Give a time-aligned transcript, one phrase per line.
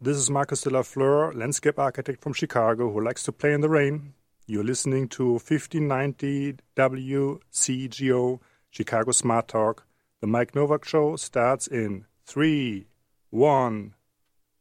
[0.00, 3.62] This is Marcus de la Fleur, landscape architect from Chicago who likes to play in
[3.62, 4.14] the rain.
[4.46, 8.40] You're listening to 1590 WCGO
[8.70, 9.86] Chicago Smart Talk.
[10.20, 12.86] The Mike Novak Show starts in three,
[13.30, 13.94] one,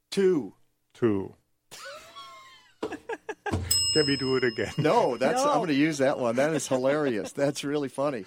[0.10, 0.56] two,
[0.96, 1.36] two.
[2.82, 4.74] Can we do it again?
[4.80, 5.52] No, that's No.
[5.52, 6.38] I'm going to use that one.
[6.38, 7.32] That is hilarious.
[7.34, 8.26] That's really funny.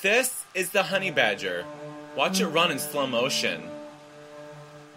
[0.00, 1.64] This is the honey badger.
[2.14, 3.68] Watch it run in slow motion.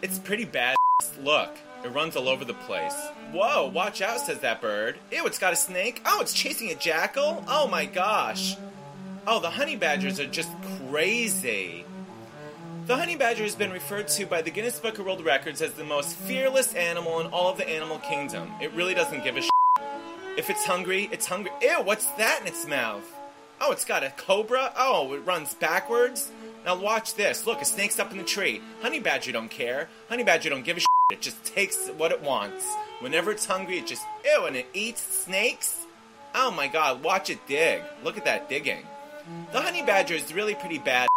[0.03, 0.75] It's pretty bad.
[1.21, 2.95] Look, it runs all over the place.
[3.31, 4.97] Whoa, watch out, says that bird.
[5.11, 6.01] Ew, it's got a snake.
[6.05, 7.43] Oh, it's chasing a jackal.
[7.47, 8.55] Oh my gosh.
[9.27, 10.51] Oh, the honey badgers are just
[10.87, 11.83] crazy.
[12.85, 15.73] The honey badger has been referred to by the Guinness Book of World Records as
[15.73, 18.51] the most fearless animal in all of the animal kingdom.
[18.61, 19.49] It really doesn't give a sh.
[20.37, 21.51] If it's hungry, it's hungry.
[21.61, 23.03] Ew, what's that in its mouth?
[23.59, 24.71] Oh, it's got a cobra.
[24.77, 26.31] Oh, it runs backwards.
[26.65, 27.45] Now watch this.
[27.45, 28.59] Look, a snake's up in the tree.
[28.81, 29.87] Honey badger don't care.
[30.09, 30.87] Honey badger don't give a shit.
[31.11, 32.65] It just takes what it wants.
[32.99, 35.85] Whenever it's hungry, it just ew, and it eats snakes.
[36.33, 37.83] Oh my god, watch it dig.
[38.03, 38.83] Look at that digging.
[39.51, 41.07] The honey badger is really pretty bad.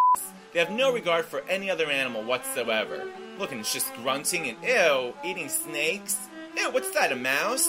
[0.53, 3.07] They have no regard for any other animal whatsoever.
[3.39, 6.29] Look, and it's just grunting and ew, eating snakes.
[6.57, 7.69] Ew, what's that, a mouse?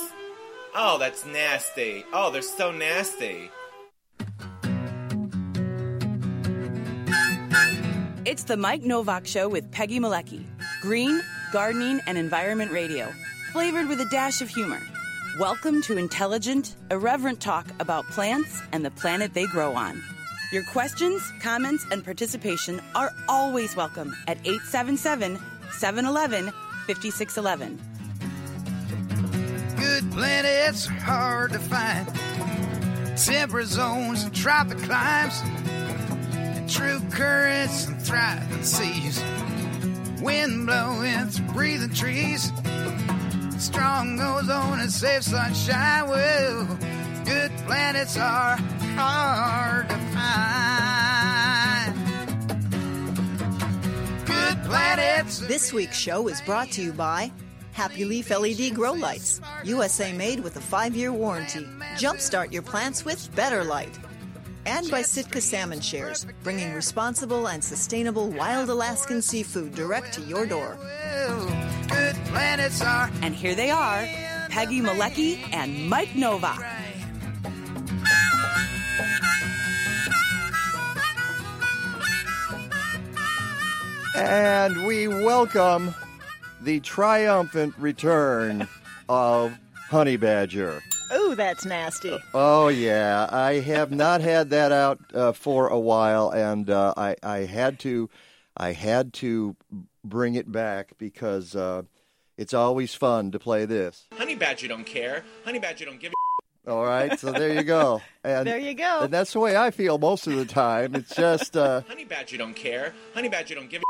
[0.76, 2.04] Oh, that's nasty.
[2.11, 3.52] Oh, they're so nasty.
[8.40, 10.45] It's the Mike Novak Show with Peggy Malecki.
[10.80, 13.12] Green, gardening, and environment radio.
[13.52, 14.80] Flavored with a dash of humor.
[15.38, 20.02] Welcome to intelligent, irreverent talk about plants and the planet they grow on.
[20.54, 25.38] Your questions, comments, and participation are always welcome at 877
[25.73, 26.54] 711
[26.88, 27.78] 5611.
[29.76, 32.08] Good planets are hard to find.
[33.17, 35.42] Temperate zones and tropic climes.
[36.72, 39.23] True currents and thriving seas.
[40.22, 42.52] Wind blowing through breathing trees.
[43.58, 46.08] Strong ozone and safe sunshine.
[46.08, 46.66] Well,
[47.26, 48.58] good planets are
[48.95, 50.39] hard to find.
[54.27, 55.39] Good planets.
[55.39, 57.32] This week's show is brought to you by
[57.71, 61.65] Happy Leaf LED Grow Lights, USA made with a five year warranty.
[61.95, 63.98] Jumpstart your plants with better light.
[64.65, 70.45] And by Sitka Salmon Shares, bringing responsible and sustainable wild Alaskan seafood direct to your
[70.45, 70.77] door.
[71.87, 74.08] Good planets are And here they are
[74.49, 76.64] Peggy Malecki and Mike Novak.
[84.15, 85.95] And we welcome
[86.61, 88.67] the triumphant return
[89.08, 89.58] of
[89.89, 90.81] Honey Badger.
[91.14, 92.17] Ooh, that's nasty.
[92.33, 97.15] Oh yeah, I have not had that out uh, for a while, and uh, I
[97.23, 98.09] I had to
[98.55, 99.55] I had to
[100.03, 101.83] bring it back because uh,
[102.37, 104.08] it's always fun to play this.
[104.14, 105.23] Honey badger don't care.
[105.45, 106.15] Honey badger don't give a
[106.71, 108.02] All right, so there you go.
[108.23, 108.99] And There you go.
[109.02, 110.93] And that's the way I feel most of the time.
[110.93, 112.93] It's just uh, Honey badger don't care.
[113.14, 113.86] Honey badger don't give a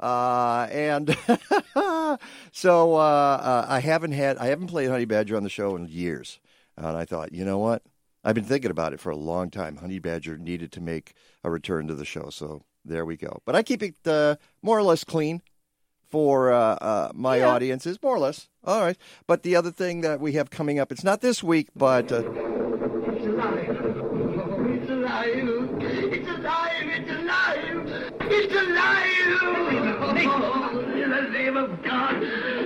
[0.00, 1.14] Uh, and
[2.52, 5.86] so uh, uh, I haven't had I haven't played Honey Badger on the show in
[5.88, 6.40] years,
[6.76, 7.82] and I thought, you know what?
[8.24, 9.76] I've been thinking about it for a long time.
[9.76, 13.40] Honey Badger needed to make a return to the show, so there we go.
[13.44, 15.42] But I keep it uh, more or less clean
[16.10, 17.48] for uh, uh, my Yeah.
[17.48, 18.48] audiences, more or less.
[18.64, 18.96] All right.
[19.26, 22.10] But the other thing that we have coming up, it's not this week, but.
[30.26, 30.96] Alive.
[30.96, 32.22] In the name of God.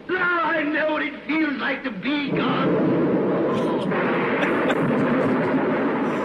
[0.08, 2.68] Now I know what it feels like to be God.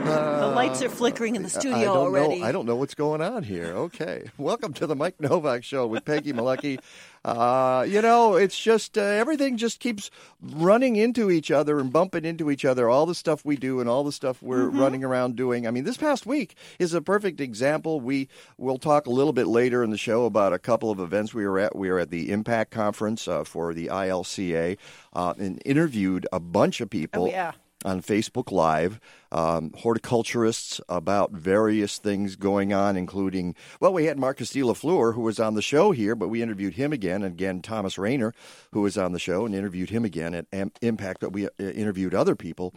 [0.09, 2.39] the lights are flickering in the studio I don't already.
[2.39, 3.67] Know, I don't know what's going on here.
[3.67, 4.29] Okay.
[4.37, 6.79] Welcome to the Mike Novak Show with Peggy Malecki.
[7.25, 10.09] Uh, you know, it's just uh, everything just keeps
[10.41, 12.89] running into each other and bumping into each other.
[12.89, 14.79] All the stuff we do and all the stuff we're Mm-hmm.
[14.79, 15.67] running around doing.
[15.67, 17.99] I mean, this past week is a perfect example.
[17.99, 21.33] We will talk a little bit later in the show about a couple of events
[21.33, 21.75] we were at.
[21.75, 24.77] We were at the Impact Conference uh, for the ILCA
[25.13, 27.51] uh, and interviewed a bunch of people Oh, yeah.
[27.85, 28.99] On Facebook Live,
[29.31, 35.13] um, horticulturists about various things going on, including, well, we had Marcus de la Fleur,
[35.13, 37.23] who was on the show here, but we interviewed him again.
[37.23, 38.33] And again, Thomas Rainer,
[38.73, 41.49] who was on the show, and interviewed him again at Am- Impact, but we uh,
[41.59, 42.73] interviewed other people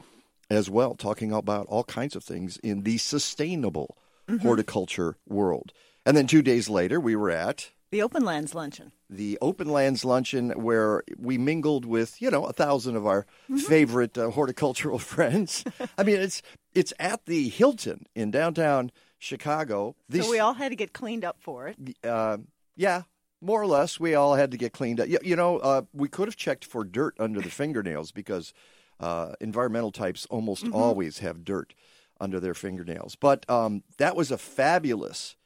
[0.49, 3.97] as well, talking about all kinds of things in the sustainable
[4.43, 5.73] horticulture world.
[6.07, 8.93] And then two days later, we were at the Open Lands Luncheon.
[9.13, 13.27] The Open Lands Luncheon, where we mingled with you know a thousand of our
[13.67, 15.65] favorite uh, horticultural friends.
[15.99, 16.43] I mean, it's
[16.75, 19.95] it's at the Hilton in downtown Chicago.
[20.25, 21.77] So we all had to get cleaned up for it.
[22.05, 22.39] uh,
[22.77, 23.03] yeah,
[23.41, 24.01] more or less.
[24.01, 25.09] We all had to get cleaned up.
[25.09, 28.53] You, you know, uh, we could have checked for dirt under the fingernails because
[29.01, 31.75] uh, environmental types almost always have dirt
[32.21, 33.17] under their fingernails.
[33.17, 35.37] But um, that was a fabulous,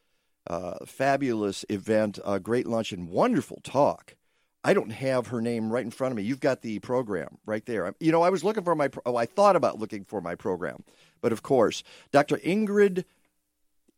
[0.46, 4.16] uh, fabulous event, a great lunch, and wonderful talk.
[4.64, 6.24] I don't have her name right in front of me.
[6.24, 7.94] You've got the program right there.
[8.00, 8.90] You know, I was looking for my.
[9.04, 10.84] Oh, I thought about looking for my program,
[11.20, 12.36] but of course, Dr.
[12.38, 13.04] Ingrid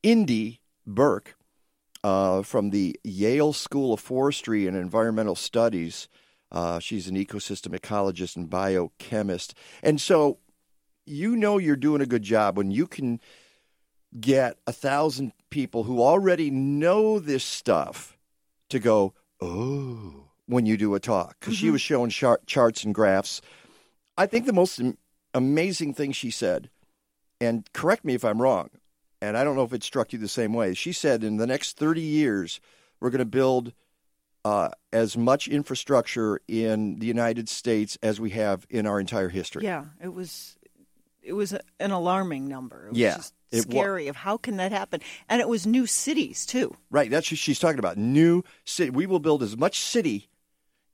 [0.03, 1.37] Indy Burke
[2.05, 6.09] uh, from the Yale School of Forestry and Environmental Studies.
[6.51, 9.55] Uh, she's an ecosystem ecologist and biochemist.
[9.83, 10.39] And so
[11.05, 13.21] you know you're doing a good job when you can
[14.19, 18.19] get a thousand people who already know this stuff
[18.69, 21.37] to go, oh, when you do a talk.
[21.39, 23.41] Because she was showing char- charts and graphs.
[24.17, 24.99] I think the most am-
[25.35, 26.71] amazing thing she said,
[27.41, 28.71] and correct me if I'm wrong,
[29.21, 30.75] and I don't know if it struck you the same way.
[30.75, 32.61] She said in the next 30 years,
[33.01, 33.73] we're going to build
[34.45, 39.65] uh, as much infrastructure in the United States as we have in our entire history.
[39.65, 40.57] Yeah, it was
[41.23, 42.89] it was an alarming number.
[42.89, 45.87] It Yeah, just it wa- scary of how can that happen, and it was new
[45.87, 46.75] cities too.
[46.91, 47.11] Right.
[47.11, 47.97] That's what she's talking about.
[47.97, 48.91] New city.
[48.91, 50.29] We will build as much city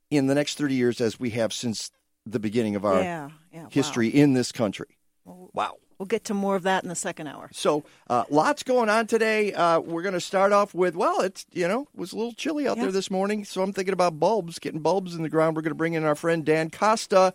[0.09, 1.91] in the next 30 years as we have since
[2.25, 3.63] the beginning of our yeah, yeah.
[3.63, 3.69] wow.
[3.71, 4.97] history in this country.
[5.25, 5.77] Wow.
[5.97, 7.49] We'll get to more of that in the second hour.
[7.53, 9.53] So, uh, lots going on today.
[9.53, 12.33] Uh, we're going to start off with, well, it's, you know, it was a little
[12.33, 12.83] chilly out Yeah.
[12.83, 13.45] there this morning.
[13.45, 15.55] So, I'm thinking about bulbs, getting bulbs in the ground.
[15.55, 17.31] We're going to bring in our friend Dan Kosta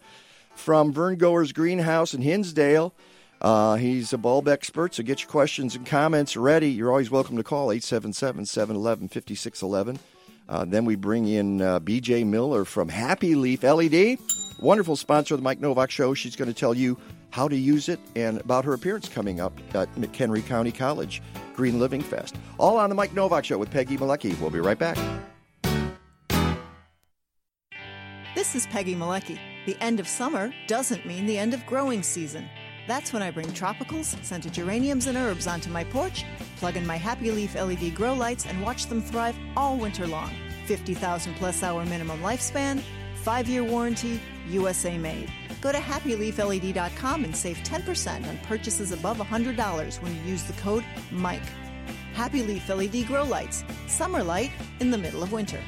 [0.54, 2.92] from Vern Goers Greenhouse in Hinsdale.
[3.40, 6.70] Uh, he's a bulb expert, so get your questions and comments ready.
[6.70, 9.98] You're always welcome to call 877 711 5611.
[10.48, 12.24] Uh, Then we bring in uh, P.J.
[12.24, 14.18] Miller from Happy Leaf LED,
[14.60, 16.12] wonderful sponsor of the Mike Novak Show.
[16.12, 16.98] She's going to tell you
[17.30, 21.22] how to use it and about her appearance coming up at McHenry County College
[21.54, 22.34] Green Living Fest.
[22.58, 24.38] All on the Mike Novak Show with Peggy Malecki.
[24.40, 24.98] We'll be right back.
[28.34, 29.38] This is Peggy Malecki.
[29.66, 32.48] The end of summer doesn't mean the end of growing season.
[32.86, 36.24] That's when I bring tropicals, scented geraniums, and herbs onto my porch,
[36.56, 40.30] plug in my Happy Leaf LED grow lights, and watch them thrive all winter long.
[40.66, 42.82] 50,000 plus hour minimum lifespan,
[43.22, 45.30] 5 year warranty, USA made.
[45.60, 50.84] Go to happyleafled.com and save 10% on purchases above $100 when you use the code
[51.10, 51.42] MIKE.
[52.14, 54.50] Happy Leaf LED grow lights, summer light
[54.80, 55.60] in the middle of winter.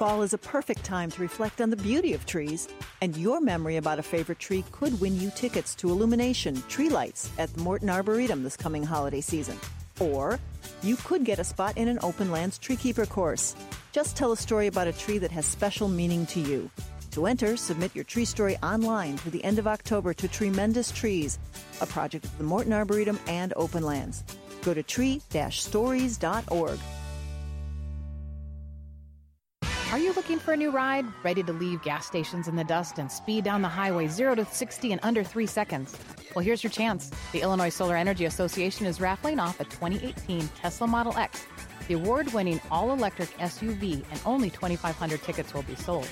[0.00, 2.68] Fall is a perfect time to reflect on the beauty of trees,
[3.02, 7.30] and your memory about a favorite tree could win you tickets to Illumination Tree Lights
[7.36, 9.58] at the Morton Arboretum this coming holiday season.
[10.00, 10.40] Or
[10.82, 13.54] you could get a spot in an open lands treekeeper course.
[13.92, 16.70] Just tell a story about a tree that has special meaning to you.
[17.10, 21.38] To enter, submit your tree story online through the end of October to Tremendous Trees,
[21.82, 24.24] a project of the Morton Arboretum and Open Lands.
[24.62, 26.78] Go to tree-stories.org.
[29.92, 31.04] Are you looking for a new ride?
[31.24, 34.44] Ready to leave gas stations in the dust and speed down the highway 0 to
[34.44, 35.98] 60 in under 3 seconds?
[36.32, 37.10] Well, here's your chance.
[37.32, 41.44] The Illinois Solar Energy Association is raffling off a 2018 Tesla Model X,
[41.88, 46.08] the award winning all electric SUV, and only 2,500 tickets will be sold.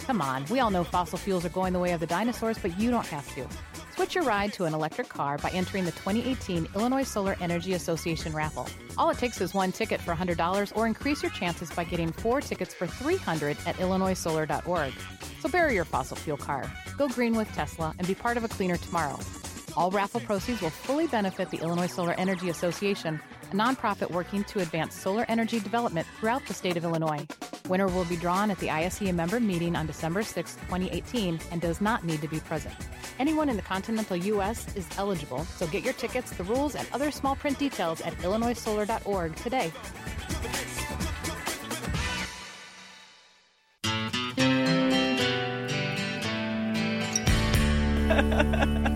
[0.00, 2.78] Come on, we all know fossil fuels are going the way of the dinosaurs, but
[2.78, 3.48] you don't have to.
[3.96, 8.34] Switch your ride to an electric car by entering the 2018 Illinois Solar Energy Association
[8.34, 8.68] raffle.
[8.98, 12.42] All it takes is one ticket for $100 or increase your chances by getting four
[12.42, 14.92] tickets for $300 at illinoissolar.org.
[15.40, 18.48] So bury your fossil fuel car, go green with Tesla, and be part of a
[18.48, 19.18] cleaner tomorrow.
[19.78, 23.18] All raffle proceeds will fully benefit the Illinois Solar Energy Association,
[23.52, 27.26] a nonprofit working to advance solar energy development throughout the state of Illinois.
[27.68, 31.80] Winner will be drawn at the ISEA member meeting on December 6, 2018, and does
[31.80, 32.74] not need to be present.
[33.18, 34.74] Anyone in the continental U.S.
[34.76, 39.34] is eligible, so get your tickets, the rules, and other small print details at illinoissolar.org
[39.36, 39.72] today.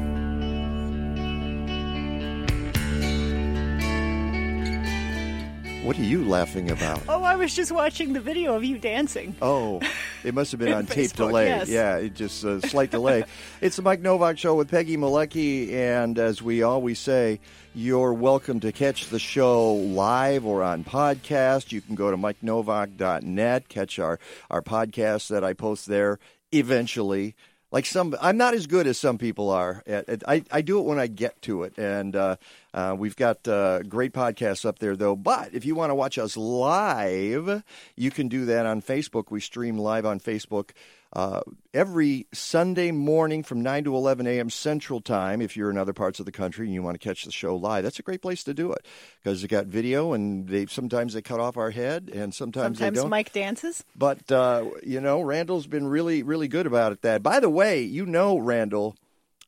[5.83, 7.01] What are you laughing about?
[7.09, 9.35] Oh, I was just watching the video of you dancing.
[9.41, 9.81] Oh,
[10.25, 11.47] it must have been on tape delay.
[11.47, 11.71] yes.
[11.71, 13.25] Yeah, it just a slight delay.
[13.63, 17.41] It's the Mike Novak Show with Peggy Malecki, and as we always say,
[17.75, 21.73] you're welcome to catch the show live or on podcast.
[21.73, 24.19] You can go to mikenovak.net, catch our
[24.51, 26.19] our podcast that I post there
[26.53, 27.35] eventually.
[27.73, 29.83] Like some, I'm not as good as some people are.
[29.87, 32.37] At, at- I, I do it when I get to it, and uh,
[32.73, 35.17] Uh, we've got uh, great podcasts up there, though.
[35.17, 37.65] But if you want to watch us live,
[37.97, 39.25] you can do that on Facebook.
[39.31, 40.71] We stream live on Facebook
[41.13, 41.41] uh,
[41.75, 44.51] every Sunday morning from 9 to 11 a.m.
[44.51, 45.41] Central Time.
[45.41, 47.57] If you're in other parts of the country and you want to catch the show
[47.57, 48.87] live, that's a great place to do it
[49.23, 52.97] because you got video and they sometimes they cut off our head and sometimes, Sometimes
[52.97, 53.11] they don't.
[53.11, 53.85] Mike dances.
[53.97, 57.03] But uh, you know, Randall's been really, really good about it.
[57.03, 58.97] That, by the way, you know, Randall,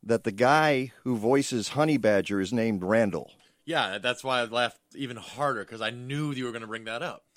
[0.03, 3.31] that the guy who voices Honey Badger is named Randall.
[3.65, 6.87] Yeah, that's why I laughed even harder because I knew you were going to bring
[6.87, 7.23] that up.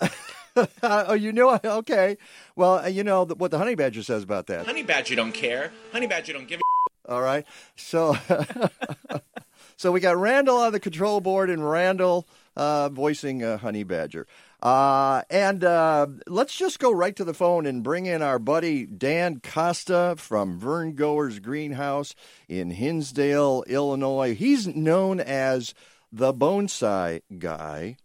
[0.82, 2.16] oh, you know, okay.
[2.54, 4.66] Well, uh, you know what the Honey Badger says about that.
[4.66, 5.72] Honey Badger don't care.
[5.92, 6.62] Honey Badger don't give a
[7.08, 7.46] All right.
[7.76, 8.16] So,
[9.76, 14.26] so we got Randall on the control board and Randall uh, voicing uh, Honey Badger.
[14.62, 18.86] Uh, and uh, let's just go right to the phone and bring in our buddy
[18.86, 22.14] Dan Kosta from Vern Goers Greenhouse
[22.48, 24.34] in Hinsdale, Illinois.
[24.34, 25.74] He's known as
[26.10, 27.98] the bonsai guy,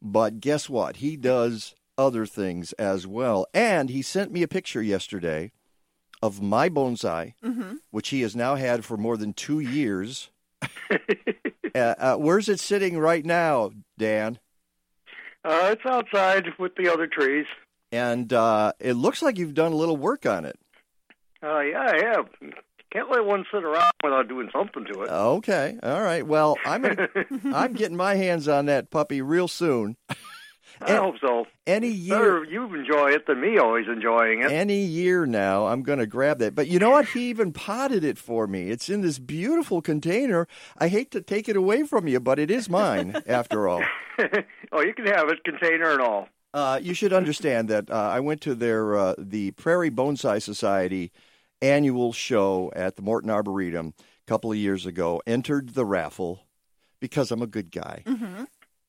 [0.00, 0.96] but guess what?
[0.96, 3.46] He does other things as well.
[3.54, 5.52] And he sent me a picture yesterday
[6.22, 7.34] of my bonsai,
[7.90, 10.30] which he has now had for more than two years.
[10.90, 10.98] uh,
[11.74, 14.38] uh, where's it sitting right now, Dan?
[15.44, 17.46] Uh, it's outside with the other trees.
[17.92, 20.58] And uh, it looks like you've done a little work on it.
[21.42, 22.26] Uh, yeah, I have.
[22.92, 25.10] Can't let one sit around without doing something to it.
[25.10, 26.26] Okay, all right.
[26.26, 27.08] Well, I'm gonna,
[27.54, 29.96] I'm getting my hands on that puppy real soon.
[30.80, 31.46] I hope so.
[31.66, 34.50] Any year, Better you enjoy it than me always enjoying it.
[34.50, 36.54] any year now, I'm going to grab that.
[36.54, 37.06] But you know what?
[37.08, 38.70] He even potted it for me.
[38.70, 40.46] It's in this beautiful container.
[40.78, 43.82] I hate to take it away from you, but it is mine after all.
[44.72, 46.28] oh, you can have it, container and all.
[46.54, 51.12] Uh, you should understand that uh, I went to their uh, the Prairie Bonsai Society
[51.60, 55.20] annual show at the Morton Arboretum a couple of years ago.
[55.26, 56.40] Entered the raffle
[57.00, 58.02] because I'm a good guy,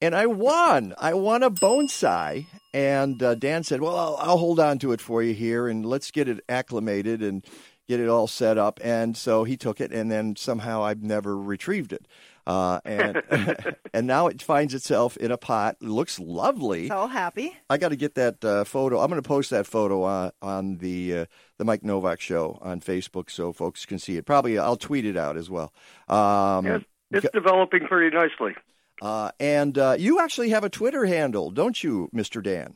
[0.01, 0.94] and I won.
[0.98, 5.01] I won a bonsai, and uh, Dan said, "Well, I'll, I'll hold on to it
[5.01, 7.46] for you here, and let's get it acclimated and
[7.88, 11.38] get it all set up." And so he took it, and then somehow I've never
[11.38, 12.08] retrieved it.
[12.46, 13.22] Uh, and
[13.94, 15.75] and now it finds itself in a pot.
[15.82, 16.84] It looks lovely.
[16.84, 17.58] It's all happy.
[17.70, 19.01] I got to get that uh, photo.
[19.01, 21.25] I'm going to post that photo on on the uh,
[21.58, 24.25] the Mike Novak show on Facebook so folks can see it.
[24.25, 25.74] Probably I'll tweet it out as well.
[26.08, 28.56] Um, Yes, it's developing pretty nicely.
[29.01, 32.75] Uh, and uh, you actually have a Twitter handle, don't you, Mister Dan?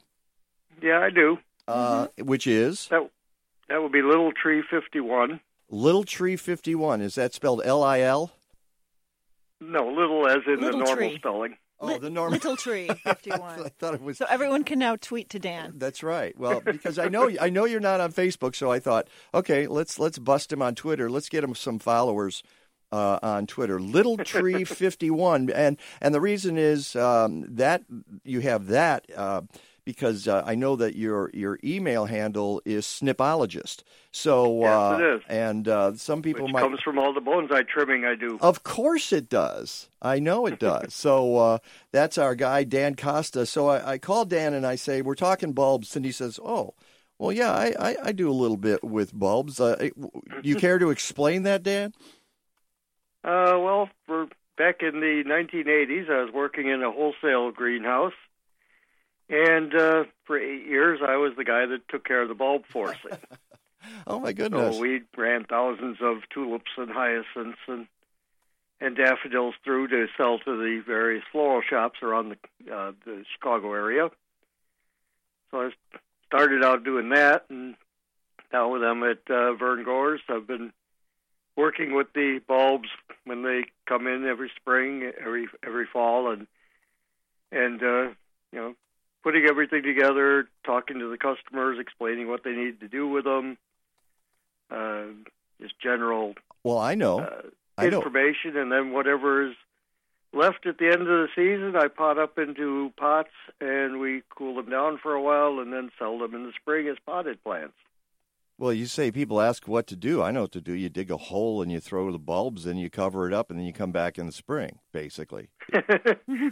[0.81, 1.37] Yeah, I do.
[1.67, 3.09] Uh, Which is That
[3.69, 5.39] that would be Little Tree Fifty One.
[5.69, 7.01] Little Tree Fifty One.
[7.01, 8.31] Is that spelled L I L?
[9.59, 11.15] No, little as in Little the normal tree.
[11.17, 11.57] spelling.
[11.79, 12.33] Oh, the normal.
[12.33, 13.41] Little Tree fifty-one.
[13.41, 13.69] I 51.
[13.79, 14.17] thought it was.
[14.17, 15.73] so everyone can now tweet to Dan.
[15.77, 16.37] That's right.
[16.37, 19.97] Well, because I know I know you're not on Facebook, so I thought, okay, let's
[19.99, 21.09] let's bust him on Twitter.
[21.09, 22.43] Let's get him some followers
[22.91, 23.79] uh, on Twitter.
[23.79, 27.83] Little Tree Fifty One, and and the reason is um, that
[28.23, 29.41] you have that uh,
[29.83, 33.83] because uh, I know that your your email handle is Snipologist.
[34.11, 35.21] So Yes, uh, it is.
[35.29, 36.61] and uh, some people Which might.
[36.61, 38.37] comes from all the bonsai trimming I do.
[38.41, 39.89] Of course it does.
[40.01, 40.93] I know it does.
[40.93, 41.57] so uh,
[41.91, 43.47] that's our guy, Dan Kosta.
[43.47, 45.95] So I, I call Dan and I say, We're talking bulbs.
[45.95, 46.73] And he says, Oh,
[47.17, 49.59] well, yeah, I, I, I do a little bit with bulbs.
[49.59, 49.89] Uh,
[50.43, 51.93] you care to explain that, Dan?
[53.23, 58.13] Uh, well, for back in the 1980s, I was working in a wholesale greenhouse,
[59.29, 62.63] and uh, for eight years, I was the guy that took care of the bulb
[62.69, 63.11] forcing.
[64.05, 64.75] Oh, my goodness.
[64.75, 67.87] so we ran thousands of tulips and hyacinths and
[68.79, 73.73] and daffodils through to sell to the various floral shops around the uh, the Chicago
[73.73, 74.09] area.
[75.49, 75.69] So I
[76.27, 77.75] started out doing that, and
[78.53, 80.71] now with them at uh, Vern Goers, I've been
[81.55, 82.89] working with the bulbs
[83.25, 86.47] when they come in every spring, every every fall, and
[87.51, 88.09] and uh,
[88.51, 88.75] you know
[89.23, 93.57] putting everything together, talking to the customers, explaining what they need to do with them,
[94.71, 95.03] uh,
[95.61, 97.19] just general well, I know.
[97.19, 97.41] uh,
[97.77, 97.97] I know.
[97.97, 99.55] information, and then whatever is
[100.33, 104.55] left at the end of the season, I pot up into pots and we cool
[104.55, 107.73] them down for a while, and then sell them in the spring as potted plants.
[108.61, 110.21] Well, you say people ask what to do.
[110.21, 110.73] I know what to do.
[110.73, 113.57] You dig a hole and you throw the bulbs and you cover it up, and
[113.57, 115.49] then you come back in the spring, basically.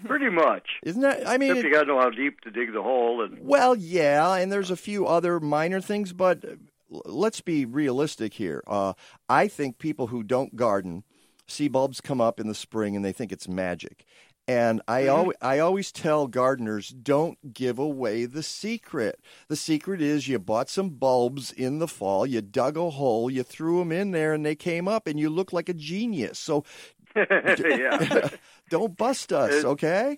[0.06, 0.68] Pretty much.
[0.82, 1.30] Isn't that?
[1.30, 3.38] I mean, Except it- you got to know how deep to dig the hole, and
[3.42, 6.44] Well, yeah, and there's a few other minor things, but
[6.90, 8.64] let's be realistic here.
[8.66, 8.94] Uh,
[9.30, 11.04] I think people who don't garden
[11.46, 14.04] see bulbs come up in the spring and they think it's magic.
[14.50, 19.20] And I always, I always tell gardeners don't give away the secret.
[19.48, 23.44] The secret is you bought some bulbs in the fall, you dug a hole, you
[23.44, 26.40] threw them in there, and they came up, and you look like a genius.
[26.40, 26.64] So
[27.16, 28.30] yeah.
[28.72, 30.18] Don't bust us, It- okay?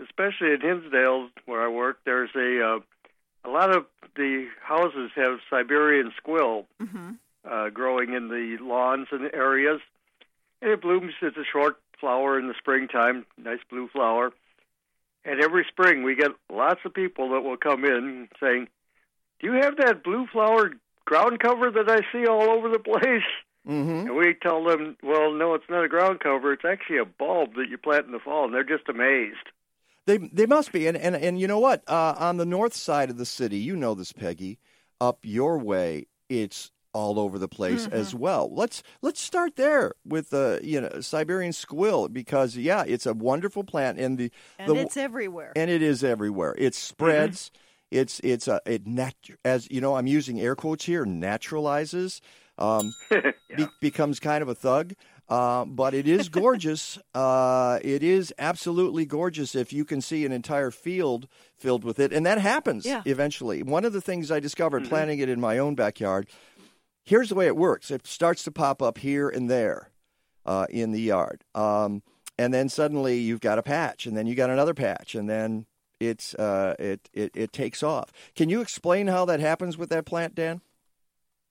[0.00, 2.80] especially at Hinsdale where I work, there's a uh,
[3.44, 6.66] a lot of the houses have Siberian squill
[7.50, 9.80] uh, growing in the lawns and areas,
[10.62, 11.12] and it blooms.
[11.22, 14.32] It's a short flower in the springtime, nice blue flower.
[15.24, 18.68] And every spring we get lots of people that will come in saying,
[19.40, 20.70] "Do you have that blue flower
[21.04, 23.24] ground cover that I see all over the place?"
[23.66, 24.08] Mm-hmm.
[24.08, 26.52] And we tell them, "Well, no, it's not a ground cover.
[26.52, 29.50] It's actually a bulb that you plant in the fall." And they're just amazed.
[30.06, 31.82] They they must be, and and and you know what?
[31.88, 34.58] Uh, on the north side of the city, you know this, Peggy.
[35.00, 38.48] Up your way, it's all over the place as well.
[38.50, 43.64] Let's let's start there with the you know Siberian squill because yeah, it's a wonderful
[43.64, 45.52] plant, and the And the, it's everywhere.
[45.54, 46.54] and it is everywhere.
[46.56, 47.50] It spreads.
[47.90, 52.20] It's it's a it nat as you know I'm using air quotes here naturalizes.
[52.58, 52.94] Um,
[53.54, 54.94] be, becomes kind of a thug,
[55.28, 56.98] uh, but it is gorgeous.
[57.14, 62.14] uh, it is absolutely gorgeous if you can see an entire field filled with it,
[62.14, 63.02] and that happens Yeah.
[63.04, 63.62] eventually.
[63.62, 66.28] One of the things I discovered planting it in my own backyard.
[67.06, 69.90] Here's the way it works: it starts to pop up here and there
[70.44, 72.02] uh, in the yard, um,
[72.36, 75.64] and then suddenly you've got a patch, and then you got another patch, and then
[76.00, 78.12] it's uh, it, it it takes off.
[78.34, 80.60] Can you explain how that happens with that plant, Dan?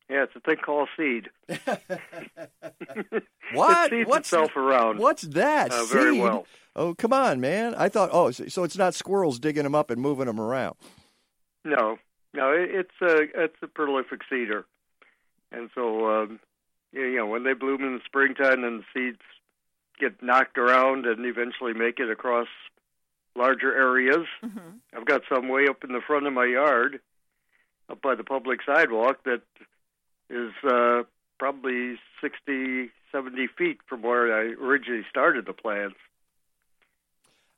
[0.09, 1.29] Yeah, it's a thing called seed.
[3.53, 3.93] What?
[3.93, 4.99] It seeds What's itself around.
[4.99, 5.71] What's that?
[5.71, 6.21] Uh, very Seed?
[6.21, 6.47] well.
[6.75, 7.75] Oh, come on, man!
[7.75, 8.09] I thought.
[8.11, 10.75] Oh, so so it's not squirrels digging them up and moving them around.
[11.63, 11.97] No,
[12.33, 14.65] no, it, it's a it's a prolific seeder,
[15.51, 16.39] and so um,
[16.91, 19.21] you know when they bloom in the springtime, and the seeds
[19.99, 22.47] get knocked around and eventually make it across
[23.35, 24.25] larger areas.
[24.95, 26.99] I've got some way up in the front of my yard,
[27.89, 29.41] up by the public sidewalk, that
[30.29, 31.03] is uh,
[31.37, 35.95] probably 60, 70 feet from where I originally started the plants.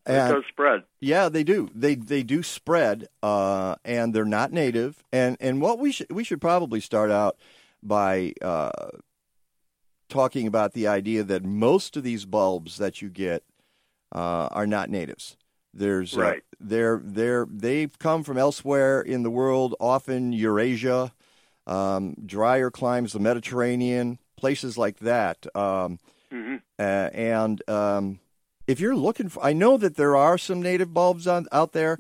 [0.06, 0.84] It And- does spread.
[1.00, 1.70] Yeah, they do.
[1.76, 5.04] They they do spread, uh, and they're not native.
[5.12, 7.38] And and what we should we should probably start out
[7.84, 8.70] by uh,
[10.10, 13.44] talking about the idea that most of these bulbs that you get
[14.16, 15.36] uh, are not natives.
[15.74, 16.44] There's uh, Right.
[16.60, 21.14] they're they're they've come from elsewhere in the world, often Eurasia,
[21.68, 25.46] um, drier climes, the Mediterranean, places like that.
[25.56, 26.00] Um,
[26.32, 26.62] Mhm.
[26.80, 28.20] uh, and um,
[28.66, 32.00] if you're looking for, I know that there are some native bulbs on, out there,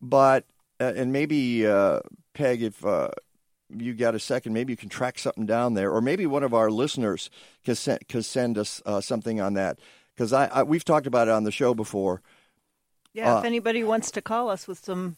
[0.00, 0.44] but
[0.80, 2.00] uh, and maybe uh,
[2.34, 3.10] Peg, if uh,
[3.70, 6.54] you got a second, maybe you can track something down there, or maybe one of
[6.54, 7.30] our listeners
[7.64, 9.78] can send, can send us uh, something on that
[10.14, 12.22] because I, I we've talked about it on the show before.
[13.12, 15.16] Yeah, Uh, if anybody wants to call us with some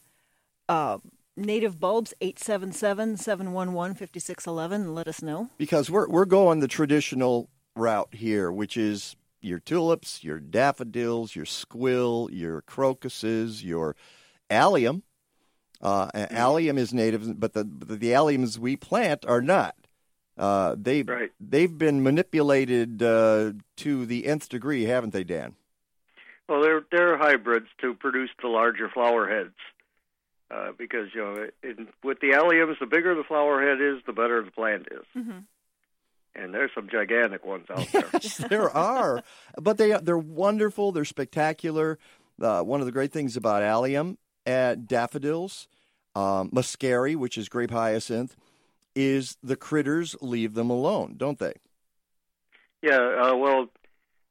[0.68, 0.98] uh,
[1.36, 5.50] native bulbs, 877 711 5611, let us know.
[5.58, 11.46] because we're we're going the traditional route here, which is your tulips, your daffodils, your
[11.46, 13.96] squill, your crocuses, your
[14.50, 15.02] allium.
[15.80, 19.74] Uh, allium is native, but the but the alliums we plant are not.
[20.36, 21.32] Uh, they Right.
[21.40, 25.54] they've been manipulated uh, to the nth degree, haven't they, Dan?
[26.48, 29.54] Well, they're they're hybrids to produce the larger flower heads,
[30.50, 34.12] uh, because you know, in, with the alliums, the bigger the flower head is, the
[34.12, 35.22] better the plant is.
[36.34, 38.04] And there's some gigantic ones out there.
[38.14, 39.22] Yes, there are,
[39.60, 40.92] but they they're wonderful.
[40.92, 41.98] They're spectacular.
[42.40, 44.16] Uh, one of the great things about allium,
[44.50, 45.68] uh, daffodils,
[46.14, 48.36] um, muscari, which is grape hyacinth,
[48.94, 51.54] is the critters leave them alone, don't they?
[52.82, 53.68] yeah, uh, well,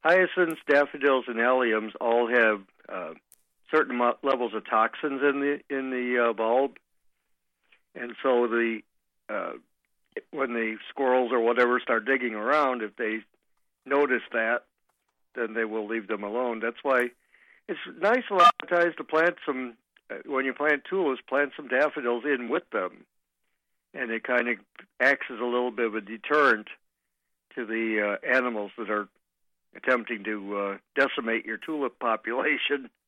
[0.03, 3.13] hyacinths, daffodils, and alliums all have uh,
[3.71, 6.77] certain levels of toxins in the in the uh, bulb,
[7.95, 8.79] and so the
[9.29, 9.51] uh,
[10.31, 13.19] when the squirrels or whatever start digging around, if they
[13.85, 14.63] notice that,
[15.35, 16.59] then they will leave them alone.
[16.59, 17.09] That's why
[17.67, 19.75] it's nice a lot of times to plant some
[20.25, 23.05] when you plant tulips, plant some daffodils in with them,
[23.93, 24.57] and it kind of
[24.99, 26.67] acts as a little bit of a deterrent
[27.55, 29.07] to the uh, animals that are
[29.75, 32.89] attempting to uh, decimate your tulip population.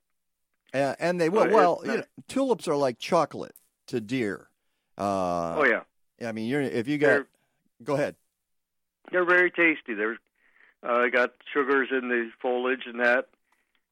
[0.73, 1.41] Uh, and they will.
[1.49, 3.53] Well, Well, you know, tulips are like chocolate
[3.87, 4.47] to deer.
[4.97, 5.81] Uh, oh yeah,
[6.25, 7.07] I mean, you're if you got.
[7.07, 7.27] They're-
[7.83, 8.15] Go ahead.
[9.11, 9.95] they're very tasty.
[9.95, 10.17] They're
[10.81, 13.27] uh, got sugars in the foliage and that,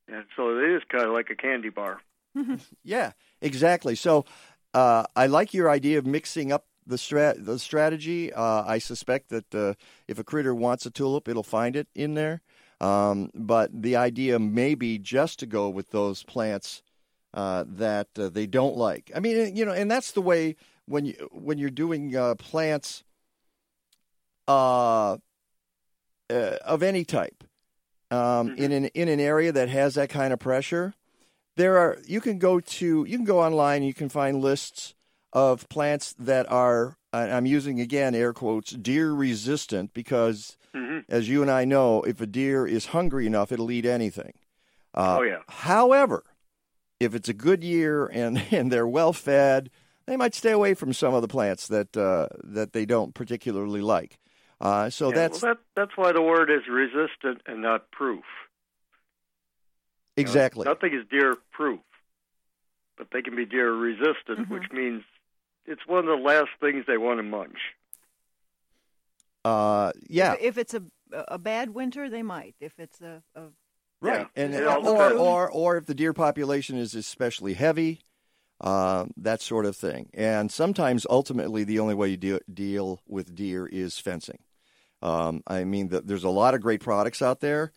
[0.07, 1.99] and so it is kind of like a candy bar.
[2.83, 3.11] Yeah,
[3.41, 3.95] exactly.
[3.95, 4.25] So
[4.73, 8.33] uh, I like your idea of mixing up the strat the strategy.
[8.33, 9.73] Uh, I suspect that uh,
[10.07, 12.41] if a critter wants a tulip, it'll find it in there.
[12.81, 16.81] Um, but the idea may be just to go with those plants
[17.33, 19.11] uh, that uh, they don't like.
[19.15, 23.03] I mean, you know, and that's the way when you when you're doing uh, plants
[24.47, 25.17] uh,
[26.29, 27.43] uh, of any type.
[28.11, 30.93] um, in an in an area that has that kind of pressure,
[31.59, 34.95] there are you can go to you can go online and you can find lists
[35.33, 41.03] of plants that are and I'm using again air quotes deer resistant because Mhm.
[41.09, 44.33] as you and I know, if a deer is hungry enough, it'll eat anything.
[44.93, 45.41] Uh, Oh, yeah.
[45.47, 46.23] However,
[46.99, 49.69] if it's a good year and and they're well fed,
[50.05, 53.81] they might stay away from some of the plants that uh, that they don't particularly
[53.81, 54.17] like.
[54.61, 58.25] Uh, so Yeah, that's well, that, that's why the word is resistant and not proof.
[60.19, 61.79] You know, exactly nothing is deer proof,
[62.97, 64.53] but they can be deer resistant, Mm-hmm.
[64.53, 65.03] which means
[65.65, 67.57] it's one of the last things they want to munch.
[69.45, 70.33] uh, yeah.
[70.33, 70.83] If, if it's a
[71.27, 72.55] a bad winter, they might.
[72.59, 73.41] If it's a, a
[74.01, 77.99] Right, and or, or or if the deer population is especially heavy,
[78.61, 80.09] uh, that sort of thing.
[80.13, 84.39] And sometimes, ultimately, the only way you deal, deal with deer is fencing.
[85.01, 87.73] Um, I mean, the, there's a lot of great products out there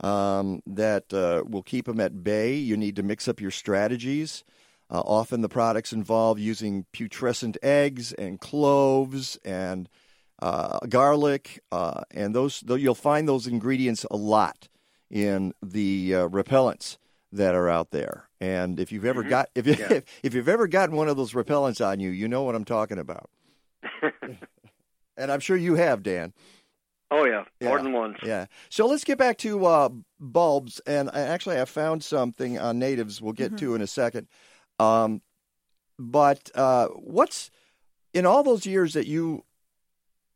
[0.00, 2.54] um, that uh, will keep them at bay.
[2.54, 4.44] You need to mix up your strategies.
[4.90, 9.88] Uh, often, the products involve using putrescent eggs and cloves and
[10.40, 14.68] uh, garlic, uh, and those you'll find those ingredients a lot
[15.10, 16.98] in the uh, repellents
[17.32, 18.28] that are out there.
[18.40, 19.28] And if you've ever Mhm.
[19.28, 20.00] got if, you, Yeah.
[20.22, 22.98] if you've ever gotten one of those repellents on you, you know what I'm talking
[22.98, 23.28] about.
[25.16, 26.32] and I'm sure you have, Dan.
[27.10, 27.82] Oh yeah, more Yeah.
[27.82, 28.18] than once.
[28.22, 28.46] Yeah.
[28.68, 29.88] So let's get back to uh,
[30.18, 30.80] bulbs.
[30.86, 34.26] And I, actually, I found something on natives we'll get to in a second.
[34.78, 35.22] Um,
[35.98, 37.50] but uh, what's
[38.12, 39.44] in all those years that you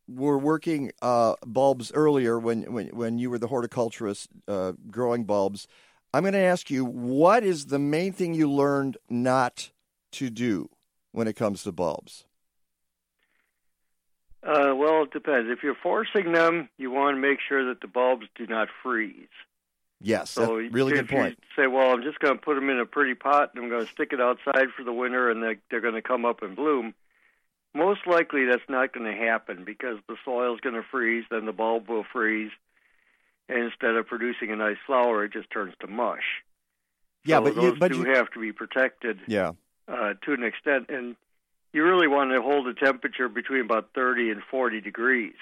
[0.09, 5.66] were working uh, bulbs earlier when, when, when you were the horticulturist uh, growing bulbs,
[6.12, 9.70] I'm going to ask you what is the main thing you learned not
[10.12, 10.70] to do
[11.12, 12.24] when it comes to bulbs?
[14.42, 15.50] Uh, well, it depends.
[15.50, 19.29] If you're forcing them, you want to make sure that the bulbs do not freeze.
[20.03, 21.38] Yes, So really good point.
[21.57, 23.68] You say, well, I'm just going to put them in a pretty pot and I'm
[23.70, 26.42] going to stick it outside for the winter, and they're, they're going to come up
[26.42, 26.94] and bloom.
[27.74, 31.44] Most likely, that's not going to happen because the soil is going to freeze, then
[31.44, 32.50] the bulb will freeze,
[33.50, 36.24] and instead of producing a nice flower, it just turns to mush.
[37.24, 39.53] Yeah, so but you- those but do you- have to be protected Yeah.
[39.87, 41.14] uh, to an extent, and
[41.72, 45.35] you really want to hold the temperature between about 30 and 40 degrees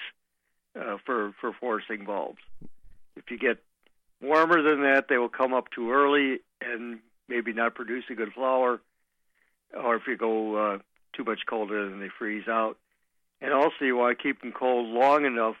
[0.79, 2.39] uh, for for forcing bulbs.
[3.15, 3.57] If you get
[4.21, 8.33] warmer than that, they will come up too early and maybe not produce a good
[8.33, 8.81] flower.
[9.73, 10.77] Or if you go uh,
[11.13, 12.77] too much colder, then they freeze out.
[13.41, 15.55] And also, you want to keep them cold long enough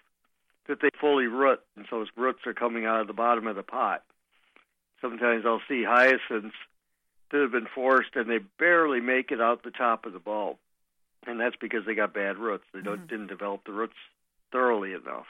[0.67, 3.55] that they fully root, and so those roots are coming out of the bottom of
[3.55, 4.03] the pot.
[5.01, 6.55] Sometimes I'll see hyacinths
[7.31, 10.57] that have been forced and they barely make it out the top of the bulb,
[11.25, 12.65] and that's because they got bad roots.
[12.73, 13.97] They don't didn't develop the roots
[14.51, 15.27] thoroughly enough.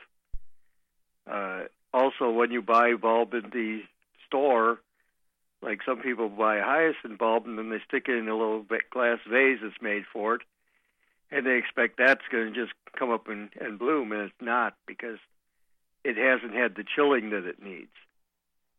[1.30, 3.82] Uh, also, when you buy bulb in the
[4.26, 4.80] store,
[5.62, 8.64] like some people buy a hyacinth bulb and then they stick it in a little
[8.64, 10.42] bit glass vase that's made for it,
[11.32, 14.76] and they expect that's going to just come up and, and bloom, and it's not
[14.88, 15.20] because
[16.04, 17.92] it hasn't had the chilling that it needs.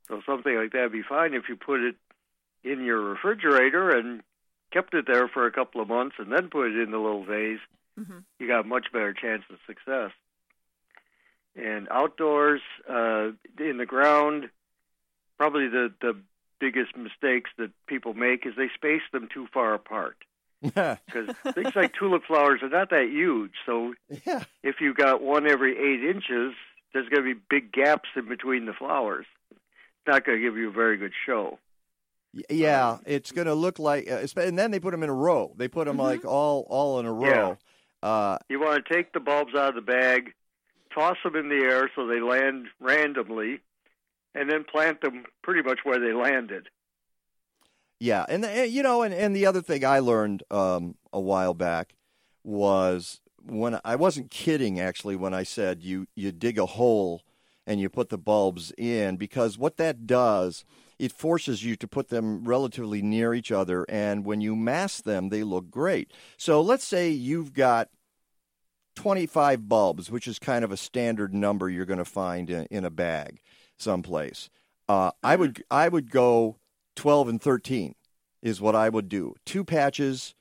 [0.09, 1.95] So something like that would be fine if you put it
[2.64, 4.23] in your refrigerator and
[4.73, 7.25] kept it there for a couple of months and then put it in the little
[7.25, 7.61] vase.
[8.38, 10.12] You got a much better chance of success.
[11.57, 14.49] And outdoors, uh, in the ground,
[15.37, 16.16] probably the, the
[16.61, 20.16] biggest mistakes that people make is they space them too far apart.
[20.62, 23.53] Because things like tulip flowers are not that huge.
[23.64, 23.94] So
[24.27, 24.44] yeah.
[24.62, 26.55] if you got one every eight inches,
[26.92, 29.27] there's going to be big gaps in between the flowers.
[29.51, 29.61] It's
[30.07, 31.59] not going to give you a very good show.
[32.49, 35.53] Yeah, it's going to look like, uh, and then they put them in a row.
[35.57, 37.59] They put them like all all in a row.
[38.03, 40.33] Uh, You want to take the bulbs out of the bag,
[40.95, 43.61] toss them in the air so they land randomly,
[44.35, 46.69] and then plant them pretty much where they landed.
[47.99, 51.53] yeah, and the, you know, and, and the other thing I learned um, a while
[51.53, 51.95] back
[52.45, 57.23] was when I wasn't kidding actually when I said you you dig a hole
[57.66, 60.64] and you put the bulbs in because what that does
[61.01, 65.31] it forces you to put them relatively near each other and when you mass them
[65.31, 66.13] they look great.
[66.37, 67.89] So let's say you've got
[68.97, 72.85] 25 bulbs, which is kind of a standard number you're going to find in, in
[72.85, 73.41] a bag
[73.79, 74.51] someplace.
[74.89, 76.57] Uh, I would I would go
[76.97, 77.95] 12 and 13
[78.43, 79.35] is what I would do.
[79.47, 80.35] Two patches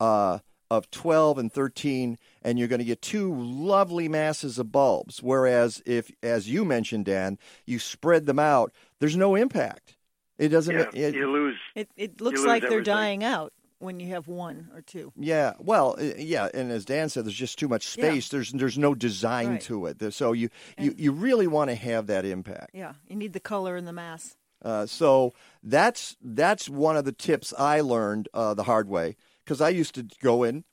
[0.00, 0.38] uh,
[0.70, 5.22] of 12 and 13, and you're going to get two lovely masses of bulbs.
[5.22, 9.95] Whereas if, as you mentioned, Dan, you spread them out, there's no impact.
[10.38, 10.74] It doesn't.
[10.74, 11.56] Yeah, it- you lose.
[11.74, 12.84] It it lose lose like they're everything.
[12.84, 13.52] dying out.
[13.78, 15.12] when you have one or two.
[15.18, 18.04] Yeah, well, yeah, and as Dan said, there's just too much Yeah.
[18.06, 18.28] space.
[18.30, 19.60] There's there's no design Right.
[19.62, 20.14] to it.
[20.14, 22.70] So you, you you really want to have that impact.
[22.72, 24.34] Yeah, you need the color and the mass.
[24.64, 29.60] Uh, so that's that's one of the tips I learned uh, the hard way because
[29.60, 30.64] I used to go in,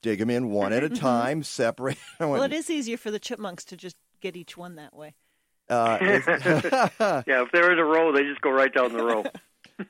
[0.00, 1.98] dig them in one at a time, separate.
[2.20, 2.30] I Mm-hmm.
[2.30, 5.14] Well, went, it is easier for the chipmunks to just get each one that way.
[5.72, 5.98] Uh,
[7.26, 9.24] yeah, if they're in a row, they just go right down the row.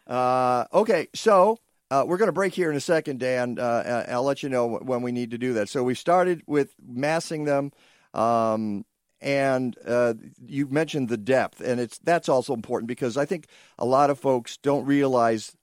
[0.06, 1.58] Uh, okay, so
[1.90, 3.58] uh, we're going to break here in a second, Dan.
[3.58, 5.68] Uh, I'll let you know when we need to do that.
[5.68, 7.72] So we started with massing them,
[8.14, 8.86] um,
[9.20, 10.14] and uh,
[10.46, 14.18] you mentioned the depth, and it's that's also important because I think a lot of
[14.18, 15.54] folks don't realize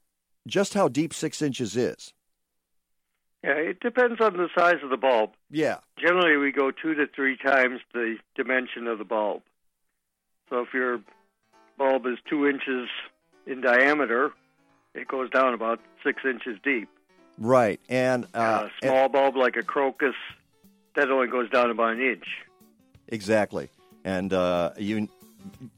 [0.45, 2.13] just how deep six inches is.
[3.43, 5.31] Yeah, it depends on the size of the bulb.
[5.49, 9.41] Yeah, Generally, we go two to three times the dimension of the bulb.
[10.49, 11.01] So if your
[11.77, 12.89] bulb is two inches
[13.45, 14.31] in diameter,
[14.93, 16.89] it goes down about six inches deep.
[17.37, 17.79] right.
[17.89, 20.15] And uh, a small bulb like a crocus,
[20.95, 22.25] that only goes down about an inch.
[23.07, 23.69] Exactly.
[24.03, 25.07] And uh, you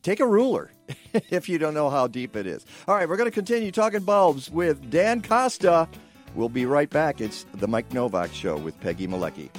[0.04, 0.72] take a ruler
[1.30, 2.66] if you don't know how deep it is.
[2.88, 5.88] All right, we're going to continue talking bulbs with Dan Kosta.
[6.36, 7.20] We'll be right back.
[7.20, 9.50] It's the Mike Novak Show with Peggy Malecki.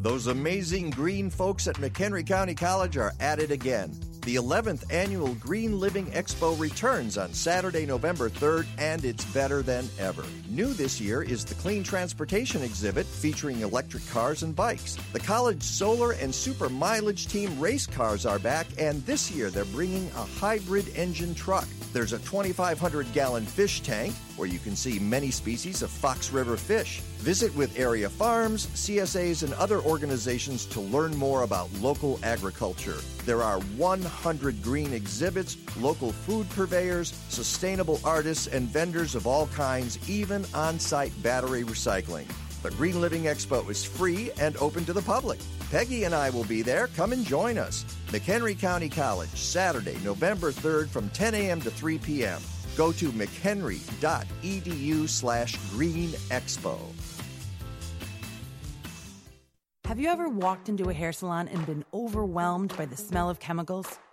[0.00, 3.94] Those amazing green folks at McHenry County College are at it again.
[4.22, 9.86] The 11th annual Green Living Expo returns on Saturday, November 3rd, and it's better than
[9.98, 10.24] ever.
[10.48, 14.96] New this year is the Clean Transportation exhibit featuring electric cars and bikes.
[15.12, 19.66] The college solar and super mileage team race cars are back, and this year they're
[19.66, 21.68] bringing a hybrid engine truck.
[21.92, 26.56] There's a 2,500 gallon fish tank where you can see many species of Fox River
[26.56, 27.00] fish.
[27.18, 32.96] Visit with area farms, CSAs, and other organizations to learn more about local agriculture.
[33.26, 39.98] There are 100 green exhibits, local food purveyors, sustainable artists, and vendors of all kinds,
[40.08, 42.26] even on site battery recycling.
[42.62, 45.38] The Green Living Expo is free and open to the public.
[45.70, 46.88] Peggy and I will be there.
[46.88, 47.84] Come and join us.
[48.08, 51.60] McHenry County College, Saturday, November 3rd from 10 a.m.
[51.60, 52.40] to 3 p.m.
[52.76, 56.78] Go to mchenry.edu slash green expo.
[59.84, 63.40] Have you ever walked into a hair salon and been overwhelmed by the smell of
[63.40, 63.98] chemicals?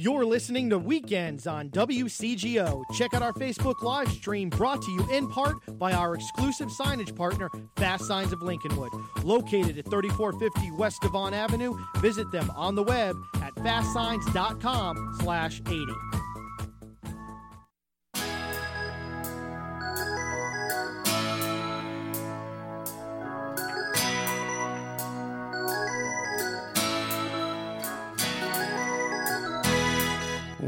[0.00, 2.84] You're listening to Weekends on WCGO.
[2.94, 7.16] Check out our Facebook live stream brought to you in part by our exclusive signage
[7.16, 8.90] partner, Fast Signs of Lincolnwood.
[9.24, 15.84] Located at 3450 West Devon Avenue, visit them on the web at fastsigns.com slash 80.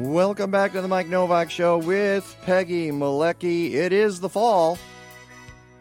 [0.00, 3.74] Welcome back to the Mike Novak Show with Peggy Malecki.
[3.74, 4.78] It is the fall.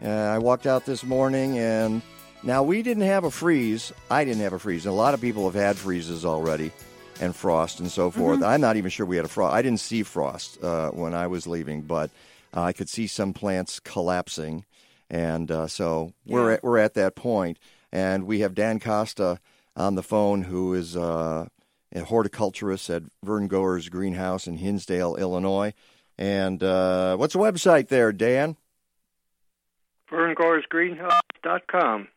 [0.04, 2.02] Uh, I walked out this morning and
[2.42, 3.94] now we didn't have a freeze.
[4.10, 4.84] I didn't have a freeze.
[4.84, 6.70] A lot of people have had freezes already
[7.18, 8.42] and frost and so forth.
[8.42, 9.54] I'm not even sure we had a frost.
[9.54, 12.10] I didn't see frost uh, when I was leaving, but
[12.54, 14.66] uh, I could see some plants collapsing.
[15.08, 17.58] And uh, so we're, at, we're at that point.
[17.90, 19.38] And we have Dan Kosta
[19.74, 21.48] on the phone who is uh,
[21.94, 25.72] a horticulturist at Vern Goers greenhouse in Hinsdale, Illinois.
[26.18, 28.56] And uh, what's the website there, Dan?
[30.10, 32.08] VernGoersGreenhouse.com.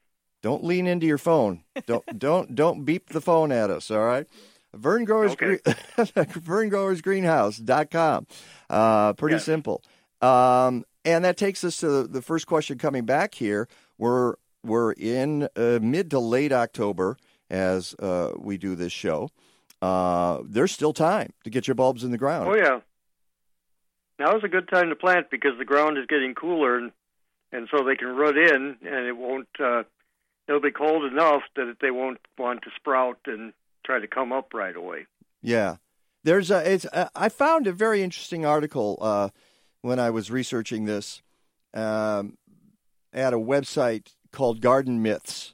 [0.41, 1.63] Don't lean into your phone.
[1.85, 3.91] Don't don't don't beep the phone at us.
[3.91, 4.25] All right.
[4.73, 5.45] Vern Growers Okay.
[5.45, 5.59] Green,
[5.97, 8.27] VernGrowersGreenhouse.com.
[8.69, 9.45] Uh, pretty Yes.
[9.45, 9.81] simple.
[10.21, 13.67] Um, and that takes us to the, the first question coming back here.
[13.97, 17.17] We're we're in uh, mid to late October
[17.49, 19.29] as uh, we do this show.
[19.83, 22.47] Uh, there's still time to get your bulbs in the ground.
[22.47, 22.79] Oh yeah.
[24.17, 26.91] Now is a good time to plant because the ground is getting cooler and
[27.51, 29.49] and so they can root in, and it won't.
[29.59, 29.83] Uh,
[30.47, 33.53] it'll be cold enough that they won't want to sprout and
[33.85, 35.05] try to come up right away.
[35.41, 35.75] Yeah,
[36.23, 36.73] there's a.
[36.73, 36.85] It's.
[36.85, 39.29] Uh, I found a very interesting article uh,
[39.81, 41.21] when I was researching this
[41.73, 42.37] um,
[43.11, 45.52] at a website called Garden Myths,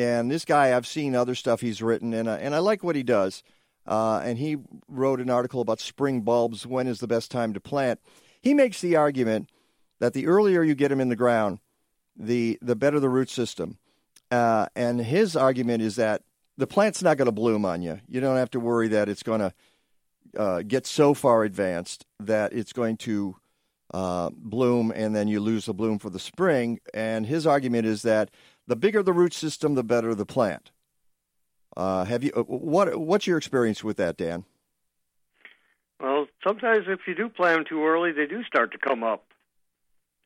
[0.00, 2.96] and this guy I've seen other stuff he's written, and I, and I like what
[2.96, 3.42] he does.
[3.86, 4.56] Uh, and he
[4.88, 6.66] wrote an article about spring bulbs.
[6.66, 8.00] When is the best time to plant?
[8.40, 9.50] He makes the argument
[9.98, 11.58] that the earlier you get them in the ground,
[12.16, 13.78] the the better the root system.
[14.30, 16.22] Uh, and his argument is that
[16.56, 18.00] the plant's not going to bloom on you.
[18.08, 19.52] You don't have to worry that it's going to
[20.36, 23.36] uh, get so far advanced that it's going to
[23.92, 26.78] uh, bloom and then you lose the bloom for the spring.
[26.94, 28.30] And his argument is that
[28.70, 30.70] the bigger the root system, the better the plant.
[31.76, 32.96] Uh, have you uh, what?
[32.96, 34.44] What's your experience with that, Dan?
[36.00, 39.24] Well, sometimes if you do plant them too early, they do start to come up.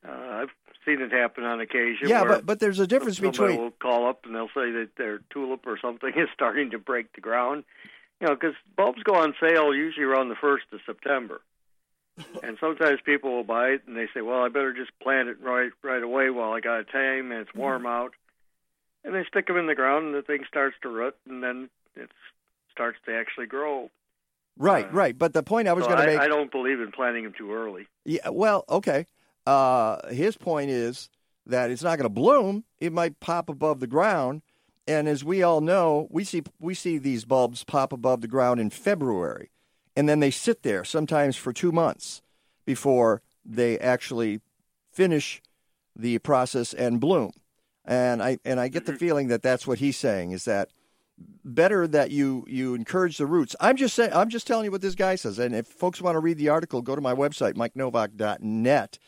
[0.07, 0.51] Uh, I've
[0.85, 2.09] seen it happen on occasion.
[2.09, 3.59] Yeah, but but there's a difference between.
[3.59, 7.13] Will call up and they'll say that their tulip or something is starting to break
[7.15, 7.65] the ground.
[8.21, 11.41] You know, because bulbs go on sale usually around the first of September,
[12.43, 15.39] and sometimes people will buy it and they say, "Well, I better just plant it
[15.43, 18.13] right right away while I got a time and it's warm out."
[19.05, 21.69] And they stick them in the ground and the thing starts to root and then
[21.95, 22.11] it
[22.73, 23.91] starts to actually grow.
[24.57, 25.17] right, right.
[25.17, 26.21] But the point I was So going to make.
[26.21, 27.87] I don't believe in planting them too early.
[28.05, 29.07] Yeah, well, okay.
[29.47, 31.11] Uh, his point is
[31.47, 32.65] that it's not going to bloom.
[32.79, 34.43] It might pop above the ground,
[34.89, 38.61] and as we all know, we see we see these bulbs pop above the ground
[38.61, 39.51] in February,
[39.95, 42.23] and then they sit there sometimes for two months
[42.65, 44.41] before they actually
[44.93, 45.43] finish
[45.95, 47.33] the process and bloom.
[47.85, 50.71] And I and I get the feeling that that's what he's saying is that
[51.45, 53.55] better that you you encourage the roots.
[53.61, 55.39] I'm just saying I'm just telling you what this guy says.
[55.39, 58.99] And if folks want to read the article, go to my website mikenowak.net.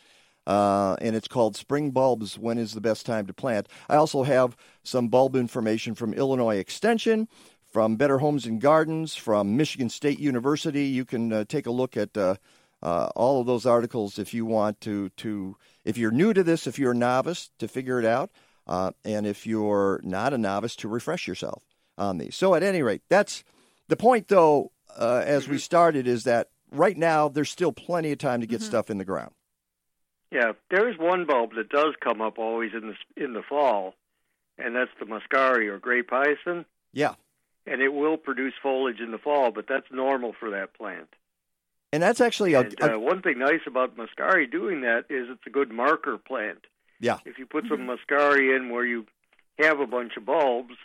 [0.45, 3.67] Uh, and it's called Spring Bulbs When is the Best Time to Plant.
[3.89, 7.27] I also have some bulb information from Illinois Extension,
[7.65, 10.85] from Better Homes and Gardens, from Michigan State University.
[10.85, 12.35] You can uh, take a look at uh,
[12.81, 16.65] uh, all of those articles if you want to, to, if you're new to this,
[16.65, 18.31] if you're a novice, to figure it out,
[18.67, 21.63] uh, and if you're not a novice, to refresh yourself
[21.97, 22.35] on these.
[22.35, 23.43] So, at any rate, that's
[23.87, 28.17] the point, though, uh, as we started, is that right now there's still plenty of
[28.17, 29.31] time to get stuff in the ground.
[30.31, 33.95] Yeah, there is one bulb that does come up always in the in the fall,
[34.57, 37.15] and that's the muscari or grape hyacinth, Yeah.
[37.65, 41.07] and it will produce foliage in the fall, but that's normal for that plant.
[41.93, 45.47] And that's actually a, And uh, one thing nice about muscari doing that is it's
[45.47, 46.65] a good marker plant.
[46.99, 47.19] Yeah.
[47.25, 49.05] If you put some muscari in where you
[49.59, 50.75] have a bunch of bulbs,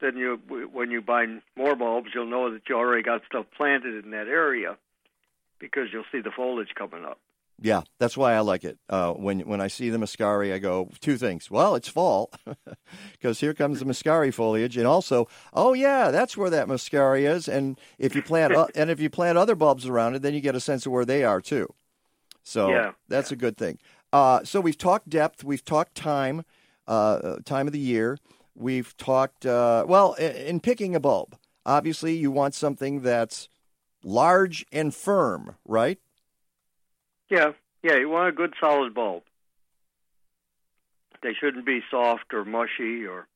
[0.00, 0.40] then you
[0.72, 4.28] when you buy more bulbs, you'll know that you already got stuff planted in that
[4.28, 4.76] area
[5.58, 7.18] because you'll see the foliage coming up.
[7.60, 8.78] Yeah, that's why I like it.
[8.88, 11.50] Uh, when when I see the muscari, I go two things.
[11.50, 12.30] Well, it's fall
[13.12, 17.48] because here comes the muscari foliage, and also, oh yeah, that's where that muscari is.
[17.48, 20.40] And if you plant o- and if you plant other bulbs around it, then you
[20.40, 21.74] get a sense of where they are too.
[22.44, 23.78] So Yeah, that's a good thing.
[24.12, 26.44] Uh, so we've talked depth, we've talked time,
[26.86, 28.18] uh, time of the year.
[28.54, 31.36] We've talked uh, well i- in picking a bulb.
[31.66, 33.48] Obviously, you want something that's
[34.02, 35.98] large and firm, right?
[37.30, 39.22] Yeah, yeah, you want a good solid bulb.
[41.22, 43.26] They shouldn't be soft or mushy or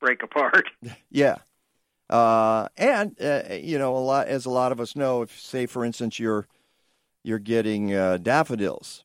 [0.00, 0.68] break apart.
[1.10, 1.36] Yeah.
[2.08, 5.66] Uh, and uh, you know, a lot as a lot of us know, if say
[5.66, 6.48] for instance you're
[7.22, 9.04] you're getting uh, daffodils,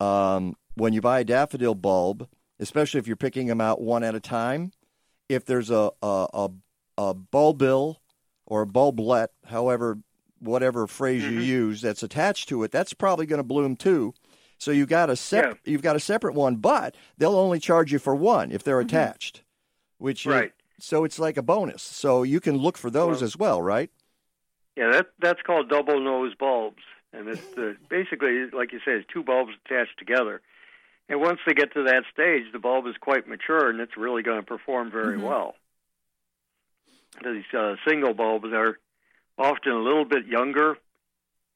[0.00, 4.14] um, when you buy a daffodil bulb, especially if you're picking them out one at
[4.14, 4.72] a time,
[5.28, 6.50] if there's a a, a,
[6.98, 7.96] a bulbil
[8.46, 9.98] or a bulblet, however
[10.40, 14.14] whatever phrase you use that's attached to it, that's probably going to bloom too.
[14.56, 17.98] So you got a sep- you've got a separate one, but they'll only charge you
[17.98, 19.42] for one if they're attached,
[19.98, 20.52] which is- Right.
[20.78, 21.82] so it's like a bonus.
[21.82, 23.90] So you can look for those Well- as well, right?
[24.76, 26.82] Yeah, that that's called double nose bulbs,
[27.12, 30.40] and it's basically, like you say, it's two bulbs attached together.
[31.08, 34.22] And once they get to that stage, the bulb is quite mature, and it's really
[34.22, 35.22] going to perform very Mhm.
[35.22, 35.56] well.
[37.22, 38.78] These uh, single bulbs are
[39.36, 40.78] often a little bit younger,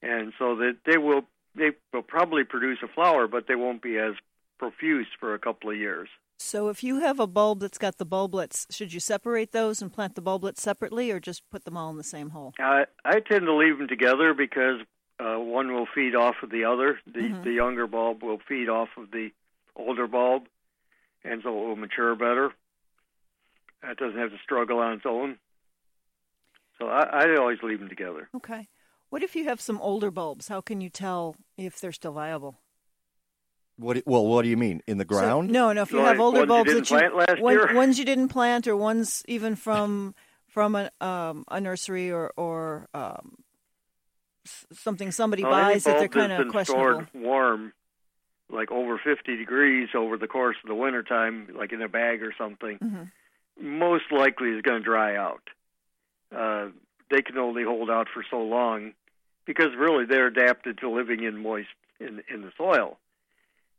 [0.02, 3.96] and so that they will they will probably produce a flower, but they won't be
[3.96, 4.14] as
[4.58, 6.08] profuse for a couple of years.
[6.36, 9.92] So if you have a bulb that's got the bulblets, should you separate those and
[9.92, 12.54] plant the bulblets separately or just put them all in the same hole?
[12.58, 14.80] I I tend to leave them together because
[15.20, 16.98] uh, one will feed off of the other.
[17.06, 17.44] The Mhm.
[17.44, 19.30] the younger bulb will feed off of the
[19.76, 20.46] older bulb,
[21.24, 22.52] and so it will mature better.
[23.82, 25.38] It doesn't have to struggle on its own.
[26.78, 28.28] So I, I always leave them together.
[28.34, 28.68] Okay.
[29.10, 30.48] What if you have some older bulbs?
[30.48, 32.58] How can you tell if they're still viable?
[33.76, 34.02] What?
[34.06, 35.50] Well, what do you mean in the So- ground?
[35.50, 35.82] no, no.
[35.82, 37.74] If you Like have older ones you bulbs didn't that you plant last one- year?
[37.74, 40.14] ones you didn't plant, or ones even from
[40.48, 43.43] from a um, a nursery or or um, s-
[44.72, 47.06] something somebody Well, buys that they're kind of questionable.
[47.06, 47.72] stored warm,
[48.50, 52.32] like over 50 degrees over the course of the wintertime, like in a bag or
[52.36, 53.10] something, Mhm.
[53.60, 55.48] most likely is going to dry out.
[56.34, 56.68] Uh,
[57.10, 58.94] they can only hold out for so long
[59.44, 61.68] because really they're adapted to living in moist
[62.00, 62.98] in in the soil.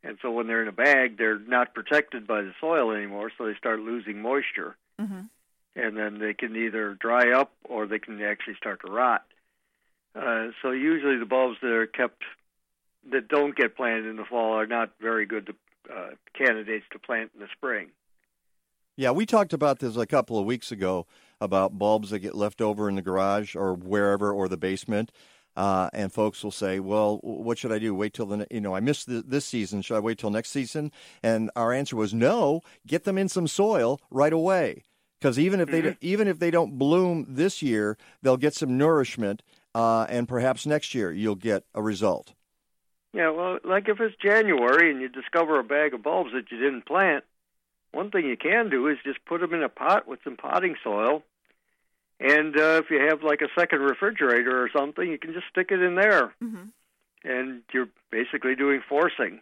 [0.03, 3.45] And so when they're in a bag, they're not protected by the soil anymore, so
[3.45, 4.78] they start losing moisture.
[4.99, 5.30] Mhm.
[5.76, 9.26] And then they can either dry up or they can actually start to rot.
[10.16, 12.24] Uh, so usually the bulbs that are kept
[13.11, 16.99] that don't get planted in the fall are not very good to, uh, candidates to
[16.99, 17.89] plant in the spring.
[18.97, 21.05] Yeah, we talked about this a couple of weeks ago
[21.41, 25.11] about bulbs that get left over in the garage or wherever or the basement.
[25.57, 27.95] Uh, and folks will say, "Well, what should I do?
[27.95, 29.82] Wait till the you know I missed the, this season.
[29.82, 30.91] Should I wait till next season?"
[31.24, 32.61] And our answer was no.
[32.86, 34.84] Get them in some soil right away,
[35.20, 35.97] because even if they Mhm.
[36.01, 39.43] even if they don't bloom this year, they'll get some nourishment,
[39.76, 42.34] uh, and perhaps next year you'll get a result.
[43.13, 46.57] Yeah, well, like if it's January and you discover a bag of bulbs that you
[46.57, 47.23] didn't plant,
[47.91, 50.76] one thing you can do is just put them in a pot with some potting
[50.84, 51.23] soil.
[52.19, 55.67] And uh, if you have like a second refrigerator or something, you can just stick
[55.71, 56.34] it in there.
[56.41, 56.69] Mhm.
[57.23, 59.41] And you're basically doing forcing.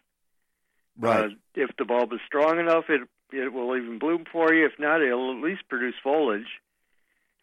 [0.97, 1.25] Right.
[1.25, 4.65] Uh, if the bulb is strong enough, it it will even bloom for you.
[4.65, 6.59] If not, it'll at least produce foliage,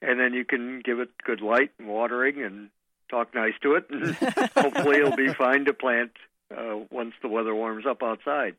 [0.00, 2.70] and then you can give it good light and watering and
[3.10, 4.14] talk nice to it, and
[4.56, 6.12] hopefully it'll be fine to plant
[6.56, 8.54] uh, once the weather warms up outside.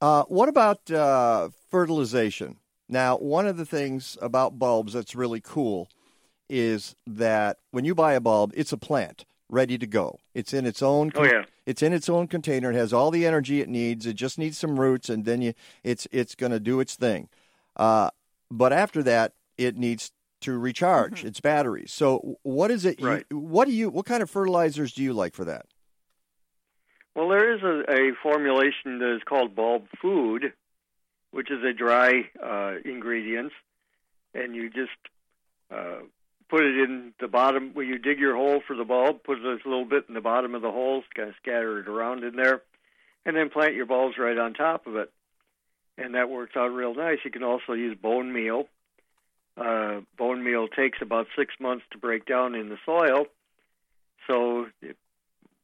[0.00, 2.56] Uh, what about uh, fertilization?
[2.88, 5.88] Now, one of the things about bulbs that's really cool
[6.48, 10.18] is that when you buy a bulb, it's a plant ready to go.
[10.34, 11.10] It's in its own.
[11.14, 11.44] Oh, yeah.
[11.64, 12.70] It's in its own container.
[12.70, 14.06] It has all the energy it needs.
[14.06, 17.28] It just needs some roots, and then you, it's it's going to do its thing.
[17.76, 18.10] Uh,
[18.50, 20.12] but after that, it needs
[20.42, 21.92] to recharge its batteries.
[21.92, 23.00] So, what is it?
[23.00, 23.88] you- what do you?
[23.90, 25.66] What kind of fertilizers do you like for that?
[27.14, 30.52] Well, there is a, a formulation that is called bulb food,
[31.30, 33.54] which is a dry uh, ingredients,
[34.34, 34.90] and you just
[35.70, 36.00] uh,
[36.50, 39.22] put it in the bottom where you dig your hole for the bulb.
[39.24, 42.22] Put a little bit in the bottom of the hole, kind of scatter it around
[42.22, 42.60] in there,
[43.24, 45.10] and then plant your bulbs right on top of it,
[45.96, 47.18] and that works out real nice.
[47.24, 48.68] You can also use bone meal.
[49.56, 53.26] Uh, bone meal takes about six months to break down in the soil,
[54.26, 54.96] so if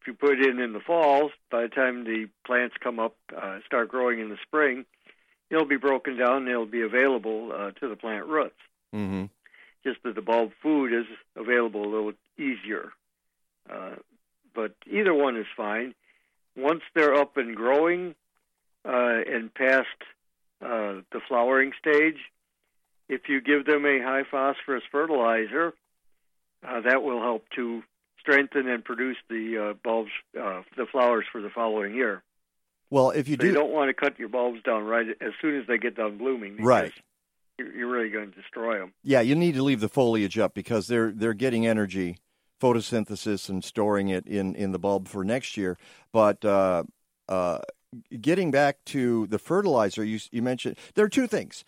[0.07, 3.59] you put it in in the fall, by the time the plants come up, uh,
[3.67, 4.85] start growing in the spring,
[5.51, 8.59] it'll be broken down and it'll be available uh, to the plant roots.
[8.95, 9.25] Mm-hmm.
[9.85, 12.93] Just that the bulb food is available a little easier.
[13.69, 13.97] Uh,
[14.55, 15.95] but either one is fine.
[16.57, 18.15] Once they're up and growing
[18.85, 19.87] uh, and past
[20.61, 22.19] uh, the flowering stage,
[23.09, 25.75] if you give them a high phosphorus fertilizer,
[26.67, 27.83] uh, that will help to
[28.21, 32.23] strengthen and produce the uh, bulbs, uh, the flowers for the following year.
[32.91, 35.33] Well, if you So you do, don't want to cut your bulbs down right as
[35.41, 36.59] soon as they get done blooming.
[36.63, 36.93] Right.
[37.59, 38.93] You're, you're really going to destroy them.
[39.03, 42.19] Yeah, you need to leave the foliage up because they're they're getting energy,
[42.61, 45.79] photosynthesis, and storing it in, in the bulb for next year.
[46.13, 46.85] But uh,
[47.29, 47.59] uh,
[48.21, 51.65] getting back to the fertilizer, you you mentioned there are two things.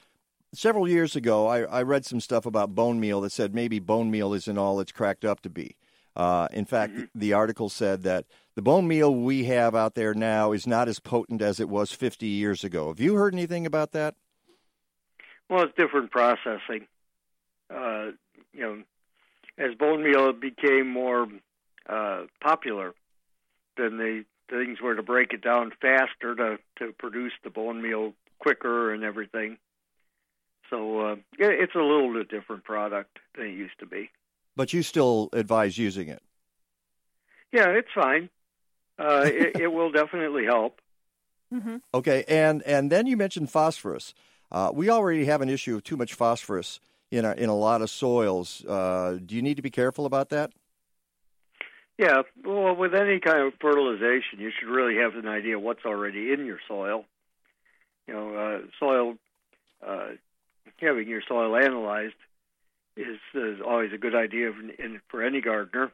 [0.54, 4.10] Several years ago, I, I read some stuff about bone meal that said maybe bone
[4.10, 5.76] meal isn't all it's cracked up to be.
[6.16, 8.24] Uh, in fact, the article said that
[8.54, 11.90] the bone meal we have out there now is not as potent as it was
[11.90, 12.88] 50 years ago.
[12.88, 14.14] Have you heard anything about that?
[15.50, 16.86] Well, it's different processing.
[17.68, 18.12] Uh,
[18.52, 18.82] you know,
[19.58, 21.26] as bone meal became more
[21.88, 22.94] uh, popular,
[23.76, 28.14] then the things were to break it down faster to to produce the bone meal
[28.38, 29.58] quicker and everything.
[30.70, 34.10] So uh, it's a little bit different product than it used to be.
[34.56, 36.22] But you still advise using it.
[37.52, 38.30] Yeah, it's fine.
[38.98, 40.80] Uh, it, it will definitely help.
[41.52, 41.76] Mm-hmm.
[41.92, 44.12] Okay, and and then you mentioned phosphorus.
[44.50, 46.80] Uh, we already have an issue of too much phosphorus
[47.12, 48.64] in a, in a lot of soils.
[48.64, 50.50] Uh, do you need to be careful about that?
[51.96, 56.32] Yeah, well, with any kind of fertilization, you should really have an idea what's already
[56.32, 57.04] in your soil.
[58.08, 59.14] You know, uh, soil
[59.86, 60.08] uh,
[60.84, 62.14] having your soil analyzed
[62.96, 65.92] is, is always a good idea in, for any gardener.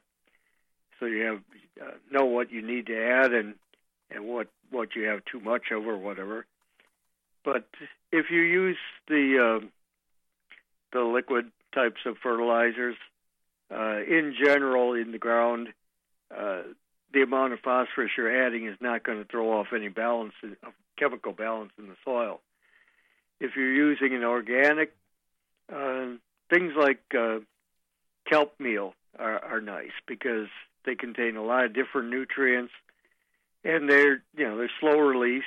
[0.99, 1.41] So you have
[1.81, 3.55] uh, know what you need to add and
[4.11, 6.45] and what what you have too much of or whatever.
[7.45, 7.65] But
[8.13, 8.77] if you use
[9.09, 9.67] the uh,
[10.93, 12.97] the liquid types of fertilizers,
[13.71, 15.69] uh, in general in the ground,
[16.37, 16.63] uh,
[17.13, 20.73] the amount of phosphorus you're adding is not going to throw off any balance, of
[20.99, 22.41] chemical balance in the soil.
[23.41, 24.95] If you're using an organic,
[25.73, 26.07] uh,
[26.51, 27.39] things like uh,
[28.29, 30.49] kelp meal are, are nice because
[30.85, 32.73] they contain a lot of different nutrients,
[33.65, 35.45] and they're you know they're slow release.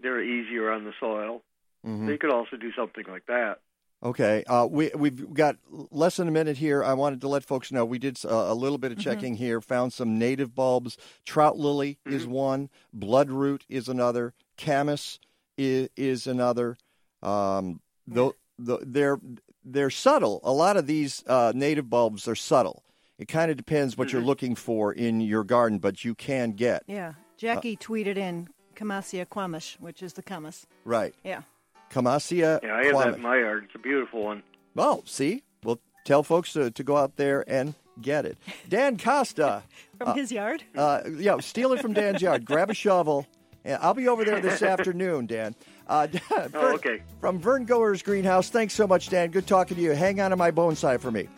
[0.00, 1.42] They're easier on the soil.
[1.86, 2.06] Mhm.
[2.06, 3.60] So you could also do something like that.
[4.04, 6.82] Okay, uh, we we've got less than a minute here.
[6.82, 9.60] I wanted to let folks know we did uh, a little bit of checking here.
[9.60, 10.96] Found some native bulbs.
[11.24, 12.68] Trout lily is one.
[12.96, 14.34] Bloodroot is another.
[14.56, 15.20] Camas
[15.56, 16.78] is, is another.
[17.22, 19.18] Um, though the, they're
[19.64, 20.40] they're subtle.
[20.44, 22.82] A lot of these uh, native bulbs are subtle.
[23.18, 26.82] It kind of depends what you're looking for in your garden, but you can get
[26.86, 27.14] Yeah.
[27.36, 30.66] Jackie tweeted in Camassia quamash, which is the camas.
[30.84, 31.14] right.
[31.24, 31.42] Yeah.
[31.90, 32.60] Camassia.
[32.62, 33.64] Yeah, I have that in my yard.
[33.66, 34.42] It's a beautiful one.
[34.76, 35.42] Oh, see?
[35.62, 38.38] Well, tell folks to, to go out there and get it.
[38.68, 39.62] Dan Kosta.
[39.98, 40.64] From uh, his yard?
[40.74, 42.44] Uh, yeah, steal it from Dan's yard.
[42.44, 43.26] Grab a shovel.
[43.64, 45.54] And I'll be over there this afternoon, Dan.
[45.88, 47.02] Uh, Vern- Oh, okay.
[47.20, 48.50] From Vern Goers greenhouse.
[48.50, 49.30] Thanks so much, Dan.
[49.30, 49.90] Good talking to you.
[49.92, 51.28] Hang on to my bonsai for me.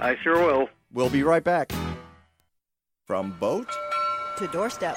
[0.00, 0.68] I sure will.
[0.92, 1.72] We'll be right back.
[3.06, 3.68] From boat
[4.38, 4.96] To doorstep.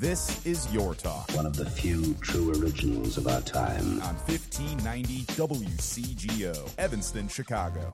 [0.00, 1.28] This is Your Talk.
[1.34, 4.00] One of the few true originals of our time.
[4.02, 7.92] On 1590 WCGO, Evanston, Chicago.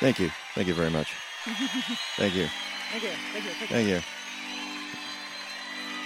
[0.00, 0.32] Thank you.
[0.56, 1.12] Thank you very much.
[2.16, 2.48] Thank you.
[2.90, 3.10] Thank you.
[3.32, 3.50] Thank you.
[3.68, 4.00] Thank you.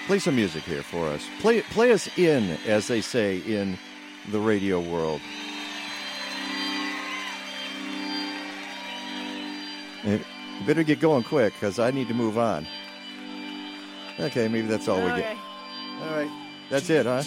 [0.06, 1.26] Play some music here for us.
[1.40, 3.78] Play play us in, as they say in
[4.30, 5.22] the radio world.
[10.04, 10.20] You
[10.66, 12.66] better get going quick because I need to move on.
[14.18, 15.36] Okay, maybe that's all we get.
[16.02, 16.30] All right,
[16.70, 17.22] that's it, huh?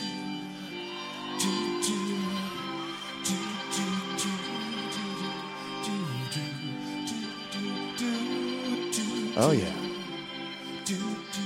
[9.36, 9.74] Oh yeah.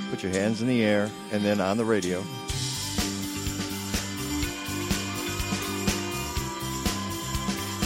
[0.10, 2.22] Put your hands in the air and then on the radio.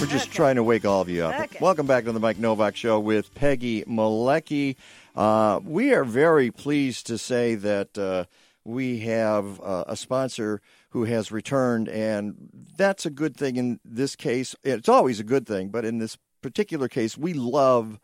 [0.01, 1.39] We're just trying to wake all of you up.
[1.39, 1.59] Okay.
[1.61, 4.75] Welcome back to the Mike Nowak Show with Peggy Malecki.
[5.15, 8.25] Uh, we are very pleased to say that uh,
[8.65, 14.15] we have uh, a sponsor who has returned, and that's a good thing in this
[14.15, 14.55] case.
[14.63, 17.99] It's always a good thing, but in this particular case, we love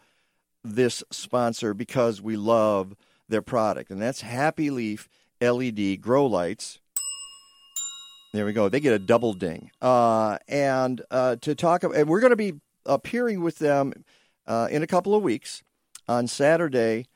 [0.64, 2.96] this sponsor because we love
[3.28, 5.10] their product, and that's Happy Leaf
[5.42, 6.80] LED grow lights.
[8.38, 8.70] There we go.
[8.70, 9.72] They get a double ding.
[9.82, 12.54] Uh, and uh, to talk, and we're going to be
[12.86, 14.06] appearing with them
[14.46, 15.64] uh, in a couple of weeks
[16.08, 17.08] on Saturday,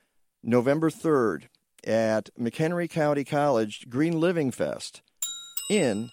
[0.41, 1.43] November 3rd
[1.83, 5.03] at McHenry County College Green Living Fest
[5.69, 6.09] in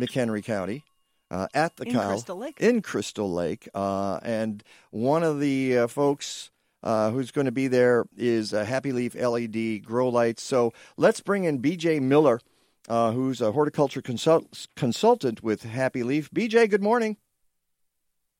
[0.00, 0.84] McHenry County.
[1.30, 2.58] Uh, at the In Crystal Lake.
[2.58, 6.50] in Crystal Lake, uh, and one of the uh, folks
[6.82, 10.42] uh, who's going to be there is uh, Happy Leaf LED grow lights.
[10.42, 12.00] So let's bring in P.J.
[12.00, 12.40] Miller,
[12.88, 16.30] uh, who's a horticulture consult- consultant with Happy Leaf.
[16.32, 17.16] P.J., good morning.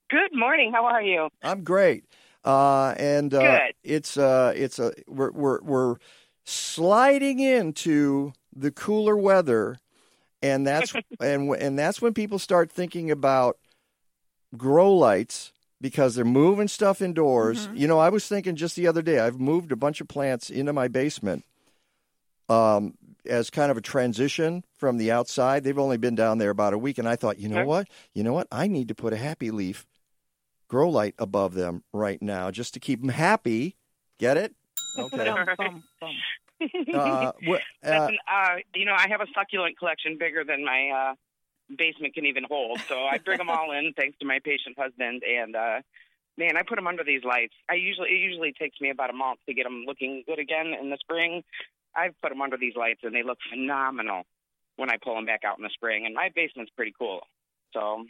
[0.08, 0.72] Good morning.
[0.72, 1.28] How are you?
[1.42, 2.04] I'm great.
[2.44, 3.74] Uh, and uh, Good.
[3.82, 5.96] it's uh, it's a we're, we're we're
[6.44, 9.78] sliding into the cooler weather,
[10.42, 13.58] and that's and and that's when people start thinking about
[14.56, 17.68] grow lights because they're moving stuff indoors.
[17.74, 20.48] You know, I was thinking just the other day, I've moved a bunch of plants
[20.48, 21.44] into my basement
[22.48, 22.94] um,
[23.28, 25.64] as kind of a transition from the outside.
[25.64, 27.64] They've only been down there about a week, and I thought, you know Sure.
[27.64, 27.88] what?
[28.14, 28.46] You know what?
[28.50, 29.86] I need to put a happy leaf
[30.68, 33.76] grow light above them right now just to keep them happy.
[34.18, 34.54] Get it?
[34.98, 35.28] Okay.
[35.28, 40.64] Uh, wh- That's uh, an, uh, you know, I have a succulent collection bigger than
[40.64, 41.14] my uh,
[41.76, 42.80] basement can even hold.
[42.88, 45.22] So I bring them all in, thanks to my patient husband.
[45.22, 45.80] And uh,
[46.38, 47.54] man, I put them under these lights.
[47.70, 50.72] I usually it usually takes me about a month to get them looking good again
[50.80, 51.42] in the spring.
[51.96, 54.24] I've put them under these lights, and they look phenomenal
[54.76, 56.04] when I pull them back out in the spring.
[56.06, 57.20] And my basement's pretty cool.
[57.72, 58.04] So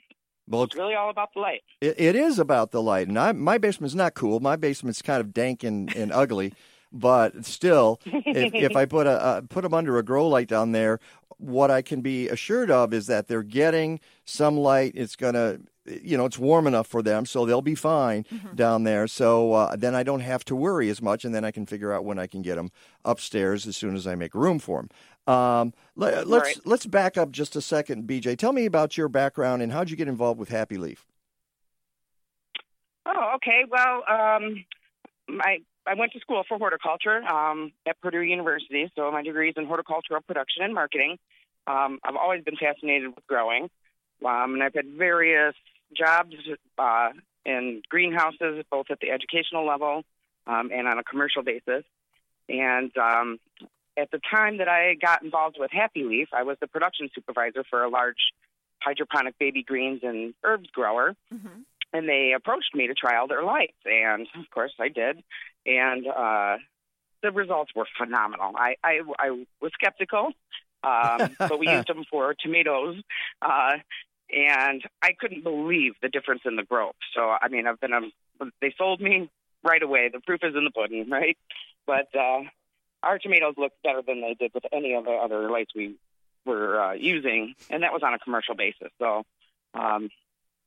[0.49, 1.62] well, it's really all about the light.
[1.80, 4.41] It, it is about the light, and I, my basement's not cool.
[4.41, 6.53] My basement's kind of dank and, and ugly,
[6.93, 10.72] but still, if, if I put a uh, put them under a grow light down
[10.72, 11.01] there,
[11.39, 14.93] what I can be assured of is that they're getting some light.
[14.95, 15.59] It's gonna,
[16.03, 18.24] you know, it's warm enough for them, so they'll be fine
[18.55, 19.07] down there.
[19.07, 21.93] So uh, then I don't have to worry as much, and then I can figure
[21.93, 22.70] out when I can get them
[23.05, 25.34] upstairs as soon as I make room for them.
[25.34, 26.66] Um, let, let's Right.
[26.66, 28.37] let's back up just a second, BJ.
[28.39, 31.05] Tell me about your background and how'd you get involved with Happy Leaf?
[33.05, 33.64] Oh, okay.
[33.68, 34.64] Well, um,
[35.28, 39.55] my I went to school for horticulture um, at Purdue University, so my degree is
[39.57, 41.18] in horticultural production and marketing.
[41.68, 43.70] Um, I've always been fascinated with growing,
[44.24, 45.55] um, and I've had various
[45.95, 46.34] jobs
[46.78, 47.11] uh,
[47.45, 50.03] in greenhouses, both at the educational level
[50.47, 51.84] um, and on a commercial basis.
[52.49, 53.39] And um,
[53.97, 57.64] at the time that I got involved with Happy Leaf, I was the production supervisor
[57.68, 58.32] for a large
[58.80, 61.16] hydroponic baby greens and herbs grower
[61.93, 65.22] and they approached me to try out their lights, and of course I did,
[65.64, 66.57] and uh,
[67.22, 68.53] the results were phenomenal.
[68.57, 69.30] I I, I
[69.61, 70.32] was skeptical,
[70.82, 72.97] um, but we used them for tomatoes,
[73.43, 73.78] uh,
[74.31, 76.97] and I couldn't believe the difference in the growth.
[77.14, 78.12] So I mean, I've been um,
[78.61, 79.31] they sold me
[79.62, 80.09] right away.
[80.12, 81.37] The proof is in the pudding, right?
[81.87, 82.43] But uh,
[83.03, 85.97] our tomatoes looked better than they did with any of the other lights we
[86.45, 88.91] were uh, using, and that was on a commercial basis.
[88.99, 89.24] So.
[89.74, 90.09] Um,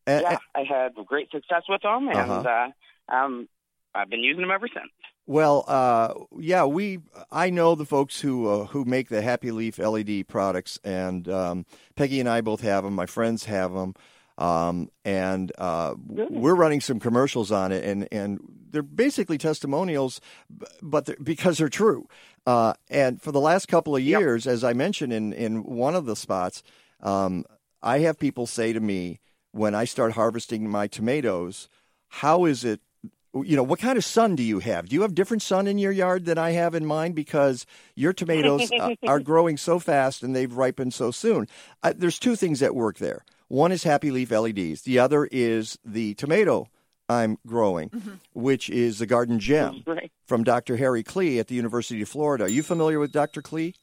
[0.08, 2.72] yeah, I had great success with them, and Uh-huh.
[3.10, 3.50] uh, um,
[3.94, 4.92] I've been using them ever since.
[5.30, 7.02] Well, uh, yeah, we
[7.32, 11.68] I know the folks who uh, who make the Happy Leaf LED products, and um,
[11.96, 12.96] Peggy and I both have them.
[12.96, 13.94] My friends have them,
[14.40, 18.40] um, and uh, we're running some commercials on it, and and
[18.72, 20.20] they're basically testimonials,
[20.82, 22.08] but they're, because they're true.
[22.48, 26.08] Uh, and for the last couple of years, as I mentioned in in one of
[26.08, 26.64] the spots,
[27.02, 27.46] um,
[27.84, 29.20] I have people say to me
[29.52, 31.70] when I start harvesting my tomatoes,
[32.08, 32.82] "How is it
[33.44, 34.90] you know, what kind of sun do you have?
[34.90, 37.12] Do you have different sun in your yard than I have in mine?
[37.14, 37.66] Because
[37.96, 41.48] your tomatoes uh, are growing so fast and they've ripened so soon.
[41.84, 43.24] Uh, there's two things that work there.
[43.48, 44.84] One is Happy Leaf LEDs.
[44.84, 46.68] The other is the tomato
[47.10, 47.90] I'm growing,
[48.34, 50.12] which is the Garden Gem Right.
[50.28, 50.78] from Dr.
[50.78, 52.44] Harry Klee at the University of Florida.
[52.44, 53.42] Are you familiar with Dr.
[53.42, 53.74] Klee?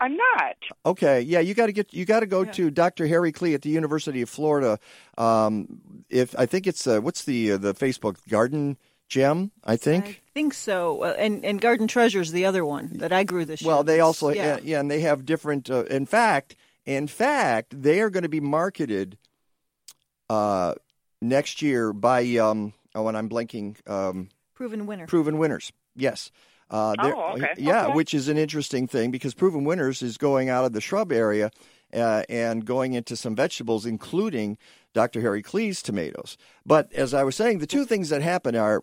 [0.00, 0.56] I'm not.
[0.86, 3.06] Okay, yeah, you got to get you got to go to Dr.
[3.06, 4.78] Harry Klee at the University of Florida.
[5.16, 8.78] Um, if I think it's uh, what's the uh, the Facebook Garden
[9.08, 10.06] Gem, I think.
[10.06, 11.02] I think so.
[11.02, 13.68] Uh, and and Garden Treasure's the other one that I grew this year.
[13.68, 14.56] Well, they also yeah.
[14.56, 14.60] yeah.
[14.62, 15.70] yeah, and they have different.
[15.70, 16.54] Uh, in fact,
[16.86, 19.18] in fact, they are going to be marketed
[20.30, 20.74] uh,
[21.20, 23.76] next year by um, oh, and I'm blanking.
[23.88, 25.06] Um, proven winner.
[25.06, 25.72] Proven winners.
[25.96, 26.30] Yes.
[26.70, 27.54] Uh, Oh, okay.
[27.56, 27.94] Yeah, Okay.
[27.94, 31.50] which is an interesting thing because Proven Winners is going out of the shrub area
[31.94, 34.58] uh, and going into some vegetables, including
[34.94, 35.20] Dr.
[35.20, 36.36] Harry Klee's tomatoes.
[36.66, 38.82] But as I was saying, the two things that happen are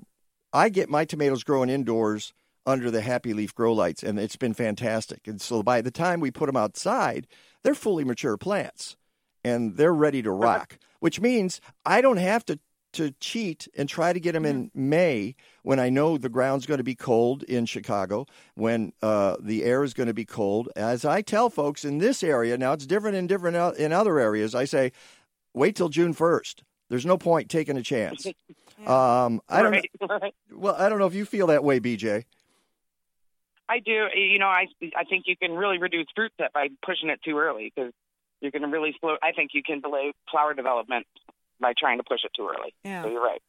[0.53, 2.33] I get my tomatoes growing indoors
[2.65, 5.27] under the Happy Leaf grow lights, and it's been fantastic.
[5.27, 7.27] And so by the time we put them outside,
[7.63, 8.95] they're fully mature plants
[9.43, 12.59] and they're ready to rock, which means I don't have to
[12.95, 16.77] to cheat and try to get them in May when I know the ground's going
[16.77, 18.25] to be cold in Chicago,
[18.55, 20.69] when uh, the air is going to be cold.
[20.75, 24.19] As I tell folks in this area, now it's different in different o- in other
[24.19, 24.55] areas.
[24.55, 24.91] I say,
[25.53, 26.63] wait till June first.
[26.89, 28.25] There's no point taking a chance.
[28.85, 29.71] Um, I don't.
[29.71, 30.35] Right, right.
[30.51, 32.25] Well, I don't know if you feel that way, BJ.
[33.69, 34.07] I do.
[34.13, 34.67] You know, I
[34.97, 37.93] I think you can really reduce fruit set by pushing it too early because
[38.41, 39.15] you're going to really slow.
[39.23, 41.07] I think you can delay flower development
[41.59, 42.73] by trying to push it too early.
[42.83, 43.03] Yeah.
[43.03, 43.41] So you're right.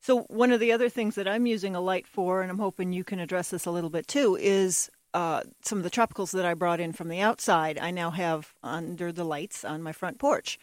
[0.00, 2.92] So one of the other things that I'm using a light for, and I'm hoping
[2.92, 6.44] you can address this a little bit too, is uh, some of the tropicals that
[6.44, 7.78] I brought in from the outside.
[7.78, 10.58] I now have under the lights on my front porch.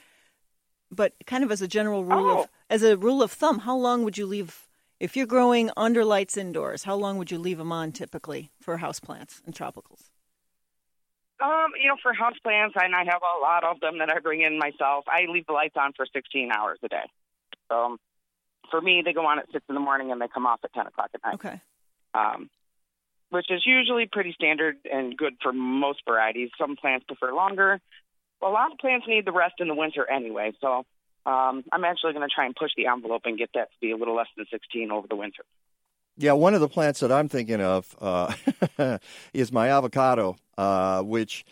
[0.91, 2.41] But kind of as a general rule Oh.
[2.41, 4.67] of as a rule of thumb, how long would you leave
[4.99, 6.83] if you're growing under lights indoors?
[6.83, 10.08] How long would you leave them on typically for houseplants and tropicals?
[11.41, 14.41] Um, you know, for houseplants, and I have a lot of them that I bring
[14.41, 15.05] in myself.
[15.07, 17.09] I leave the lights on for 16 hours a day.
[17.69, 17.99] So, um,
[18.69, 20.73] for me, they go on at six in the morning and they come off at
[20.73, 21.35] 10 o'clock at night.
[21.35, 21.61] Okay.
[22.13, 22.49] Um,
[23.29, 26.49] which is usually pretty standard and good for most varieties.
[26.57, 27.79] Some plants prefer longer.
[28.41, 30.51] Well, A lot of plants need the rest in the winter anyway.
[30.59, 30.85] So,
[31.25, 33.91] um, I'm actually going to try and push the envelope and get that to be
[33.91, 35.43] a little less than 16 over the winter.
[36.19, 38.33] Yeah, one of the plants that I'm thinking of uh,
[39.33, 41.45] is my avocado, uh, which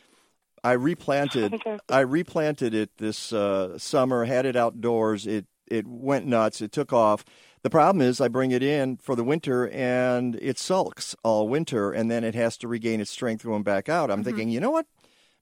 [0.61, 1.61] I replanted.
[1.89, 5.25] I replanted it this uh, summer, had it outdoors.
[5.25, 6.61] It it went nuts.
[6.61, 7.23] It took off.
[7.63, 11.91] The problem is, I bring it in for the winter and it sulks all winter,
[11.93, 14.11] and then it has to regain its strength going back out.
[14.11, 14.85] I'm thinking, you know what?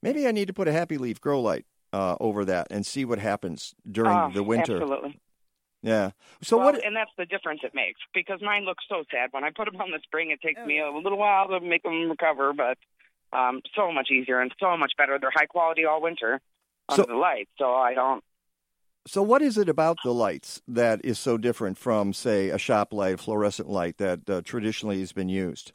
[0.04, 3.06] Maybe I need to put a happy leaf grow light uh, over that and see
[3.06, 4.82] what happens during Oh, the winter.
[4.82, 5.20] Absolutely.
[5.86, 6.12] Yeah.
[6.42, 6.84] So well, what?
[6.84, 9.30] And that's the difference it makes because mine looks so sad.
[9.32, 11.84] When I put them on the spring, it takes me a little while to make
[11.84, 12.80] them recover, but
[13.32, 15.20] um, so much easier and so much better.
[15.22, 16.42] They're high quality all winter
[16.90, 18.24] under So- the lights, so I don't.
[19.08, 22.92] So, what is it about the lights that is so different from, say, a shop
[22.92, 25.74] light, fluorescent light that uh, traditionally has been used?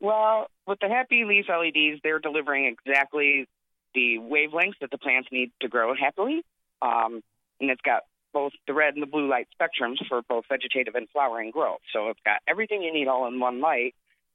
[0.00, 3.46] Well, with the Happy Leaf LEDs, they're delivering exactly
[3.94, 6.42] the wavelengths that the plants need to grow happily,
[6.82, 7.22] um,
[7.58, 8.02] and it's got
[8.32, 11.80] both the red and the blue light spectrums for both vegetative and flowering growth.
[11.92, 13.94] So it's got everything you need all in one light.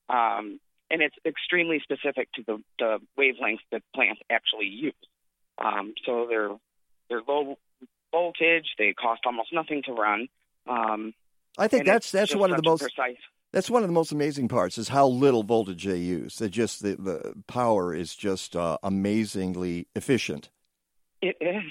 [0.09, 4.93] Um, and it's extremely specific to the, the wavelengths that plants actually use.
[5.57, 6.55] Um, so they're
[7.09, 7.57] they're low
[8.11, 8.67] voltage.
[8.77, 10.27] They cost almost nothing to run.
[10.67, 11.13] Um,
[11.57, 13.17] I think that's that's one of the most precise.
[13.51, 16.37] that's one of the most amazing parts is how little voltage they use.
[16.37, 20.49] They just the, the power is just uh, amazingly efficient.
[21.21, 21.63] It is.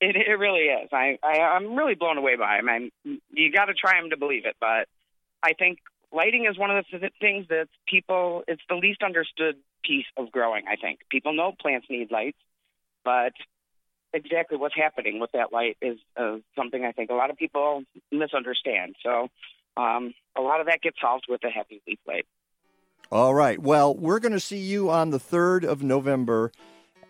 [0.00, 0.88] It it really is.
[0.92, 2.68] I, I I'm really blown away by him.
[2.68, 2.90] I'm,
[3.30, 4.86] you got to try him to believe it, but
[5.42, 5.78] I think
[6.12, 8.42] lighting is one of the things that people.
[8.48, 10.64] It's the least understood piece of growing.
[10.68, 12.38] I think people know plants need lights,
[13.04, 13.32] but
[14.12, 17.82] exactly what's happening with that light is uh, something I think a lot of people
[18.10, 18.96] misunderstand.
[19.02, 19.28] So
[19.76, 22.26] um, a lot of that gets solved with a happy leaf light.
[23.10, 23.60] All right.
[23.60, 26.52] Well, we're going to see you on the third of November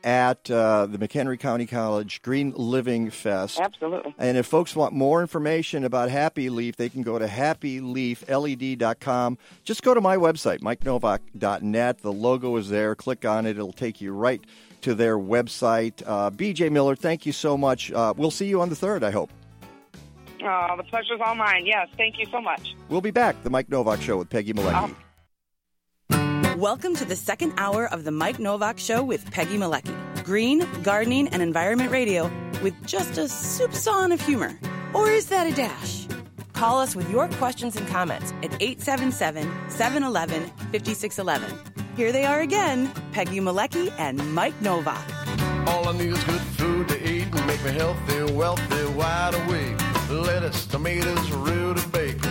[0.04, 3.58] at uh, the McHenry County College Green Living Fest.
[3.58, 4.14] Absolutely.
[4.18, 9.38] And if folks want more information about Happy Leaf, they can go to happyleafled.com.
[9.64, 11.98] Just go to my website, mikenowak.net.
[11.98, 12.94] The logo is there.
[12.94, 14.42] Click on it, it'll take you right
[14.82, 16.02] to their website.
[16.06, 16.68] Uh, P.J.
[16.68, 17.90] Miller, thank you so much.
[17.90, 19.30] Uh, we'll see you on the 3rd, I hope.
[20.42, 21.64] Oh, the pleasure's all mine.
[21.64, 22.74] Yes, thank you so much.
[22.90, 23.42] We'll be back.
[23.42, 24.94] The Mike Nowak Show with Peggy Malecki.
[26.58, 29.92] Welcome to the second hour of the Mike Nowak Show with Peggy Malecki.
[30.22, 32.30] Green, gardening, and environment radio
[32.62, 34.56] with just a soupçon of humor.
[34.92, 36.06] Or is that a dash?
[36.52, 41.58] Call us with your questions and comments at 877 711 5611.
[41.96, 45.02] Here they are again Peggy Malecki and Mike Nowak.
[45.66, 49.76] All I need is good food to eat and make me healthy, wealthy, wide awake.
[50.08, 52.28] Lettuce, tomatoes, rutabaga.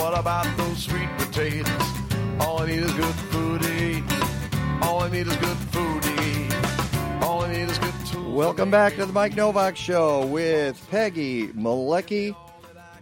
[0.00, 2.01] What about those sweet potatoes?
[2.40, 4.04] All I need is good food to eat.
[4.82, 7.22] All I need is good food to eat.
[7.22, 8.26] All I need is good tools.
[8.34, 12.34] Welcome back to the Mike Nowak Show with Peggy Malecki.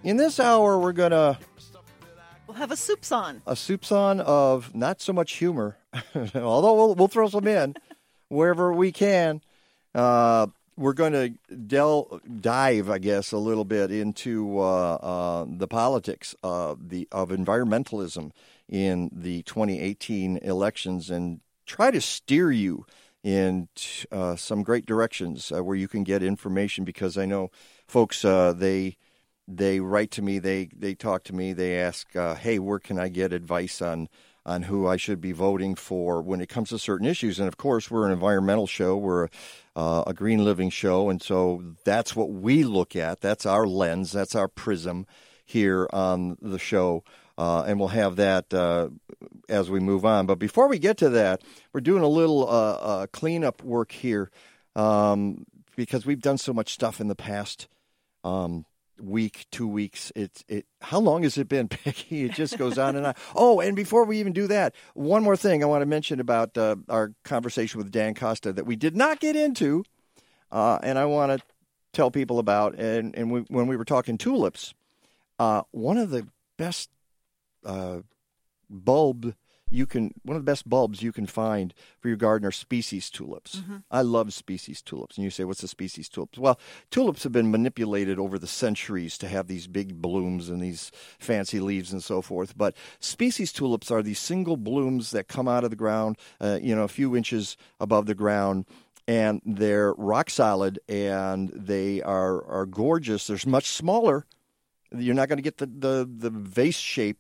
[0.05, 1.39] In this hour, we're going to
[2.47, 3.43] We'll have a soupçon.
[3.47, 5.77] a soupçon of not so much humor,
[6.35, 7.77] although we'll, we'll throw some in
[8.29, 9.41] wherever we can.
[9.95, 15.69] Uh, we're going to del- dive, I guess, a little bit into uh, uh, the
[15.69, 18.33] politics of the of environmentalism
[18.71, 22.87] in the 2018 elections and try to steer you
[23.23, 23.69] in
[24.11, 27.51] uh, some great directions uh, where you can get information because I know
[27.87, 28.97] folks uh, they
[29.57, 32.99] they write to me, they they talk to me, they ask, uh, "Hey, where can
[32.99, 34.09] I get advice on
[34.47, 37.57] on who I should be voting for when it comes to certain issues?" And of
[37.57, 39.29] course, we're an environmental show, we're
[39.77, 43.21] uh, a green living show, and so that's what we look at.
[43.21, 45.07] That's our lens, that's our prism
[45.45, 47.03] here on the show,
[47.41, 48.91] uh, and we'll have that uh,
[49.49, 50.27] as we move on.
[50.27, 51.41] But before we get to that,
[51.73, 54.31] we're doing a little uh, uh, cleanup work here
[54.77, 57.67] um, because we've done so much stuff in the past.
[58.25, 58.67] Um,
[59.01, 60.13] week, two weeks.
[60.15, 60.67] It's it.
[60.83, 62.25] How long has it been, Peggy?
[62.25, 63.15] It just goes on and on.
[63.35, 66.59] Oh, and before we even do that, one more thing I want to mention about
[66.59, 69.83] uh, our conversation with Dan Kosta that we did not get into,
[70.53, 71.47] uh, and I want to
[71.95, 74.75] tell people about, and, and we, when we were talking tulips,
[75.39, 76.29] one of the
[76.59, 76.91] best
[77.65, 78.01] uh,
[78.69, 79.35] bulb
[79.71, 83.09] you can one of the best bulbs you can find for your garden are species
[83.09, 83.57] tulips.
[83.57, 83.77] Mm-hmm.
[83.91, 85.17] I love species tulips.
[85.17, 86.39] And you say, what's a species tulips?
[86.39, 86.59] Well,
[86.91, 91.61] tulips have been manipulated over the centuries to have these big blooms and these fancy
[91.61, 92.59] leaves and so forth.
[92.59, 96.75] But species tulips are these single blooms that come out of the ground, uh, you
[96.75, 98.67] know, a few inches above the ground.
[99.07, 103.27] And they're rock solid and they are, are gorgeous.
[103.27, 104.27] They're much smaller.
[104.93, 107.19] You're not going to get the, the, the vase shape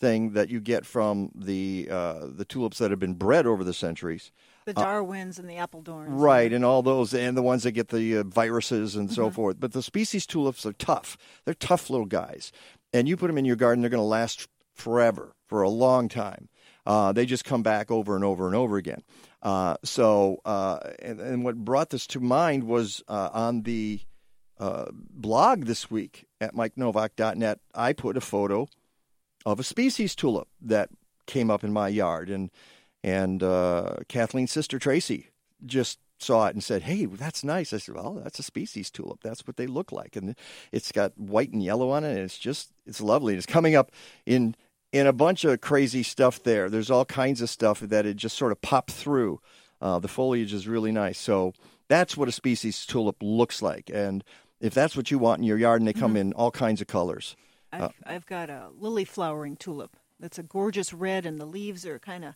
[0.00, 3.74] thing that you get from the uh, the tulips that have been bred over the
[3.74, 4.32] centuries.
[4.66, 6.06] The Darwins and the Apeldoorns.
[6.08, 9.34] Right, and all those, and the ones that get the uh, viruses and so Mhm.
[9.34, 9.56] forth.
[9.60, 11.16] But the species tulips are tough.
[11.44, 12.52] They're tough little guys,
[12.92, 16.08] and you put them in your garden, they're going to last forever, for a long
[16.08, 16.48] time.
[16.86, 19.02] Uh, they just come back over and over and over again.
[19.42, 24.00] Uh, so, uh, and, and what brought this to mind was uh, on the
[24.58, 28.68] uh, blog this week at MikeNowak.net, I put a photo
[29.46, 30.90] of a species tulip that
[31.26, 32.50] came up in my yard, and
[33.02, 35.28] and uh, Kathleen's sister Tracy
[35.64, 39.22] just saw it and said, "Hey, that's nice." I said, "Well, that's a species tulip.
[39.22, 40.36] That's what they look like, and
[40.72, 43.34] it's got white and yellow on it, and it's just it's lovely.
[43.36, 43.90] It's coming up
[44.26, 44.54] in
[44.92, 46.68] in a bunch of crazy stuff there.
[46.68, 49.40] There's all kinds of stuff that it just sort of popped through.
[49.80, 51.18] Uh, the foliage is really nice.
[51.18, 51.54] So
[51.88, 54.22] that's what a species tulip looks like, and
[54.60, 56.18] if that's what you want in your yard, and they come Mhm.
[56.20, 57.34] in all kinds of colors.
[57.72, 61.86] I've, Uh, I've got a lily flowering tulip that's a gorgeous red, and the leaves
[61.86, 62.34] are kind of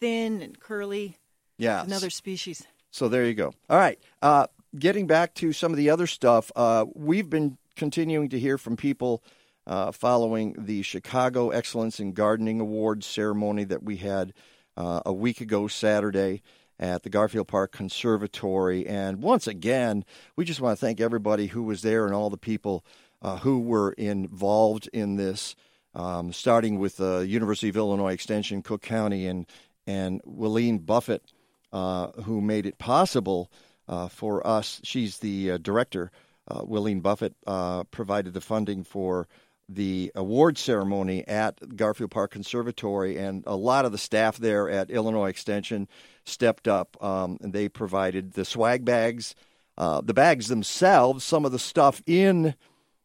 [0.00, 1.18] thin and curly.
[1.58, 1.82] Yeah.
[1.84, 2.66] Another species.
[2.90, 3.52] So there you go.
[3.68, 3.98] All right.
[4.22, 4.46] Uh,
[4.78, 8.76] getting back to some of the other stuff, uh, we've been continuing to hear from
[8.76, 9.22] people
[9.66, 14.32] uh, following the Chicago Excellence in Gardening Awards ceremony that we had
[14.76, 16.42] uh, a week ago Saturday
[16.78, 18.86] at the Garfield Park Conservatory.
[18.86, 20.04] And once again,
[20.34, 22.84] we just want to thank everybody who was there and all the people
[23.22, 25.54] uh, who were involved in this,
[25.94, 29.46] um, starting with the University of Illinois Extension, Cook County, and
[29.86, 31.32] and Willeen Buffett,
[31.72, 33.50] uh, who made it possible
[33.88, 34.80] uh, for us.
[34.84, 36.10] She's the uh, director.
[36.46, 39.28] Uh, Willeen Buffett uh, provided the funding for
[39.68, 44.90] the award ceremony at Garfield Park Conservatory, and a lot of the staff there at
[44.90, 45.88] Illinois Extension
[46.24, 47.02] stepped up.
[47.02, 49.34] Um, and they provided the swag bags,
[49.78, 52.54] uh, the bags themselves, some of the stuff in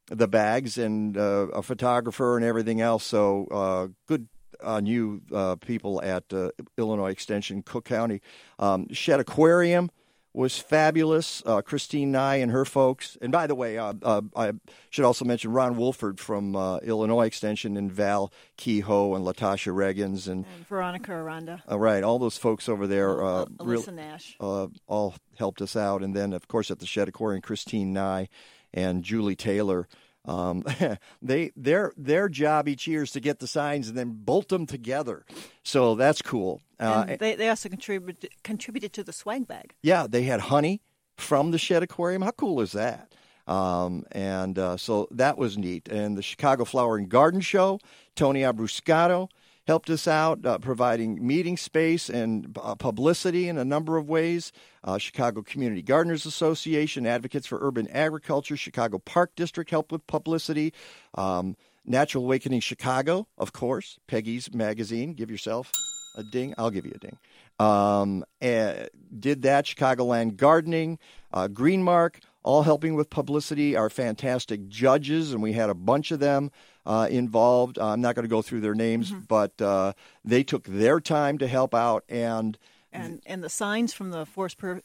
[0.07, 3.03] the bags, and uh, a photographer and everything else.
[3.03, 4.27] So uh, good
[4.63, 8.21] on you, uh, people at uh, Illinois Extension, Cook County.
[8.59, 9.91] Um, Shedd Aquarium
[10.31, 11.41] was fabulous.
[11.45, 13.17] Uh, Christine Nye and her folks.
[13.21, 14.51] And by the way, uh, uh, I
[14.89, 20.27] should also mention Ron Wolford from uh, Illinois Extension and Val Kehoe and Latasha Regans
[20.27, 21.63] and And Veronica Aranda.
[21.67, 24.35] all right, all those folks over there, uh, Alyssa Nash.
[24.41, 28.27] uh, all helped us out, and then of course at the Shedd Aquarium, Christine Nye
[28.75, 29.87] and Julie Taylor.
[30.25, 30.63] Um,
[31.21, 34.65] they their their job each year is to get the signs and then bolt them
[34.65, 35.25] together,
[35.63, 36.61] so that's cool.
[36.79, 39.73] Uh, and they, they also contributed contributed to the swag bag.
[39.81, 40.81] yeah, they had honey
[41.15, 42.21] from the Shedd Aquarium.
[42.21, 43.13] How cool is that?
[43.47, 45.87] Um, and uh, so that was neat.
[45.87, 47.79] And the Chicago Flower and Garden Show,
[48.15, 49.29] Tony Abruscato
[49.67, 54.51] helped us out, uh, providing meeting space and uh, publicity in a number of ways.
[54.83, 60.73] Uh, Chicago Community Gardeners Association, Advocates for Urban Agriculture, Chicago Park District helped with publicity.
[61.15, 61.55] Um,
[61.85, 65.13] Natural Awakening Chicago, of course, Peggy's magazine.
[65.13, 65.71] Give yourself
[66.17, 66.53] a ding.
[66.57, 67.17] I'll give you a ding.
[67.59, 68.87] Um, eh,
[69.17, 69.65] did that.
[69.65, 70.97] Chicagoland Gardening,
[71.31, 73.75] uh, Greenmark, all helping with publicity.
[73.75, 76.51] Our fantastic judges, and we had a bunch of them
[76.85, 77.79] uh, involved.
[77.79, 81.47] I'm not going to go through their names, but uh, they took their time to
[81.47, 82.03] help out.
[82.09, 82.57] And
[82.91, 84.81] And and the signs from the Forest Per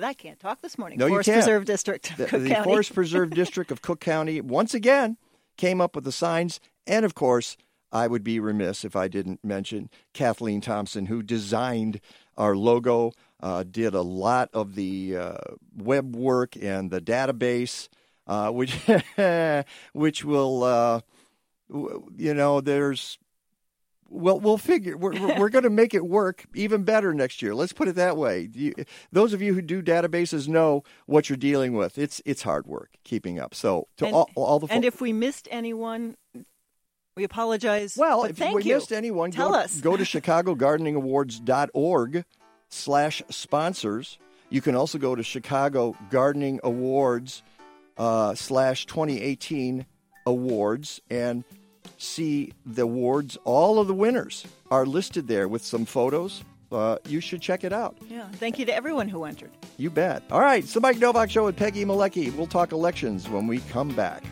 [0.00, 0.98] I can't talk this morning.
[0.98, 1.36] No, you can't.
[1.36, 2.60] Preserve District, the, the.
[2.64, 5.16] Forest Preserve District of Cook County once again
[5.56, 7.56] came up with the signs, and of course,
[7.92, 12.00] I would be remiss if I didn't mention Kathleen Thompson, who designed
[12.36, 15.36] our logo, uh, did a lot of the uh,
[15.76, 17.88] web work and the database,
[18.26, 18.74] uh, which
[19.92, 21.00] which will, uh,
[21.68, 23.18] you know, there's.
[24.10, 24.96] Well, we'll figure.
[24.96, 27.52] We're, we're, going to make it work even better next year.
[27.54, 28.48] Let's put it that way.
[28.52, 28.74] You,
[29.10, 31.98] those of you who do databases know what you're dealing with.
[31.98, 33.54] It's it's hard work keeping up.
[33.54, 36.16] So to and, all, all the and if we missed anyone,
[37.16, 37.96] we apologize.
[37.96, 38.74] well, if thank we you.
[38.74, 39.80] missed anyone, Tell go, us.
[39.80, 42.24] go to chicagogardeningawards.org
[42.68, 44.18] slash sponsors.
[44.50, 47.42] You can also go to Chicago Gardening Awards
[47.96, 49.86] uh, slash 2018
[50.26, 51.44] awards and
[51.98, 53.36] see the awards.
[53.44, 56.42] All of the winners are listed there with some photos
[56.74, 57.96] uh, you should check it out.
[58.08, 58.28] Yeah.
[58.32, 59.50] Thank you to everyone who entered.
[59.76, 60.22] You bet.
[60.30, 62.34] All right, it's the Mike Nowak Show with Peggy Malecki.
[62.34, 64.24] We'll talk elections when we come back.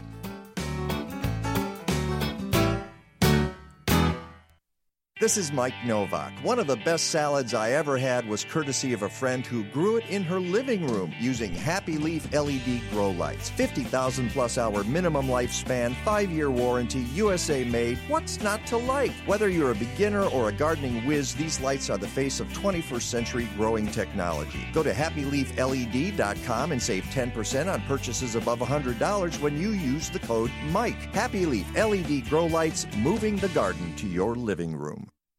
[5.22, 6.32] This is Mike Nowak.
[6.42, 9.94] One of the best salads I ever had was courtesy of a friend who grew
[9.94, 13.48] it in her living room using Happy Leaf LED grow lights.
[13.50, 17.98] 50,000 plus hour minimum lifespan, 5 year warranty, USA made.
[18.08, 19.12] What's not to like?
[19.24, 23.02] Whether you're a beginner or a gardening whiz, these lights are the face of 21st
[23.02, 24.66] century growing technology.
[24.72, 30.50] Go to happyleafled.com and save 10% on purchases above $100 when you use the code
[30.72, 31.14] MIKE.
[31.14, 35.11] Happy Leaf LED grow lights, moving the garden to your living room.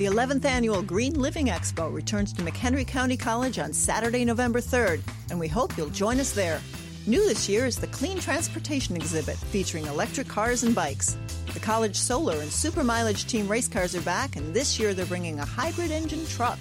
[0.00, 5.02] The 11th annual Green Living Expo returns to McHenry County College on Saturday, November 3rd,
[5.28, 6.58] and we hope you'll join us there.
[7.06, 11.18] New this year is the Clean Transportation exhibit featuring electric cars and bikes.
[11.52, 15.04] The college solar and super mileage team race cars are back, and this year they're
[15.04, 16.58] bringing a hybrid engine truck.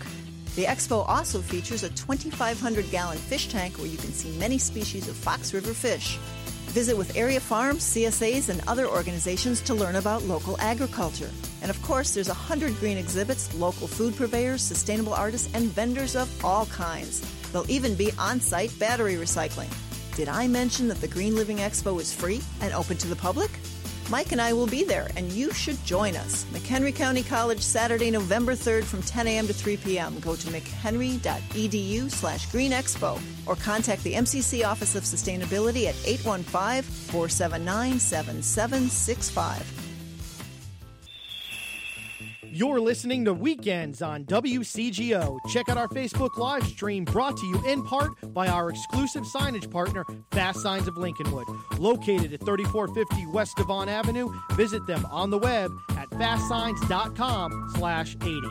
[0.57, 5.07] The expo also features a 2,500 gallon fish tank where you can see many species
[5.07, 6.19] of Fox River fish.
[6.69, 11.31] Visit with area farms, CSAs, and other organizations to learn about local agriculture.
[11.63, 16.29] And of course, there's 100 green exhibits, local food purveyors, sustainable artists, and vendors of
[16.45, 17.21] all kinds.
[17.51, 19.73] There'll even be on site battery recycling.
[20.15, 23.49] Did I mention that the Green Living Expo is free and open to the public?
[24.09, 26.43] Mike and I will be there, and you should join us.
[26.45, 29.45] McHenry County College, Saturday, November 3rd from 10 a.m.
[29.45, 30.19] to 3 p.m.
[30.19, 36.81] Go to mchenry.edu slash green expo or contact the MCC Office of Sustainability at 815
[36.81, 39.78] 479 7765.
[42.51, 45.37] You're listening to Weekends on WCGO.
[45.49, 49.69] Check out our Facebook live stream brought to you in part by our exclusive signage
[49.69, 51.45] partner, Fast Signs of Lincolnwood.
[51.77, 58.41] Located at 3450 West Devon Avenue, visit them on the web at fastsigns.com slash 80.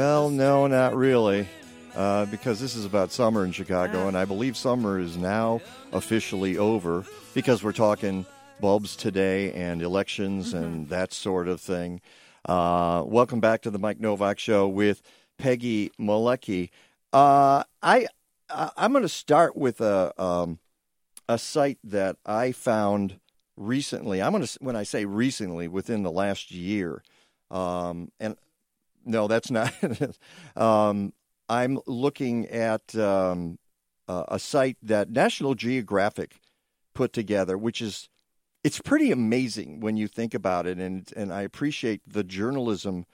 [0.00, 1.46] Well, no, not really.
[1.94, 5.60] Uh, because this is about summer in Chicago, and I believe summer is now
[5.92, 8.24] officially over because we're talking
[8.62, 12.00] bulbs today and elections and that sort of thing.
[12.46, 15.02] Uh, welcome back to the Mike Nowak Show with
[15.36, 16.70] Peggy Malecki.
[17.12, 18.06] Uh, I,
[18.48, 20.60] I I'm going to start with a um,
[21.28, 23.20] a site that I found
[23.54, 24.22] recently.
[24.22, 27.02] I'm going to when I say recently, within the last year,
[27.50, 28.38] um, and
[29.04, 29.72] no, that's not.
[30.56, 31.12] um,
[31.48, 33.58] I'm looking at um,
[34.08, 36.36] uh, a site that National Geographic
[36.94, 38.08] put together, which is
[38.62, 43.06] it's pretty amazing when you think about it, and and I appreciate the journalism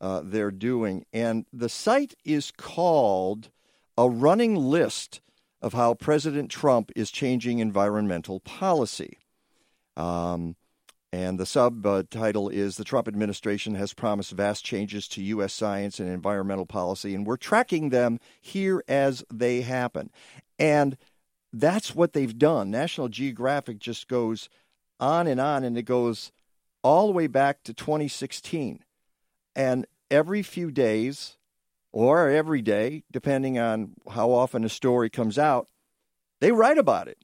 [0.00, 1.04] uh, they're doing.
[1.12, 3.50] And the site is called
[3.96, 5.20] a running list
[5.60, 9.18] of how President Trump is changing environmental policy.
[9.96, 10.56] Um,
[11.12, 15.54] and the subtitle is The Trump administration has promised vast changes to U.S.
[15.54, 20.10] science and environmental policy, and we're tracking them here as they happen.
[20.58, 20.96] And
[21.52, 22.70] that's what they've done.
[22.70, 24.48] National Geographic just goes
[25.00, 26.30] on and on, and it goes
[26.82, 28.84] all the way back to 2016.
[29.56, 31.38] And every few days,
[31.92, 35.68] or every day, depending on how often a story comes out,
[36.40, 37.18] they write about it.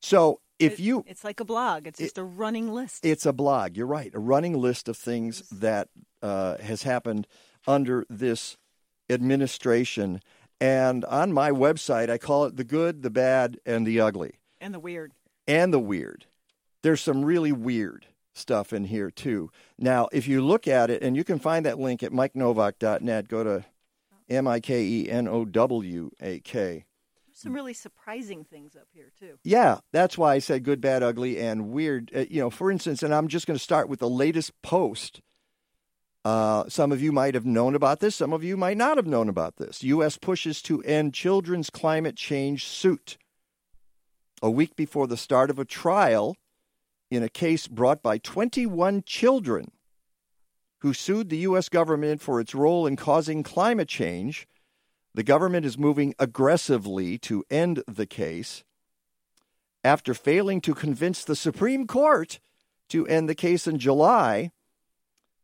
[0.00, 1.86] So if you It's like a blog.
[1.86, 3.04] It's just a running list.
[3.04, 3.76] it's a blog.
[3.76, 4.10] You're right.
[4.14, 5.88] A running list of things that
[6.22, 7.26] uh, has happened
[7.66, 8.56] under this
[9.10, 10.20] administration.
[10.60, 14.72] And on my website, I call it the good, the bad, and the ugly, and
[14.72, 15.12] the weird.
[15.46, 16.26] and the weird.
[16.82, 19.50] There's some really weird stuff in here, too.
[19.78, 23.44] Now, if you look at it, and you can find that link at mikenowak.net, go
[23.44, 23.64] to
[24.30, 26.84] M I K E N O W A K.
[27.42, 29.38] Some really surprising things up here too.
[29.44, 32.10] Yeah, that's why I said good, bad, ugly, and weird.
[32.14, 35.20] Uh, you know, for instance, and I'm just going to start with the latest post
[36.24, 38.16] Uh, some of you might have known about this.
[38.16, 39.84] Some of you might not have known about this.
[39.84, 40.18] U.S.
[40.18, 43.16] pushes to end children's climate change suit.
[44.42, 46.34] A week before the start of a trial
[47.12, 49.70] in a case brought by 21 children
[50.80, 51.68] who sued the U.S.
[51.68, 54.48] government for its role in causing climate change,
[55.16, 58.62] the government is moving aggressively to end the case
[59.82, 62.38] after failing to convince the Supreme Court
[62.90, 64.50] to end the case in July.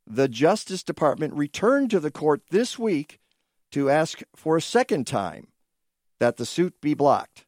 [0.06, 3.18] The Justice Department returned to the court this week
[3.70, 5.48] to ask for a second time
[6.18, 7.46] that the suit be blocked.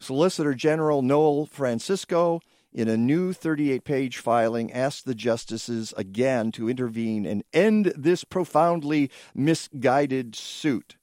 [0.00, 2.40] Solicitor General Noel Francisco,
[2.72, 8.24] in a new 38 page filing, asked the justices again to intervene and end this
[8.24, 10.96] profoundly misguided suit.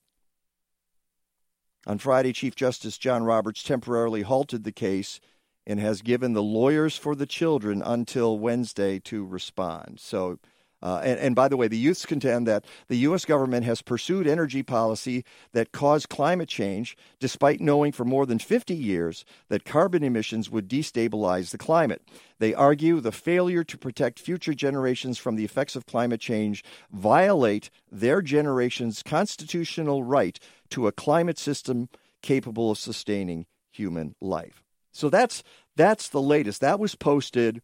[1.86, 5.20] On Friday, Chief Justice John Roberts temporarily halted the case
[5.66, 10.00] and has given the lawyers for the children until Wednesday to respond.
[10.00, 10.40] So,
[10.82, 13.24] uh, and, and, by the way, the youths contend that the U.S.
[13.24, 15.24] government has pursued energy policy
[15.54, 20.68] that caused climate change, despite knowing for more than 50 years that carbon emissions would
[20.68, 22.02] destabilize the climate.
[22.40, 27.70] They argue the failure to protect future generations from the effects of climate change violate
[27.90, 30.38] their generation's constitutional right
[30.74, 31.89] to a climate system
[32.21, 34.63] capable of sustaining human life.
[34.91, 35.43] So that's
[35.76, 36.61] that's the latest.
[36.61, 37.61] That was posted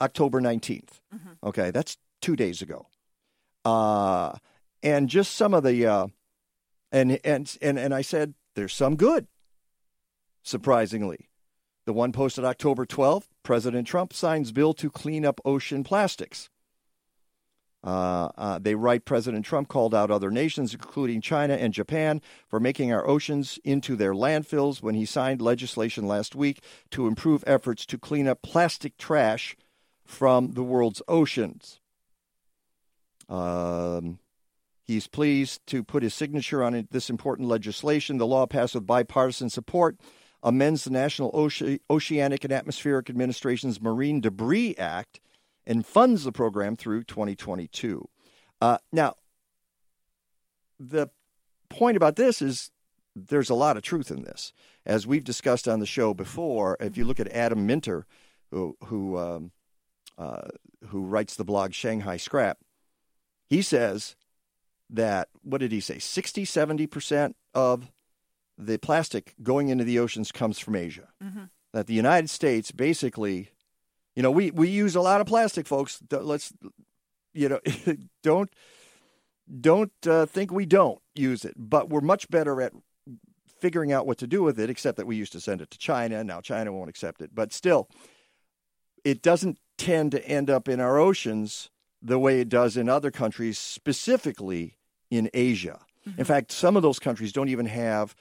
[0.00, 1.00] October 19th.
[1.14, 1.46] Mm-hmm.
[1.48, 2.86] Okay, that's two days ago.
[3.64, 4.36] Uh,
[4.82, 6.06] and just some of the, uh,
[6.92, 9.26] and, and, and, and I said, there's some good,
[10.42, 11.28] surprisingly.
[11.86, 16.48] The one posted October 12th, President Trump signs bill to clean up ocean plastics.
[17.84, 22.58] Uh, uh, they write President Trump called out other nations, including China and Japan, for
[22.58, 27.84] making our oceans into their landfills when he signed legislation last week to improve efforts
[27.84, 29.54] to clean up plastic trash
[30.02, 31.78] from the world's oceans.
[33.28, 34.18] Um,
[34.86, 38.16] he's pleased to put his signature on this important legislation.
[38.16, 39.98] The law passed with bipartisan support
[40.42, 45.20] amends the National Oce- Oceanic and Atmospheric Administration's Marine Debris Act
[45.66, 48.08] and funds the program through 2022.
[48.60, 49.14] Uh, now,
[50.78, 51.08] the
[51.68, 52.70] point about this is
[53.16, 54.52] there's a lot of truth in this.
[54.84, 58.06] As we've discussed on the show before, if you look at Adam Minter,
[58.50, 59.52] who who um,
[60.18, 60.48] uh,
[60.88, 62.58] who writes the blog Shanghai Scrap,
[63.46, 64.16] he says
[64.90, 65.98] that, what did he say?
[65.98, 67.90] 60, 70% of
[68.56, 71.08] the plastic going into the oceans comes from Asia.
[71.22, 71.44] Mm-hmm.
[71.72, 73.50] That the United States basically,
[74.16, 76.00] you know, we, we use a lot of plastic, folks.
[76.10, 76.52] Let's,
[77.32, 77.60] you know,
[78.22, 78.50] don't
[79.60, 82.72] don't uh, think we don't use it, but we're much better at
[83.60, 84.70] figuring out what to do with it.
[84.70, 87.34] Except that we used to send it to China, now China won't accept it.
[87.34, 87.88] But still,
[89.04, 93.10] it doesn't tend to end up in our oceans the way it does in other
[93.10, 94.78] countries, specifically
[95.10, 95.80] in Asia.
[96.08, 96.20] Mm-hmm.
[96.20, 98.14] In fact, some of those countries don't even have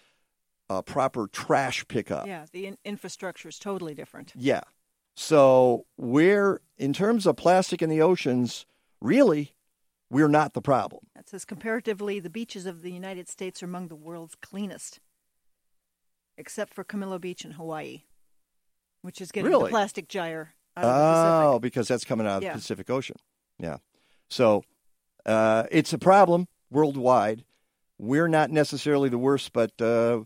[0.70, 2.26] a proper trash pickup.
[2.26, 4.32] Yeah, the in- infrastructure is totally different.
[4.36, 4.62] Yeah.
[5.16, 8.66] So we're, in terms of plastic in the oceans,
[9.01, 9.53] really,
[10.09, 11.05] we're not the problem.
[11.16, 14.99] That says comparatively, the beaches of the United States are among the world's cleanest,
[16.38, 18.03] except for Kamilo Beach in Hawaii,
[19.01, 19.66] which is getting really?
[19.66, 20.53] the plastic gyre.
[20.78, 22.53] oh, because that's coming out of yeah.
[22.53, 23.18] the Pacific Ocean.
[23.59, 23.78] Yeah.
[24.30, 24.64] So
[25.26, 27.43] uh, it's a problem worldwide.
[27.99, 30.22] We're not necessarily the worst, but uh,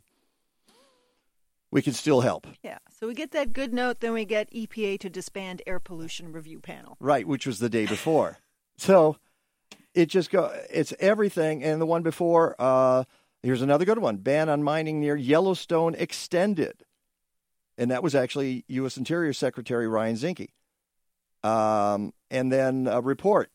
[1.71, 2.47] we can still help.
[2.63, 2.77] Yeah.
[2.99, 6.59] So we get that good note, then we get EPA to disband air pollution review
[6.59, 6.97] panel.
[6.99, 8.39] Right, which was the day before.
[8.77, 9.17] so
[9.93, 10.51] it just go.
[10.71, 12.55] It's everything, and the one before.
[12.57, 13.03] Uh,
[13.43, 16.85] here's another good one: ban on mining near Yellowstone extended,
[17.77, 18.97] and that was actually U.S.
[18.97, 20.49] Interior Secretary Ryan Zinke.
[21.43, 23.51] Um, and then a report.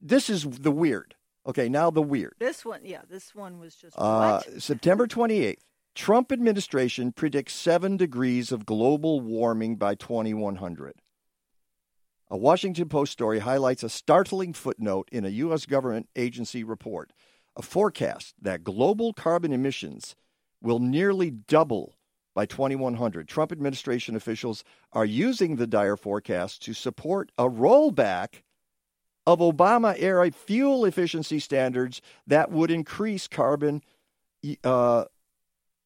[0.00, 1.16] This is the weird.
[1.46, 2.34] Okay, now the weird.
[2.38, 5.56] This one, yeah, this one was just uh, September 28th.
[5.98, 10.94] Trump administration predicts 7 degrees of global warming by 2100.
[12.30, 15.66] A Washington Post story highlights a startling footnote in a U.S.
[15.66, 17.12] government agency report,
[17.56, 20.14] a forecast that global carbon emissions
[20.62, 21.96] will nearly double
[22.32, 23.26] by 2100.
[23.26, 24.62] Trump administration officials
[24.92, 28.42] are using the dire forecast to support a rollback
[29.26, 33.82] of Obama era fuel efficiency standards that would increase carbon,
[34.62, 35.04] uh,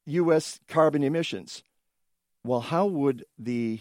[0.06, 0.60] U.S.
[0.68, 1.62] carbon emissions.
[2.44, 3.80] Well, how would the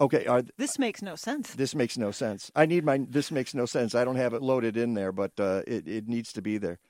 [0.00, 1.54] Okay, are, this makes no sense.
[1.54, 2.50] This makes no sense.
[2.56, 3.06] I need my.
[3.08, 3.94] This makes no sense.
[3.94, 6.80] I don't have it loaded in there, but uh, it it needs to be there.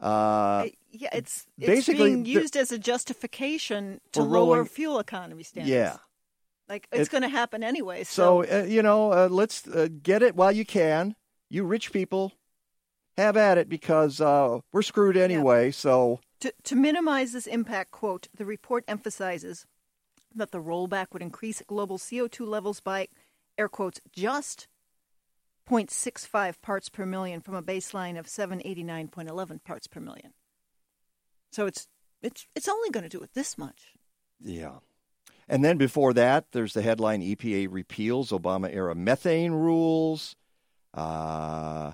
[0.00, 5.70] Uh, yeah, it's, it's basically being used as a justification to lower fuel economy standards.
[5.70, 5.98] Yeah,
[6.68, 8.02] like it's it, going to happen anyway.
[8.02, 11.14] So, so uh, you know, uh, let's uh, get it while you can.
[11.50, 12.32] You rich people,
[13.16, 15.70] have at it because uh, we're screwed anyway.
[15.70, 19.66] So To, to minimize this impact, quote, the report emphasizes
[20.34, 23.08] that the rollback would increase global CO2 levels by,
[23.58, 24.68] air quotes, just
[25.68, 30.32] 0.65 parts per million from a baseline of 789.11 parts per million.
[31.52, 31.88] So it's
[32.22, 33.94] it's it's only going to do it this much.
[34.40, 34.78] Yeah.
[35.48, 40.36] And then before that, there's the headline EPA repeals Obama era methane rules.
[40.94, 41.92] Uh,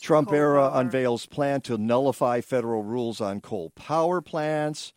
[0.00, 0.80] Trump era power.
[0.80, 4.92] unveils plan to nullify federal rules on coal power plants.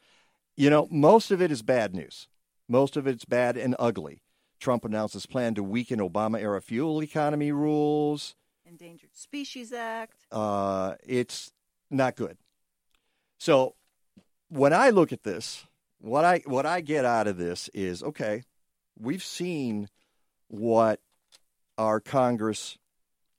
[0.55, 2.27] You know, most of it is bad news.
[2.67, 4.21] Most of it's bad and ugly.
[4.59, 8.35] Trump announces plan to weaken Obama era fuel economy rules.
[8.65, 10.25] Endangered Species Act.
[10.31, 11.51] Uh, it's
[11.89, 12.37] not good.
[13.39, 13.75] So
[14.49, 15.65] when I look at this,
[15.99, 18.43] what I what I get out of this is okay.
[18.97, 19.87] We've seen
[20.49, 20.99] what
[21.77, 22.77] our Congress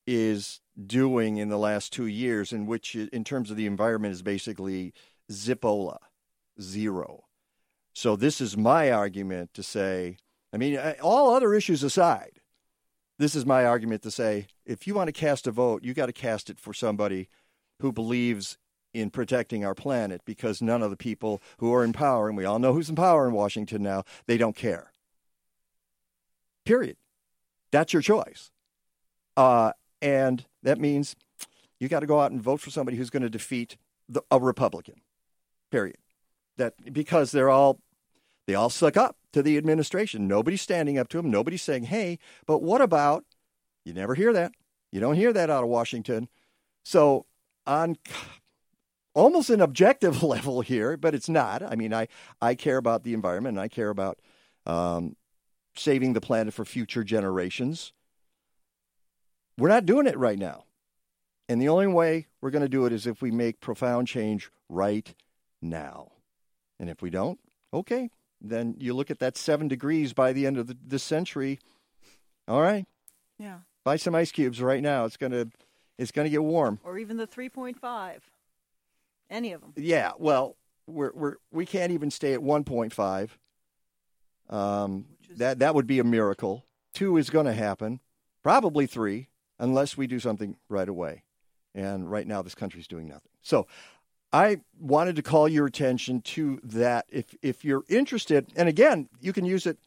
[0.07, 4.23] is doing in the last two years, in which, in terms of the environment, is
[4.23, 4.93] basically
[5.31, 5.99] zipola,
[6.61, 7.25] zero.
[7.93, 10.19] So this is my argument to say,
[10.53, 12.41] I mean, all other issues aside,
[13.19, 16.07] this is my argument to say, if you want to cast a vote, you got
[16.07, 17.29] to cast it for somebody
[17.81, 18.57] who believes
[18.93, 22.45] in protecting our planet because none of the people who are in power, and we
[22.45, 24.93] all know who's in power in Washington now, they don't care.
[26.65, 26.97] Period.
[27.71, 28.51] That's your choice.
[29.37, 31.17] Uh, and that means
[31.79, 33.77] you got to go out and vote for somebody who's going to defeat
[34.09, 35.01] the, a Republican.
[35.71, 35.97] Period.
[36.57, 37.81] That because they're all
[38.47, 40.27] they all suck up to the administration.
[40.27, 41.31] Nobody's standing up to them.
[41.31, 43.25] Nobody's saying, "Hey, but what about?"
[43.85, 44.53] You never hear that.
[44.93, 46.29] You don't hear that out of Washington.
[46.85, 47.27] So
[47.67, 47.97] on
[49.15, 51.63] almost an objective level here, but it's not.
[51.63, 52.09] I mean, I
[52.41, 53.57] I care about the environment.
[53.57, 54.19] And I care about
[54.67, 55.17] um,
[55.77, 57.93] saving the planet for future generations.
[59.61, 60.65] We're not doing it right now.
[61.49, 64.51] And the only way we're going to do it is if we make profound change
[64.71, 65.13] right
[65.61, 66.13] now.
[66.79, 67.39] And if we don't,
[67.75, 68.11] okay,
[68.41, 71.59] then you look at that seven degrees by the end of the, this century.
[72.49, 72.87] All right,
[73.39, 73.59] Yeah.
[73.85, 75.05] buy some ice cubes right now.
[75.05, 75.49] It's gonna
[75.99, 76.81] it's gonna get warm.
[76.83, 78.21] Or even the 3.5.
[79.29, 79.75] Any of them.
[79.77, 80.57] Yeah, well,
[80.87, 83.31] we're we're we can't even stay at 1.5.
[84.49, 85.05] Um,
[85.37, 86.65] that that would be a miracle.
[86.95, 88.01] Two is going to happen,
[88.43, 89.29] probably three,
[89.61, 91.23] unless we do something right away.
[91.73, 93.31] And right now, this country's doing nothing.
[93.43, 93.69] So,
[94.33, 97.07] I wanted to call your attention to that.
[97.09, 99.79] If if you're interested, and again, you can use it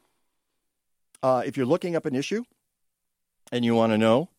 [1.22, 2.44] uh, if you're looking up an issue
[3.52, 4.30] and you want to know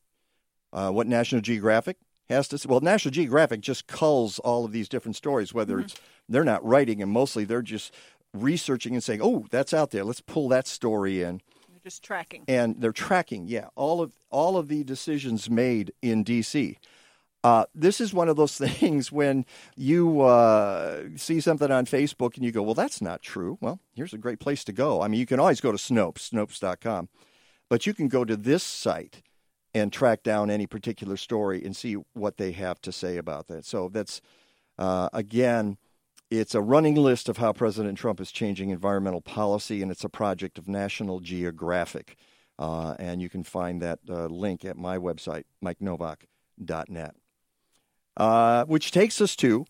[0.73, 1.97] uh, what National Geographic
[2.29, 2.67] has to say.
[2.69, 5.95] Well, National Geographic just culls all of these different stories, whether it's
[6.29, 7.93] they're not writing and mostly they're just
[8.35, 10.05] researching and saying, "Oh, that's out there.
[10.05, 11.41] Let's pull that story in."
[11.85, 12.45] Just tracking.
[12.49, 16.79] And they're tracking, yeah, all of all of the decisions made in D.C.
[17.45, 19.45] Uh, this is one of those things when
[19.77, 23.59] you uh, see something on Facebook and you go, well, that's not true.
[23.61, 25.03] Well, here's a great place to go.
[25.03, 27.11] I mean, you can always go to Snopes, Snopes.com,
[27.69, 29.23] but you can go to this site
[29.75, 33.67] and track down any particular story and see what they have to say about that.
[33.67, 34.23] So that's,
[34.79, 35.77] uh, again,
[36.39, 40.09] it's a running list of how President Trump is changing environmental policy, and it's a
[40.09, 42.17] project of National Geographic.
[42.59, 47.15] Uh, and you can find that uh, link at my website, mikenowak.net.
[48.17, 49.67] Uh, which takes us to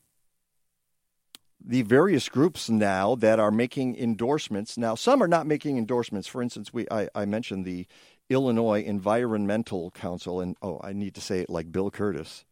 [1.64, 4.76] the various groups now that are making endorsements.
[4.76, 6.28] Now, some are not making endorsements.
[6.28, 7.86] For instance, we I, I mentioned the
[8.28, 12.44] Illinois Environmental Council, and oh, I need to say it like Bill Kurtis,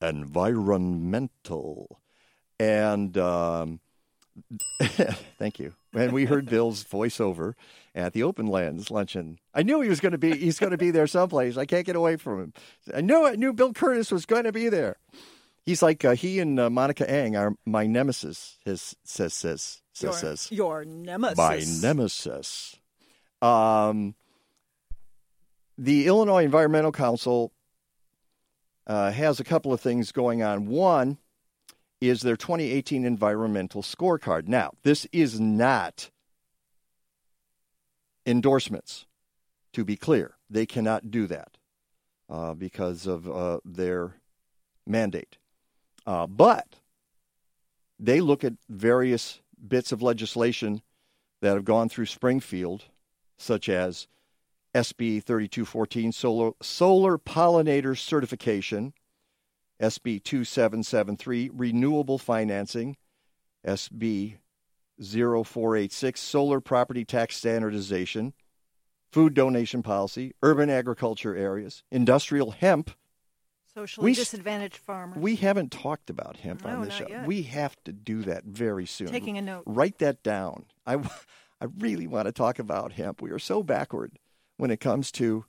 [0.00, 2.00] environmental,
[2.58, 3.80] and um,
[5.38, 5.74] thank you.
[5.94, 7.54] And we heard Bill's voiceover
[7.94, 9.38] at the Openlands luncheon.
[9.54, 10.36] I knew he was going to be.
[10.36, 11.56] He's going to be there someplace.
[11.56, 12.52] I can't get away from him.
[12.94, 13.24] I knew.
[13.24, 14.96] I knew Bill Kurtis was going to be there.
[15.64, 18.58] He's like uh, he and uh, Monica Eng are my nemesis.
[18.64, 21.38] His says says says Your, says your nemesis.
[21.38, 22.76] my nemesis.
[23.42, 24.14] Um,
[25.78, 27.52] the Illinois Environmental Council
[28.86, 30.66] uh, has a couple of things going on.
[30.66, 31.18] One
[32.00, 34.46] is their 2018 environmental scorecard.
[34.46, 36.10] Now, this is not
[38.26, 39.06] endorsements,
[39.72, 40.36] to be clear.
[40.50, 41.56] They cannot do that
[42.28, 44.16] uh, because of uh, their
[44.86, 45.38] mandate.
[46.06, 46.80] Uh, but
[47.98, 50.82] they look at various bits of legislation
[51.40, 52.84] that have gone through Springfield,
[53.36, 54.06] such as
[54.74, 58.92] SB 3214 solar, solar pollinator certification,
[59.80, 62.96] SB 2773 renewable financing,
[63.66, 64.36] SB
[64.98, 68.32] 0486 solar property tax standardization,
[69.12, 72.90] food donation policy, urban agriculture areas, industrial hemp
[73.76, 75.18] Socially We disadvantaged farmers.
[75.18, 77.06] We haven't talked about hemp No, on this show.
[77.10, 77.26] yet.
[77.26, 79.08] We have to do that very soon.
[79.08, 79.64] Taking a note.
[79.66, 80.64] Write that down.
[80.86, 80.94] I,
[81.60, 83.20] I really want to talk about hemp.
[83.20, 84.18] We are so backward
[84.56, 85.44] when it comes to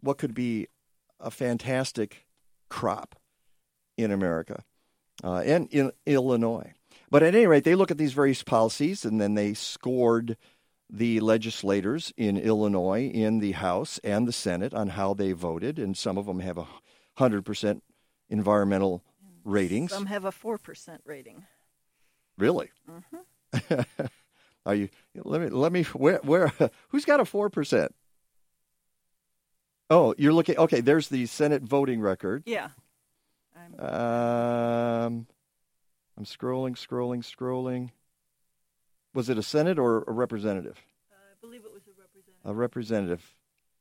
[0.00, 0.68] what could be
[1.20, 2.26] a fantastic
[2.70, 3.16] crop
[3.98, 4.64] in America
[5.22, 6.72] uh, and in Illinois.
[7.10, 10.36] But at any rate, they look at these various policies and then they scored
[10.90, 15.94] the legislators in Illinois in the House and the Senate on how they voted, and
[15.94, 16.66] some of them have a
[17.18, 17.82] hundred percent
[18.30, 19.02] environmental
[19.44, 19.92] ratings.
[19.92, 21.44] Some have a 4% rating.
[22.38, 22.70] Really?
[22.88, 23.18] hmm
[24.66, 24.88] Are you?
[25.14, 25.48] Let me.
[25.48, 25.82] Let me.
[25.84, 26.20] Where?
[26.22, 26.52] Where?
[26.88, 27.94] Who's got a four percent?
[29.88, 30.58] Oh, you're looking.
[30.58, 32.42] Okay, there's the Senate voting record.
[32.44, 32.68] Yeah.
[33.78, 35.26] Um,
[36.16, 37.90] I'm scrolling, scrolling, scrolling.
[39.14, 40.78] Was it a Senate or a representative?
[41.10, 42.44] I believe it was a representative.
[42.44, 43.34] A representative.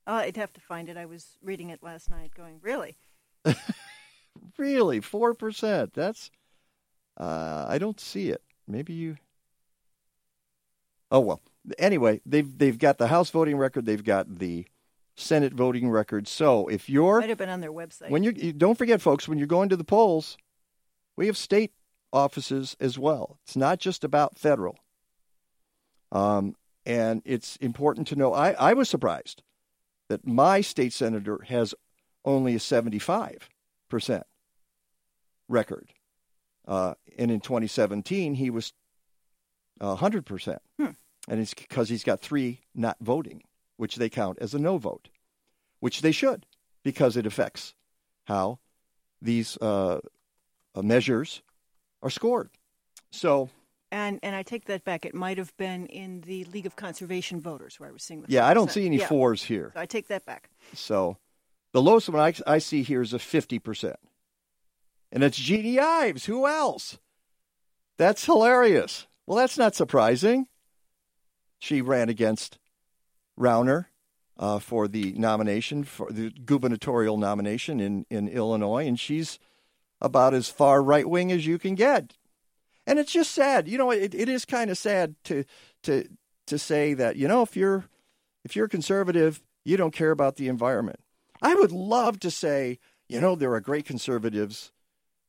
[0.07, 0.97] Oh, I'd have to find it.
[0.97, 2.97] I was reading it last night going, really?
[4.57, 5.93] Really, four percent.
[5.93, 6.31] That's.
[7.15, 8.41] Uh, I don't see it.
[8.67, 9.17] Maybe you.
[11.11, 11.41] Oh well.
[11.77, 13.85] Anyway, they've they've got the House voting record.
[13.85, 14.65] They've got the
[15.17, 16.27] Senate voting record.
[16.27, 18.09] So if you're Might have been on their website.
[18.09, 20.37] when you're, you don't forget, folks, when you're going to the polls,
[21.17, 21.73] we have state
[22.13, 23.39] offices as well.
[23.43, 24.77] It's not just about federal.
[26.11, 28.33] Um, and it's important to know.
[28.33, 29.41] I, I was surprised
[30.07, 31.73] that my state senator has
[32.23, 33.41] only a 75%
[35.49, 35.93] record.
[36.67, 38.71] Uh, and in 2017, he was
[39.81, 40.59] uh, 100%.
[41.29, 43.43] And it's because he's got three not voting,
[43.77, 45.09] which they count as a no vote,
[45.79, 46.45] which they should,
[46.83, 47.73] because it affects
[48.25, 48.59] how
[49.21, 49.99] these uh,
[50.75, 51.41] measures
[52.03, 52.49] are scored.
[53.11, 53.49] So,
[53.91, 55.05] And and I take that back.
[55.05, 58.27] It might have been in the League of Conservation Voters where I was seeing the.
[58.29, 59.07] Yeah, I don't see any Yeah.
[59.07, 59.71] fours here.
[59.73, 60.49] So I take that back.
[60.73, 61.17] so
[61.71, 63.95] the lowest one I, I see here is a 50%.
[65.11, 66.25] And it's Jeanne Ives.
[66.25, 66.97] Who else?
[67.97, 69.07] That's hilarious.
[69.25, 70.47] Well, that's not surprising.
[71.59, 72.57] She ran against
[73.39, 73.85] Rauner
[74.37, 79.39] uh, for the nomination, for the gubernatorial nomination in, in Illinois, and she's
[80.01, 82.13] about as far right wing as you can get.
[82.85, 83.67] And it's just sad.
[83.67, 85.43] You know, it, it is kind of sad to
[85.83, 86.07] to
[86.45, 87.85] to say that, you know, if you're
[88.45, 90.99] if you're conservative, you don't care about the environment.
[91.41, 94.71] I would love to say, you know, there are great conservatives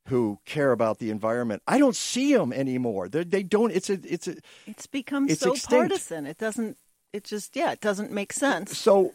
[0.06, 1.62] who care about the environment.
[1.66, 3.08] I don't see them anymore.
[3.08, 3.72] They're, they don't.
[3.72, 3.98] It's a.
[4.04, 4.36] It's a.
[4.66, 5.88] It's become It's so extinct.
[5.90, 6.26] partisan.
[6.26, 6.76] It doesn't.
[7.12, 7.72] It just yeah.
[7.72, 8.76] It doesn't make sense.
[8.76, 9.14] So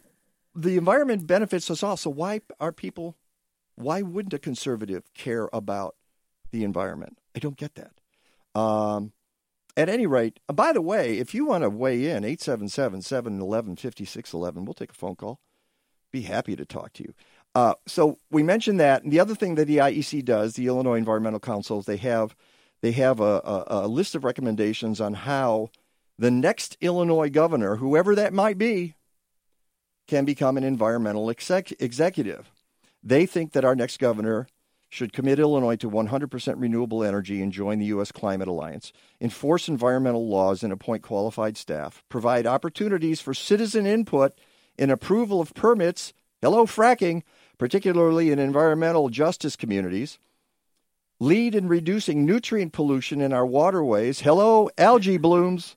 [0.56, 1.98] the environment benefits us all.
[1.98, 3.18] So why are people?
[3.76, 5.95] Why wouldn't a conservative care about
[6.52, 7.18] the environment?
[7.36, 8.60] I don't get that.
[8.60, 9.14] Um,
[9.76, 13.76] at any rate, uh, by the way, if you want to weigh in, 877 711
[13.76, 15.40] 5611, we'll take a phone call.
[16.11, 17.14] Be happy to talk to you.
[17.56, 19.03] Uh, so we mentioned that.
[19.03, 22.36] And the other thing that the IEC does, the Illinois Environmental Council, they have
[22.82, 25.70] they have a, a, a list of recommendations on how
[26.18, 28.95] the next Illinois governor, whoever that might be,
[30.07, 32.52] can become an environmental exec- executive.
[33.02, 34.48] They think that our next governor
[34.90, 38.11] should commit Illinois to 100% renewable energy and join the U.S.
[38.11, 44.34] Climate Alliance, enforce environmental laws and appoint qualified staff, provide opportunities for citizen input
[44.77, 47.23] in approval of permits, hello, fracking,
[47.57, 50.19] particularly in environmental justice communities,
[51.19, 55.76] lead in reducing nutrient pollution in our waterways, hello, algae blooms,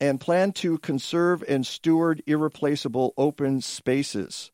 [0.00, 4.50] and plan to conserve and steward irreplaceable open spaces.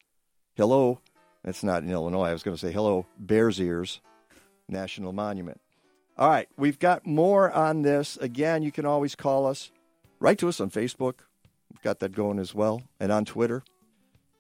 [0.56, 1.00] Hello,
[1.44, 2.28] that's not in Illinois.
[2.28, 4.00] I was going to say hello, Bears Ears
[4.68, 5.60] National Monument.
[6.18, 8.16] All right, we've got more on this.
[8.16, 9.70] Again, you can always call us.
[10.18, 11.14] Write to us on Facebook.
[11.70, 12.82] We've got that going as well.
[12.98, 13.62] And on Twitter.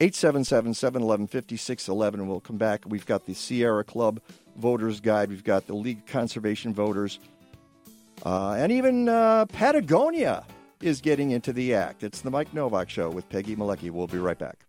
[0.00, 2.20] 877 711 5611.
[2.20, 2.84] And we'll come back.
[2.86, 4.20] We've got the Sierra Club
[4.56, 5.28] Voters Guide.
[5.28, 7.18] We've got the League Conservation Voters.
[8.24, 10.44] Uh, and even uh, Patagonia
[10.80, 12.02] is getting into the act.
[12.02, 13.90] It's the Mike Nowak Show with Peggy Malecki.
[13.90, 14.66] We'll be right back.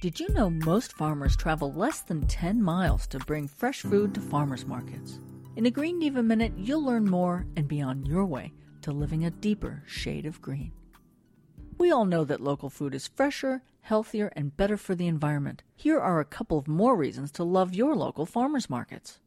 [0.00, 4.20] Did you know most farmers travel less than 10 miles to bring fresh food to
[4.20, 5.18] farmers markets?
[5.56, 8.52] In a Green Diva Minute, you'll learn more and be on your way
[8.82, 10.70] to living a deeper shade of green.
[11.78, 15.64] We all know that local food is fresher, healthier, and better for the environment.
[15.74, 19.18] Here are a couple of more reasons to love your local farmers markets.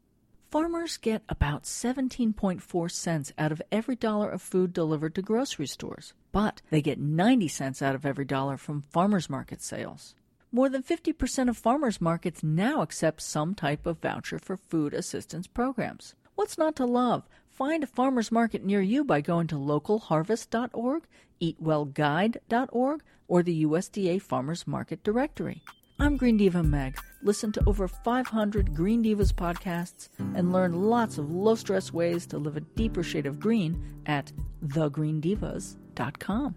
[0.51, 6.13] Farmers get about 17.4 cents out of every dollar of food delivered to grocery stores,
[6.33, 10.13] but they get 90 cents out of every dollar from farmers market sales.
[10.51, 15.47] More than 50% of farmers markets now accept some type of voucher for food assistance
[15.47, 16.15] programs.
[16.35, 17.29] What's not to love?
[17.47, 21.03] Find a farmers market near you by going to localharvest.org,
[21.41, 25.63] eatwellguide.org, or the USDA Farmers Market Directory.
[26.01, 26.97] I'm Green Diva Meg.
[27.21, 32.39] Listen to over 500 Green Divas podcasts and learn lots of low stress ways to
[32.39, 34.31] live a deeper shade of green at
[34.65, 36.55] thegreendivas.com.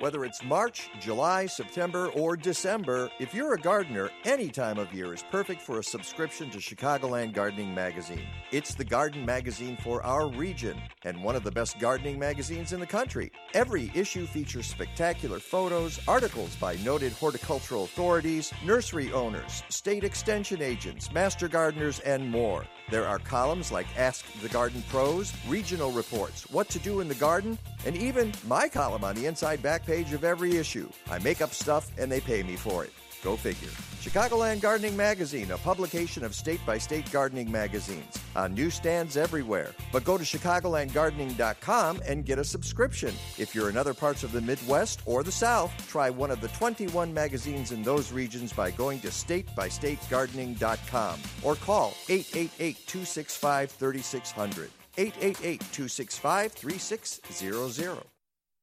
[0.00, 5.14] Whether it's March, July, September, or December, if you're a gardener, any time of year
[5.14, 8.26] is perfect for a subscription to Chicagoland Gardening Magazine.
[8.52, 12.80] It's the garden magazine for our region and one of the best gardening magazines in
[12.80, 13.32] the country.
[13.54, 21.10] Every issue features spectacular photos, articles by noted horticultural authorities, nursery owners, state extension agents,
[21.10, 22.66] master gardeners, and more.
[22.90, 27.14] There are columns like Ask the Garden Pros, regional reports, what to do in the
[27.14, 30.88] garden, and even my column on the inside back page of every issue.
[31.10, 32.92] I make up stuff and they pay me for it.
[33.22, 33.70] Go figure.
[34.00, 39.72] Chicagoland Gardening Magazine, a publication of state by state gardening magazines, on newsstands everywhere.
[39.90, 43.12] But go to ChicagolandGardening.com and get a subscription.
[43.36, 46.46] If you're in other parts of the Midwest or the South, try one of the
[46.48, 54.70] 21 magazines in those regions by going to statebystategardening.com or call 888 265 3600.
[54.98, 58.15] 888 265 3600.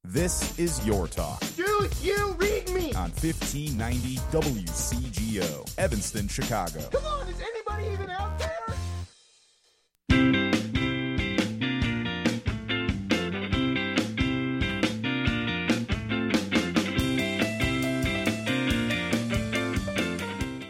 [0.05, 2.91] This is Your Talk Do you read me?
[2.93, 6.81] on 1590 WCGO, Evanston, Chicago.
[6.91, 8.49] Come on, is anybody even out there?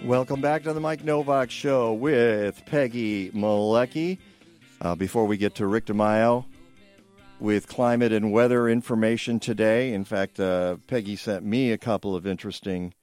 [0.05, 4.19] Welcome back to the Mike Nowak Show with Peggy Malecki.
[4.79, 6.45] Uh, before we get to Rick DiMaio
[7.43, 12.25] with climate and weather information today, in fact, uh, Peggy sent me a couple of
[12.25, 12.93] interesting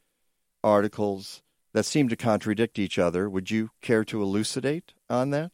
[0.64, 1.42] articles
[1.74, 3.28] that seem to contradict each other.
[3.28, 5.52] Would you care to elucidate on that?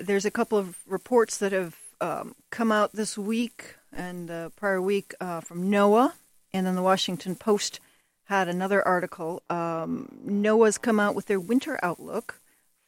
[0.00, 4.80] there's a couple of reports that have um, come out this week and uh, prior
[4.80, 6.12] week uh, from NOAA,
[6.52, 7.80] and then the Washington Post
[8.24, 9.42] had another article.
[9.50, 12.40] Um, NOAA's come out with their winter outlook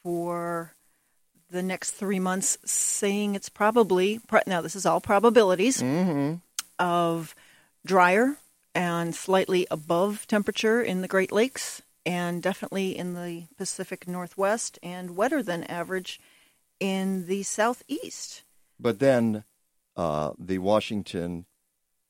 [0.03, 0.74] for
[1.51, 5.83] the next three months, saying it's probably now this is all probabilities
[6.79, 7.35] of
[7.87, 8.37] drier
[8.75, 15.17] and slightly above temperature in the Great Lakes, and definitely in the Pacific Northwest, and
[15.17, 16.21] wetter than average
[16.81, 18.43] in the southeast.
[18.81, 19.45] But then
[19.97, 21.47] uh, the Washington.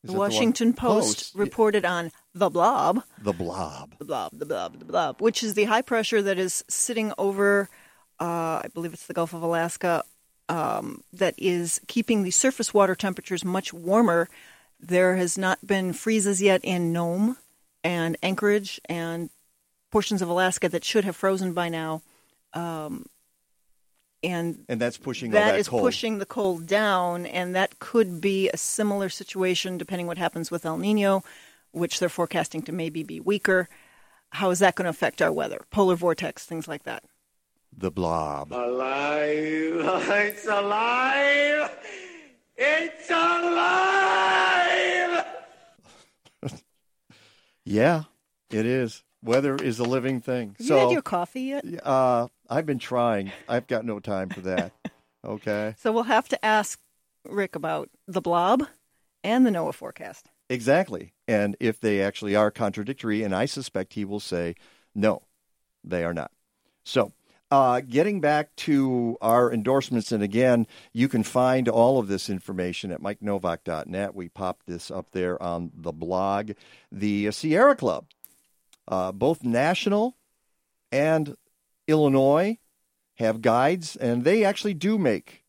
[0.02, 3.94] The that one- Washington Post, reported on the blob, The blob.
[3.98, 7.68] the blob, the blob, the blob, which is the high pressure that is sitting over,
[8.24, 10.02] uh, I believe it's the Gulf of Alaska,
[10.48, 14.30] um, that is keeping the surface water temperatures much warmer.
[14.80, 17.36] There has not been freezes yet in Nome
[17.82, 19.28] and Anchorage and
[19.90, 22.00] portions of Alaska that should have frozen by now.
[22.54, 23.06] Um,
[24.22, 25.82] and And that's pushing all that that is cold.
[25.82, 30.64] pushing the cold down, and that could be a similar situation depending what happens with
[30.64, 31.22] El Nino,
[31.72, 33.68] which they're forecasting to maybe be weaker.
[34.30, 35.60] How is that going to affect our weather?
[35.70, 37.04] Polar vortex, things like that.
[37.76, 38.52] The blob.
[38.52, 39.74] Alive!
[40.10, 41.70] It's alive!
[42.56, 45.24] It's alive!
[47.66, 48.02] Yeah,
[48.50, 49.02] it is.
[49.22, 50.54] Weather is a living thing.
[50.58, 51.64] Have so you had your coffee yet?
[51.82, 53.32] Uh, I've been trying.
[53.48, 54.72] I've got no time for that.
[55.26, 55.74] Okay.
[55.78, 56.78] So we'll have to ask
[57.26, 58.64] Rick about the blob
[59.22, 60.28] and the NOAA forecast.
[60.50, 61.14] Exactly.
[61.26, 64.54] And if they actually are contradictory, and I suspect he will say,
[64.94, 65.22] no,
[65.82, 66.30] they are not.
[66.84, 67.12] So,
[67.50, 72.90] uh, getting back to our endorsements, and again, you can find all of this information
[72.90, 74.14] at mikenowak.net.
[74.14, 76.52] We popped this up there on the blog.
[76.90, 78.06] The Sierra Club,
[78.88, 80.16] uh, both national
[80.90, 81.36] and
[81.86, 82.58] Illinois,
[83.16, 85.44] have guides, and they actually do make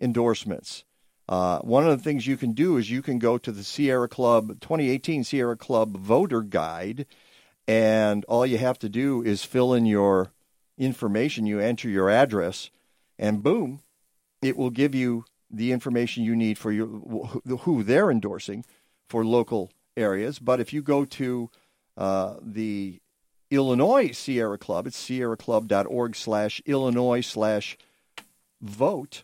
[0.00, 0.84] endorsements.
[1.28, 4.08] Uh, one of the things you can do is you can go to the Sierra
[4.08, 7.06] Club 2018 Sierra Club Voter Guide,
[7.68, 10.32] and all you have to do is fill in your
[10.78, 11.46] information.
[11.46, 12.70] You enter your address,
[13.18, 13.80] and boom,
[14.42, 18.64] it will give you the information you need for your who they're endorsing
[19.08, 20.38] for local areas.
[20.38, 21.50] But if you go to
[21.96, 23.00] uh, the
[23.50, 27.78] Illinois Sierra Club, it's sierraclub.org slash Illinois slash
[28.60, 29.22] vote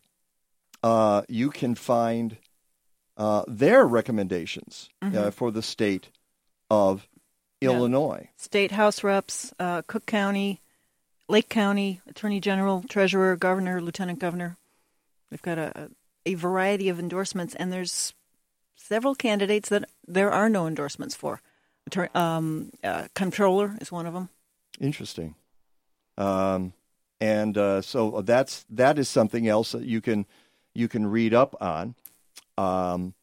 [0.83, 2.37] uh, you can find
[3.17, 5.33] uh, their recommendations uh, Mhm.
[5.35, 6.09] for the state
[6.71, 7.07] of
[7.61, 7.71] Yeah.
[7.71, 8.31] Illinois.
[8.37, 10.62] State House reps, uh, Cook County,
[11.29, 14.57] Lake County, Attorney General, Treasurer, Governor, Lieutenant Governor.
[15.31, 15.91] We've got a,
[16.27, 18.15] a variety of endorsements, and there's
[18.77, 21.41] several candidates that there are no endorsements for.
[22.15, 24.29] Um, uh, Comptroller is one of them.
[24.81, 25.35] Interesting.
[26.17, 26.73] Um,
[27.21, 30.27] and uh, so that's that is something else that you can
[30.75, 31.95] you can read up on.
[32.59, 33.15] Um,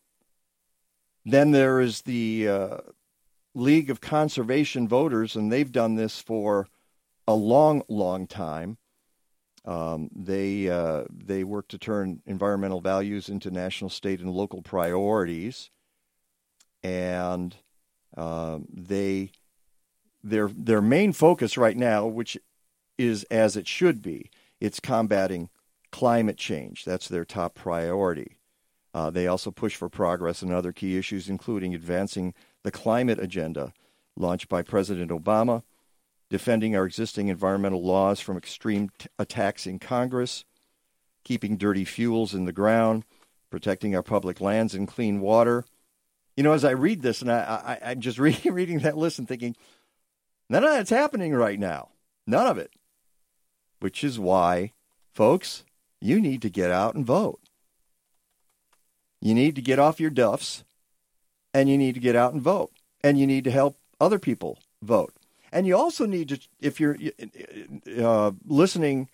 [1.25, 2.77] then there is the uh,
[3.53, 6.67] League of Conservation Voters, and they've done this for
[7.29, 8.79] a long, long time.
[9.63, 15.69] Um, they uh, they work to turn environmental values into national, state, and local priorities,
[16.81, 17.55] and
[18.17, 19.31] um, they
[20.23, 22.35] their their main focus right now, which
[22.97, 25.49] is as it should be, it's combating
[25.91, 26.83] climate change.
[26.83, 28.39] That's their top priority.
[28.91, 32.33] Uh, they also push for progress in other key issues, including advancing
[32.63, 33.71] the climate agenda
[34.15, 35.61] launched by President Obama,
[36.29, 40.45] defending our existing environmental laws from extreme t- attacks in Congress,
[41.23, 43.03] keeping dirty fuels in the ground,
[43.49, 45.65] protecting our public lands and clean water.
[46.37, 49.19] You know, as I read this, and I, I, I'm just reading, reading that list
[49.19, 49.55] and thinking,
[50.49, 51.89] none of that's happening right now.
[52.27, 52.71] None of it.
[53.79, 54.73] Which is why,
[55.13, 55.63] folks,
[55.99, 57.39] you need to get out and vote.
[59.21, 60.63] You need to get off your duffs
[61.53, 62.71] and you need to get out and vote.
[63.01, 65.13] And you need to help other people vote.
[65.51, 66.97] And you also need to, if you're
[67.97, 69.09] uh, listening,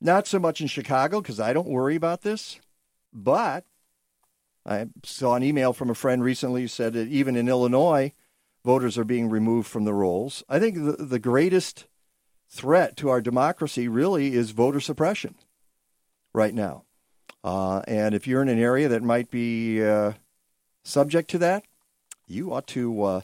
[0.00, 2.60] not so much in Chicago, because I don't worry about this,
[3.12, 3.64] but
[4.66, 8.12] I saw an email from a friend recently who said that even in Illinois,
[8.64, 10.44] voters are being removed from the rolls.
[10.48, 11.86] I think the, the greatest
[12.48, 15.34] threat to our democracy really is voter suppression
[16.32, 16.84] right now.
[17.42, 20.12] Uh, and if you're in an area that might be uh,
[20.84, 21.64] subject to that,
[22.26, 23.20] you ought to uh,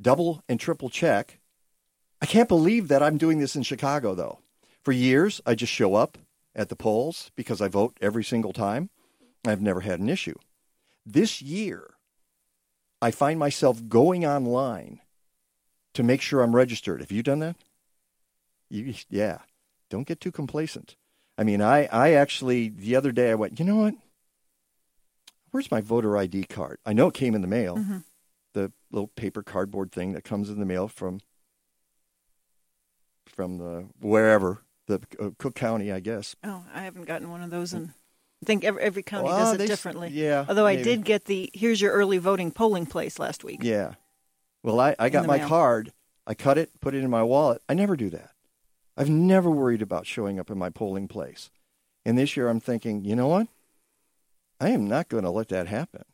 [0.00, 1.38] double and triple check.
[2.22, 4.40] I can't believe that I'm doing this in Chicago, though.
[4.82, 6.18] For years, I just show up
[6.54, 8.90] at the polls because I vote every single time.
[9.46, 10.34] I've never had an issue.
[11.06, 11.94] This year,
[13.00, 15.00] I find myself going online
[15.94, 17.00] to make sure I'm registered.
[17.00, 17.56] Have you done that?
[18.68, 19.38] You, yeah.
[19.88, 20.96] Don't get too complacent.
[21.38, 23.94] I mean, I, I actually, the other day, I went, you know what?
[25.50, 26.78] Where's my voter ID card?
[26.86, 27.98] I know it came in the mail, Mm-hmm.
[28.90, 31.20] Little paper cardboard thing that comes in the mail from
[33.26, 36.34] from the wherever the uh, Cook County, I guess.
[36.44, 37.90] Oh, I haven't gotten one of those, and
[38.42, 40.08] I think every, every county Well, does it differently.
[40.08, 43.60] yeah, Although I did get the here's your early voting polling place last week.
[43.62, 43.94] Yeah.
[44.62, 45.48] Well, I, I got my mail.
[45.48, 45.92] card.
[46.26, 47.62] I cut it, put it in my wallet.
[47.68, 48.32] I never do that.
[48.96, 51.50] I've never worried about showing up in my polling place.
[52.04, 53.48] And this year I'm thinking, you know what?
[54.60, 56.04] I am not going to let that happen.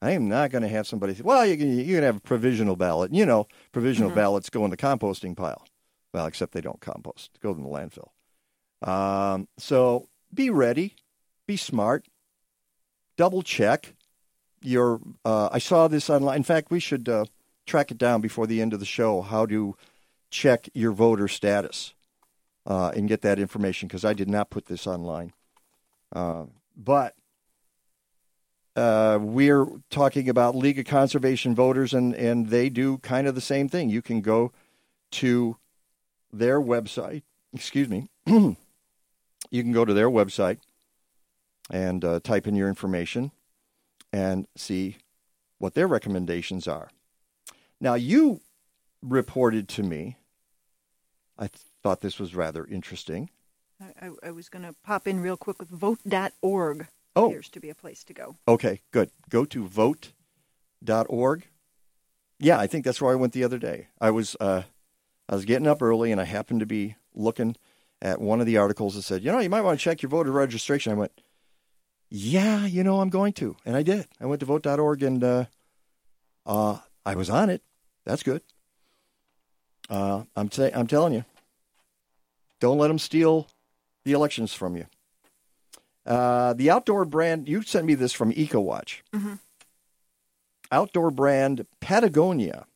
[0.00, 2.20] I am not going to have somebody say, well, you can, you can have a
[2.20, 3.12] provisional ballot.
[3.12, 4.14] You know, provisional Mhm.
[4.14, 5.66] ballots go in the composting pile.
[6.12, 8.10] Well, except they don't compost, go in the landfill.
[8.88, 10.94] Um, so be ready,
[11.46, 12.06] be smart,
[13.16, 13.94] double check
[14.62, 15.00] your.
[15.24, 16.36] Uh, I saw this online.
[16.36, 17.24] In fact, we should uh,
[17.66, 19.76] track it down before the end of the show how to
[20.30, 21.94] check your voter status
[22.66, 25.32] uh, and get that information because I did not put this online.
[26.14, 26.44] Uh,
[26.76, 27.14] but
[28.78, 33.40] uh, we're talking about League of Conservation Voters, and, and they do kind of the
[33.40, 33.90] same thing.
[33.90, 34.52] You can go
[35.12, 35.56] to
[36.32, 37.22] their website,
[37.52, 38.56] excuse me, you
[39.50, 40.58] can go to their website
[41.68, 43.32] and uh, type in your information
[44.12, 44.98] and see
[45.58, 46.88] what their recommendations are.
[47.80, 48.40] Now, you
[49.02, 50.18] reported to me,
[51.36, 53.30] I th- thought this was rather interesting.
[53.80, 56.86] I, I, I was going to pop in real quick with vote.org.
[57.18, 57.26] Oh.
[57.26, 58.36] appears to be a place to go.
[58.46, 59.10] Okay, good.
[59.28, 61.46] Go to vote.org.
[62.40, 63.88] Yeah, I think that's where I went the other day.
[64.00, 64.62] I was uh,
[65.28, 67.56] I was getting up early and I happened to be looking
[68.00, 70.10] at one of the articles that said, you know, you might want to check your
[70.10, 70.92] voter registration.
[70.92, 71.12] I went,
[72.08, 73.56] yeah, you know, I'm going to.
[73.66, 74.06] And I did.
[74.20, 75.44] I went to vote.org and uh,
[76.46, 77.62] uh, I was on it.
[78.04, 78.42] That's good.
[79.90, 81.24] Uh, I'm, t- I'm telling you,
[82.60, 83.48] don't let them steal
[84.04, 84.86] the elections from you.
[86.08, 89.02] Uh, the outdoor brand, you sent me this from EcoWatch.
[89.12, 89.34] Mm-hmm.
[90.72, 92.66] Outdoor brand Patagonia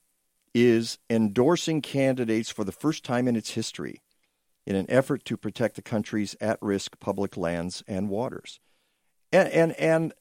[0.55, 4.03] is endorsing candidates for the first time in its history
[4.67, 8.61] in an effort to protect the country's at risk public lands and waters.
[9.33, 10.13] And, and, and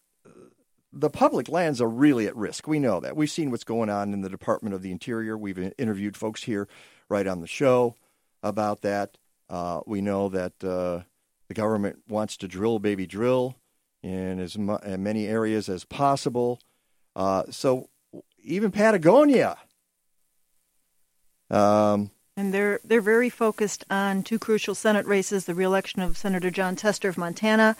[0.93, 2.65] the public lands are really at risk.
[2.65, 3.17] We know that.
[3.17, 5.37] We've seen what's going on in the Department of the Interior.
[5.37, 6.69] We've interviewed folks here
[7.09, 7.95] right on the show
[8.41, 9.17] about that.
[9.49, 11.01] Uh, we know that uh,
[11.51, 13.57] the government wants to drill, baby, drill
[14.01, 16.61] in as mu- in many areas as possible.
[17.13, 17.89] Uh, so
[18.41, 19.57] even Patagonia.
[21.49, 26.49] Um, And they're they're very focused on two crucial Senate races: the reelection of Senator
[26.49, 27.75] Jon Tester of Montana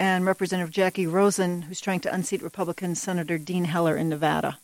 [0.00, 4.58] and Representative Jackie Rosen, who's trying to unseat Republican Senator Dean Heller in Nevada.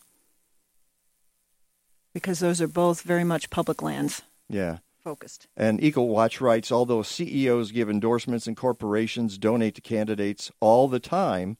[2.15, 4.79] Because those are both very much public lands yeah.
[5.03, 5.47] Focused.
[5.55, 11.57] And EcoWatch writes although CEOs give endorsements and corporations donate to candidates all the time,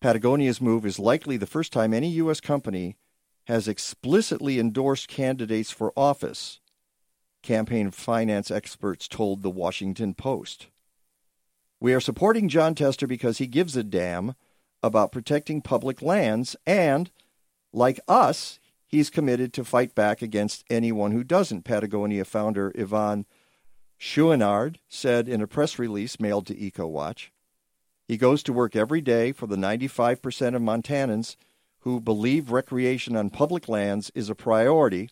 [0.00, 2.40] Patagonia's move is likely the first time any U.S.
[2.40, 2.96] company
[3.46, 6.60] has explicitly endorsed candidates for office,
[7.42, 10.68] campaign finance experts told the Washington Post.
[11.80, 14.34] We are supporting Jon Tester because he gives a damn
[14.82, 17.10] about protecting public lands and,
[17.72, 18.60] like us,
[18.92, 23.24] he's committed to fight back against anyone who doesn't, Patagonia founder Yvon
[23.98, 27.28] Chouinard said in a press release mailed to EcoWatch.
[28.06, 31.36] He goes to work every day for the 95% of Montanans
[31.80, 35.10] who believe recreation on public lands is a priority,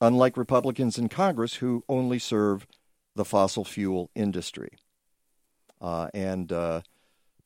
[0.00, 2.66] unlike Republicans in Congress who only serve
[3.14, 4.76] the fossil fuel industry.
[5.80, 6.82] Uh, and uh,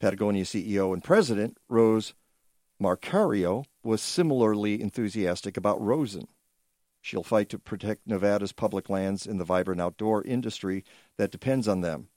[0.01, 2.15] Patagonia CEO and president Rose
[2.83, 6.29] Marcario was similarly enthusiastic about Rosen.
[7.01, 10.85] She'll fight to protect Nevada's public lands and the vibrant outdoor industry
[11.17, 12.09] that depends on them,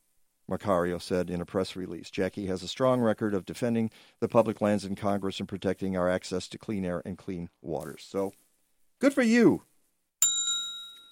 [0.49, 2.11] Marcario said in a press release.
[2.11, 6.09] Jackie has a strong record of defending the public lands in Congress and protecting our
[6.09, 8.05] access to clean air and clean waters.
[8.07, 8.33] So,
[8.99, 9.63] good for you,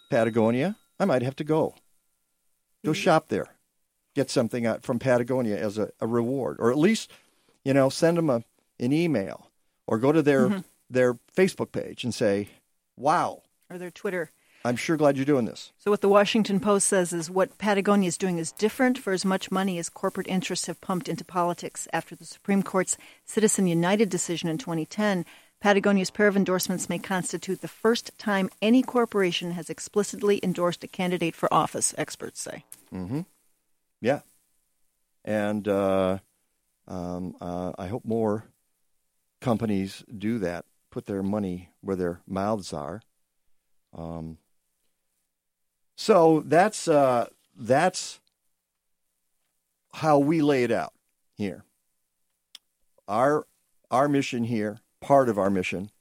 [0.10, 0.76] Patagonia.
[0.99, 1.76] I might have to go.
[2.84, 2.94] Go mm-hmm.
[2.94, 3.56] shop there.
[4.14, 7.10] Get something out from Patagonia as a, a reward, or at least,
[7.64, 8.44] you know, send them a,
[8.82, 9.51] an email
[9.91, 10.59] or go to their Mm-hmm.
[10.89, 12.47] their Facebook page and say,
[12.97, 14.31] "Wow, Or their Twitter.
[14.63, 18.07] I'm sure glad you're doing this." So, what the Washington Post says is what Patagonia
[18.07, 21.88] is doing is different for as much money as corporate interests have pumped into politics.
[21.93, 25.26] After the Supreme Court's Citizen United decision in 2010,
[25.59, 30.88] Patagonia's pair of endorsements may constitute the first time any corporation has explicitly endorsed a
[30.88, 32.63] candidate for office, experts say.
[32.93, 33.22] Mm-hmm.
[34.01, 34.22] Yeah,
[35.26, 36.18] and uh,
[36.88, 38.45] um, uh, I hope more
[39.41, 40.65] companies do that.
[40.91, 43.01] Put their money where their mouths are.
[43.93, 44.38] Um,
[45.97, 48.19] so that's uh, that's
[49.93, 50.93] how we lay it out
[51.35, 51.63] here.
[53.07, 53.45] Our
[53.89, 55.91] our mission here, part of our mission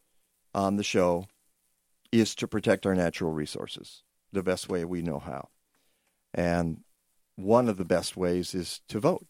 [0.54, 1.26] on the show,
[2.12, 4.02] is to protect our natural resources
[4.32, 5.48] the best way we know how,
[6.32, 6.82] and
[7.36, 9.26] one of the best ways is to vote,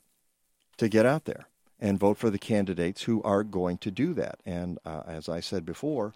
[0.76, 1.49] to get out there
[1.80, 4.38] and vote for the candidates who are going to do that.
[4.44, 6.12] And uh, as I said before,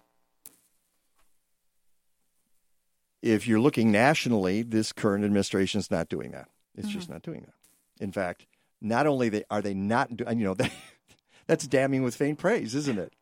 [3.21, 6.47] if you're looking nationally, this current administration is not doing that.
[6.77, 8.03] It's just not doing that.
[8.03, 8.45] In fact,
[8.81, 10.71] not only they, are they not doing, you know, that,
[11.47, 13.13] that's damning with faint praise, isn't it?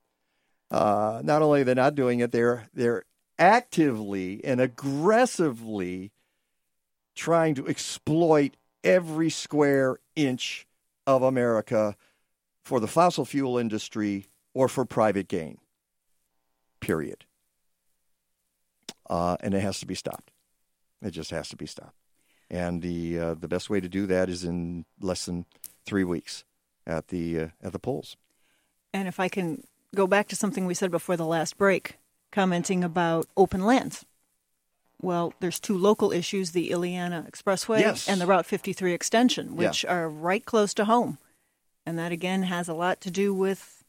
[0.70, 3.04] Uh, not only are they not doing it, they're they're
[3.38, 6.12] actively and aggressively
[7.16, 10.66] trying to exploit every square inch
[11.06, 11.96] of America
[12.64, 15.58] for the fossil fuel industry or for private gain.
[16.80, 17.26] Period.
[19.10, 20.32] Uh, and it has to be stopped.
[21.02, 21.96] It just has to be stopped.
[22.50, 25.46] And the uh, the best way to do that is in less than
[25.86, 26.44] three weeks
[26.86, 28.16] at the uh, at the polls.
[28.94, 29.64] And if I can
[29.96, 31.98] go back to something we said before the last break,
[32.32, 34.06] commenting about open lands.
[35.02, 38.08] Well, there's two local issues the Illiana Expressway Yes.
[38.08, 39.68] and the Route 53 extension, Yeah.
[39.68, 41.18] which are right close to home.
[41.86, 43.84] And that, again, has a lot to do with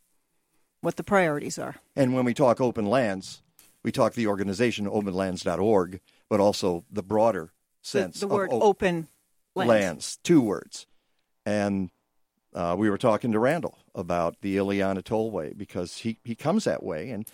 [0.81, 1.77] what the priorities are.
[1.97, 3.43] And when we talk open lands,
[3.83, 7.53] we talk the organization openlands.org, but also the broader
[7.83, 9.09] The, sense the of word open
[9.55, 9.69] lands.
[9.69, 10.87] lands, two words.
[11.47, 11.91] And
[12.55, 16.83] uh, we were talking to Randall about the Illiana Tollway because he, he comes that
[16.83, 17.27] way and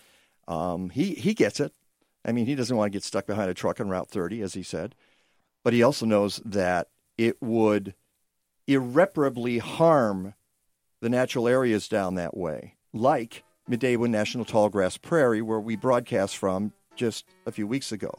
[0.47, 1.73] um, he, he gets it.
[2.25, 4.55] I mean, he doesn't want to get stuck behind a truck on Route 30, as
[4.55, 4.95] he said,
[5.65, 7.95] but he also knows that it would
[8.67, 10.35] irreparably harm
[11.01, 16.73] the natural areas down that way, like Midewin National Tallgrass Prairie, where we broadcast from
[16.97, 18.13] just a few weeks ago.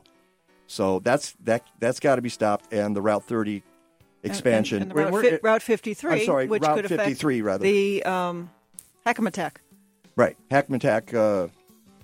[0.67, 3.61] So that's that that's got to be stopped, and the Route 30
[4.23, 4.83] expansion.
[4.83, 7.63] And, and the Route, fi- Route 53, I'm sorry, which Route could affect 53 rather.
[7.63, 8.49] the um,
[9.05, 9.57] Hackamatack.
[10.15, 11.47] Right, Hackmatack uh,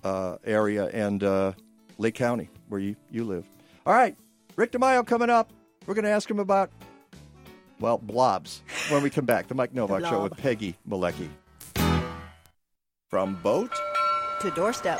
[0.08, 1.54] uh, area and uh,
[1.98, 3.46] Lake County, where you, you live.
[3.86, 4.16] All right,
[4.56, 5.52] Rick DiMaio coming up.
[5.86, 6.70] We're going to ask him about,
[7.80, 9.48] well, blobs when we come back.
[9.48, 11.30] The Mike Nowak Show with Peggy Malecki.
[13.10, 13.72] From boat
[14.42, 15.00] to doorstep.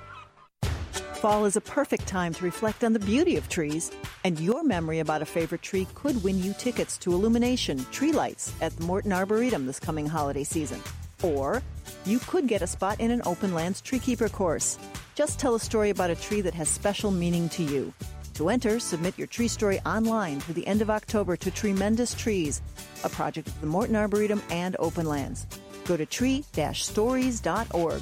[1.21, 3.91] Fall is a perfect time to reflect on the beauty of trees,
[4.23, 8.51] and your memory about a favorite tree could win you tickets to Illumination Tree Lights
[8.59, 10.81] at the Morton Arboretum this coming holiday season.
[11.21, 11.61] Or
[12.07, 14.79] you could get a spot in an Openlands treekeeper course.
[15.13, 17.93] Just tell a story about a tree that has special meaning to you.
[18.33, 22.63] To enter, submit your tree story online through the end of October to Tremendous Trees,
[23.03, 25.45] a project of the Morton Arboretum and Openlands.
[25.85, 28.01] Go to tree-stories.org.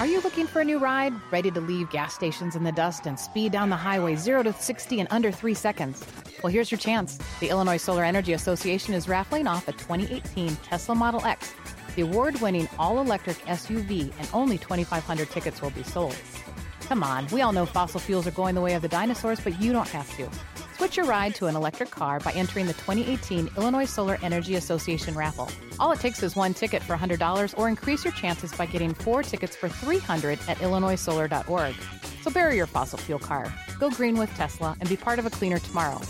[0.00, 1.12] Are you looking for a new ride?
[1.30, 4.52] Ready to leave gas stations in the dust and speed down the highway 0 to
[4.54, 6.02] 60 in under 3 seconds?
[6.42, 7.18] Well, here's your chance.
[7.38, 11.52] The Illinois Solar Energy Association is raffling off a 2018 Tesla Model X,
[11.96, 16.16] the award winning all electric SUV, and only 2,500 tickets will be sold.
[16.88, 19.60] Come on, we all know fossil fuels are going the way of the dinosaurs, but
[19.60, 20.30] you don't have to.
[20.80, 25.14] Switch your ride to an electric car by entering the 2018 Illinois Solar Energy Association
[25.14, 25.46] raffle.
[25.78, 29.22] All it takes is one ticket for $100 or increase your chances by getting four
[29.22, 31.74] tickets for 300 at illinoissolar.org.
[32.22, 35.30] So bury your fossil fuel car, go green with Tesla, and be part of a
[35.30, 36.00] cleaner tomorrow.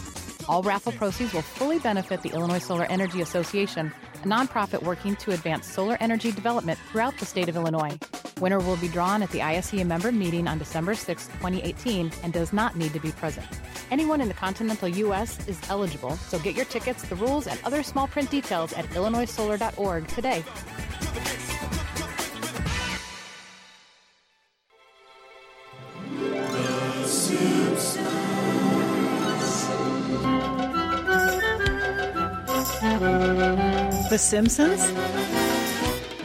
[0.48, 5.32] All raffle proceeds will fully benefit the Illinois Solar Energy Association, a nonprofit working to
[5.32, 7.98] advance solar energy development throughout the state of Illinois.
[8.40, 12.52] Winner will be drawn at the ISEA member meeting on December 6, 2018, and does
[12.52, 13.46] not need to be present.
[13.90, 15.46] Anyone in the continental U.S.
[15.46, 20.08] is eligible, so get your tickets, the rules, and other small print details at illinoissolar.org
[20.08, 20.44] today.
[34.10, 34.84] The Simpsons?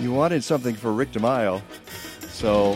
[0.02, 1.62] You wanted something for Rick DiMaio,
[2.30, 2.76] so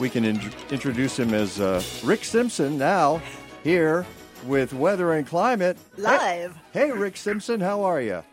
[0.00, 3.22] we can in- introduce him as uh, Rick Simpson now
[3.62, 4.04] here
[4.44, 6.58] with weather and climate live.
[6.72, 8.24] Hey, hey, Rick Simpson, how are you?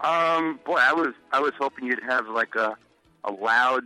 [0.00, 2.76] Um, boy, I was I was hoping you'd have like a
[3.22, 3.84] a loud,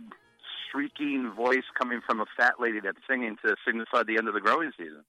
[0.71, 4.41] shrieking voice coming from a fat lady that's singing to signify the end of the
[4.41, 5.03] growing season.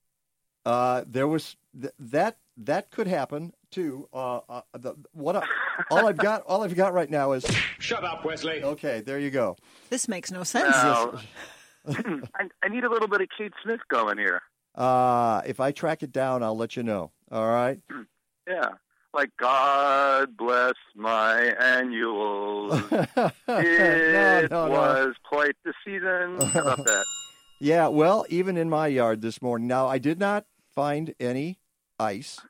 [0.67, 4.09] Uh, there was th- that that could happen too.
[4.13, 5.45] Uh, uh, the, what I,
[5.91, 7.45] all I've got all I've got right now is
[7.79, 8.63] shut up, Wesley.
[8.63, 9.57] Okay, there you go.
[9.91, 10.77] This makes no sense.
[10.83, 11.19] No.
[11.89, 14.41] I, I need a little bit of Kate Smith going here.
[14.77, 17.11] Uh, if I track it down, I'll let you know.
[17.31, 17.81] All right.
[18.49, 18.71] Yeah.
[19.15, 22.73] Like God bless my annuals.
[22.93, 24.69] it no, no.
[24.69, 26.41] was quite the season.
[26.51, 27.05] How about that?
[27.61, 29.69] Yeah, well, even in my yard this morning.
[29.69, 31.61] Now, I did not find any
[32.01, 32.41] ice.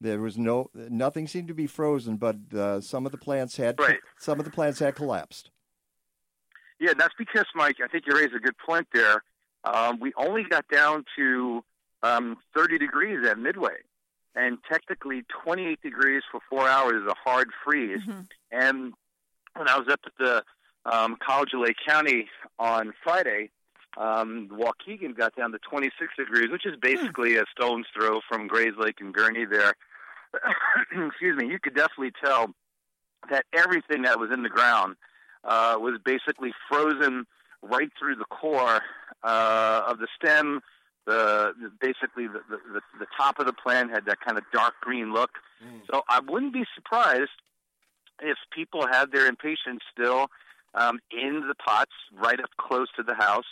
[0.00, 3.78] There was no nothing seemed to be frozen, but uh, some of the plants had
[3.80, 3.98] Right.
[4.18, 5.50] some of the plants had collapsed.
[6.78, 9.22] Yeah, that's because, Mike, I think you raised a good point there.
[9.64, 11.64] Um, we only got down to
[12.02, 13.76] um, 30 degrees at Midway.
[14.34, 18.02] And technically, 28 degrees for four hours is a hard freeze.
[18.52, 18.92] And
[19.56, 20.44] when I was up at the
[20.84, 22.28] um, College of Lake County
[22.58, 23.48] on Friday,
[23.96, 29.00] um, Waukegan got down to 26 degrees, which is basically a stone's throw from Grayslake
[29.00, 29.74] and Gurnee there.
[31.08, 31.48] Excuse me.
[31.48, 32.54] You could definitely tell
[33.30, 34.96] that everything that was in the ground
[35.44, 37.26] uh, was basically frozen
[37.62, 38.82] right through the core
[39.22, 40.60] uh, of the stem.
[41.06, 44.74] The, the basically the, the the top of the plant had that kind of dark
[44.80, 45.30] green look.
[45.90, 47.30] So I wouldn't be surprised
[48.20, 50.26] if people had their impatiens still
[50.74, 53.44] um, in the pots right up close to the house.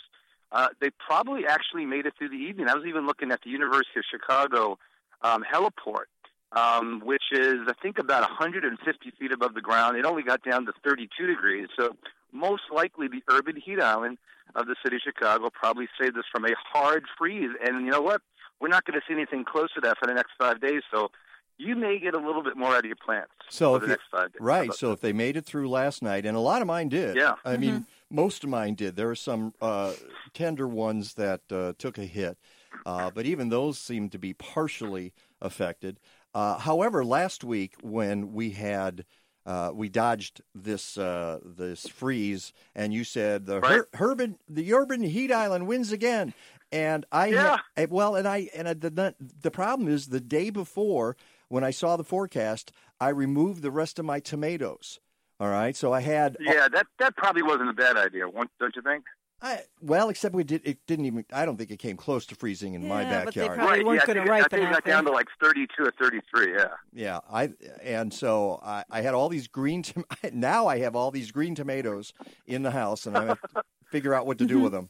[0.51, 2.67] Uh, they probably actually made it through the evening.
[2.69, 4.77] I was even looking at the University of Chicago
[5.21, 6.05] um, heliport,
[6.53, 9.97] um, which is I think about 150 feet above the ground.
[9.97, 11.95] It only got down to 32 degrees, so
[12.31, 14.17] most likely the urban heat island
[14.55, 17.49] of the city of Chicago probably saved us from a hard freeze.
[17.65, 18.21] And you know what?
[18.61, 20.81] We're not going to see anything close to that for the next five days.
[20.93, 21.11] So
[21.57, 23.87] you may get a little bit more out of your plants So for if the
[23.87, 24.41] you- next five days.
[24.41, 27.17] right, so if they made it through last night, and a lot of mine did.
[27.17, 27.33] Yeah.
[27.43, 27.85] I mean,
[28.15, 28.95] most of mine did.
[28.95, 29.93] There were some uh,
[30.33, 32.37] tender ones that uh, took a hit,
[32.85, 35.99] uh, but even those seemed to be partially affected.
[36.33, 39.05] Uh, however, last week when we had
[39.45, 43.71] uh, we dodged this uh, this freeze, and you said the Right.
[43.71, 46.33] Her- urban the urban heat island wins again,
[46.71, 47.59] and I Yeah.
[47.77, 51.15] had, well, and I and I, the the problem is the day before
[51.47, 54.99] when I saw the forecast, I removed the rest of my tomatoes.
[55.39, 58.23] All right, so I had Yeah, that that probably wasn't a bad idea,
[58.59, 59.03] don't you think?
[59.41, 60.61] I, well, except we did.
[60.63, 61.25] It didn't even.
[61.31, 63.57] I don't think it came close to freezing in my Yeah, but they backyard.
[63.59, 65.27] probably Right, weren't yeah, I gonna think it- I think it got down to like
[65.43, 66.53] 32 or 33.
[66.53, 66.65] Yeah.
[66.93, 67.49] Yeah, I
[67.83, 69.83] and so I, I had all these green.
[69.83, 72.13] Tom- now I have all these green tomatoes
[72.47, 74.89] in the house, and I have to figure out what to do with them.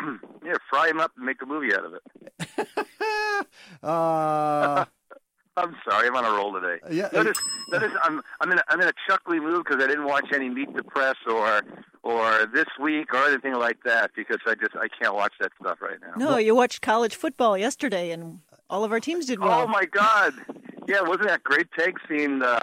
[0.44, 2.68] yeah, fry them up and make a movie out of it.
[3.82, 4.84] Uh,
[5.56, 6.78] I'm sorry, I'm on a roll today.
[6.90, 7.38] Yeah, notice,
[7.70, 10.48] notice I'm I'm in a, I'm in a chuckly mood because I didn't watch any
[10.48, 11.62] Meet the Press or
[12.02, 15.80] or this week or anything like that because I just I can't watch that stuff
[15.80, 16.12] right now.
[16.16, 19.62] No, you watched college football yesterday, and all of our teams did well.
[19.62, 20.34] Oh my God!
[20.88, 21.70] Yeah, wasn't that great?
[21.70, 22.60] Peg seeing the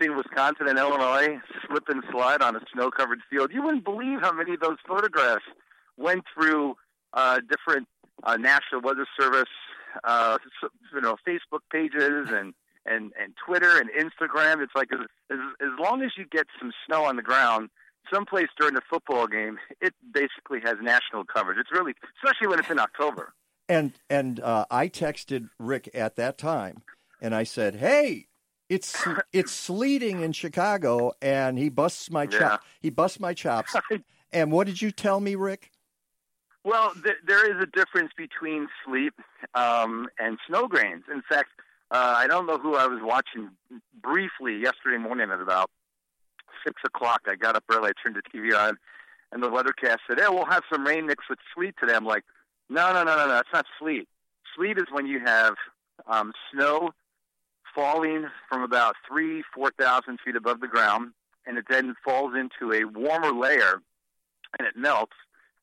[0.00, 1.38] seen Wisconsin and Illinois
[1.68, 3.52] slip and slide on a snow-covered field.
[3.52, 5.44] You wouldn't believe how many of those photographs
[5.96, 6.76] went through
[7.12, 7.86] uh, different
[8.24, 9.48] uh, National Weather Service,
[10.02, 10.38] uh,
[10.92, 12.54] you know, Facebook pages and
[12.86, 14.62] and and Twitter and Instagram.
[14.62, 17.70] It's like as, as as long as you get some snow on the ground,
[18.12, 21.58] someplace during the football game, it basically has national coverage.
[21.58, 23.32] It's really, especially when it's in October.
[23.68, 26.82] And and uh, I texted Rick at that time,
[27.20, 28.26] and I said, "Hey,
[28.68, 29.02] it's
[29.32, 32.38] it's sleeting in Chicago," and he busts my Yeah.
[32.38, 32.64] chop.
[32.80, 33.74] He busts my chops.
[34.32, 35.70] and what did you tell me, Rick?
[36.64, 39.14] Well, th- there is a difference between sleep
[39.54, 41.04] um, and snow grains.
[41.12, 41.50] In fact,
[41.90, 43.50] uh, I don't know who I was watching
[44.02, 45.70] briefly yesterday morning at about
[46.66, 47.22] six o'clock.
[47.26, 48.78] I got up early, I turned the TV on,
[49.30, 52.24] and the weathercast said, "Hey, we'll have some rain mixed with sleet today." I'm like,
[52.70, 53.34] "No, no, no, no, no.
[53.34, 54.08] That's not sleet.
[54.56, 55.54] Sleet is when you have
[56.06, 56.92] um, snow
[57.74, 61.12] falling from about three, four thousand feet above the ground,
[61.46, 63.82] and it then falls into a warmer layer,
[64.58, 65.16] and it melts,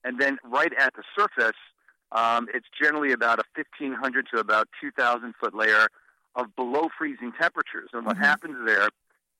[0.03, 1.57] and then right at the surface,
[2.11, 5.87] um, it's generally about a fifteen hundred to about two thousand foot layer
[6.35, 7.89] of below freezing temperatures.
[7.93, 8.89] And what happens there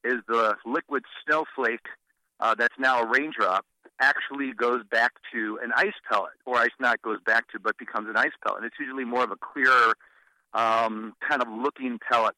[0.04, 1.88] is the liquid snowflake
[2.40, 3.66] uh, that's now a raindrop
[4.00, 8.10] actually goes back to an ice pellet, or ice not goes back to, but becomes
[8.10, 8.64] an ice pellet.
[8.64, 9.94] And it's usually more of a clearer
[10.54, 12.36] um, kind of looking pellet.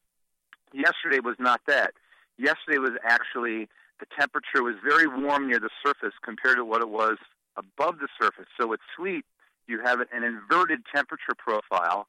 [0.72, 1.92] Yesterday was not that.
[2.36, 3.68] Yesterday was actually
[4.00, 7.16] the temperature was very warm near the surface compared to what it was
[7.56, 8.46] above the surface.
[8.58, 9.24] So with sleet,
[9.66, 12.06] you have an inverted temperature profile.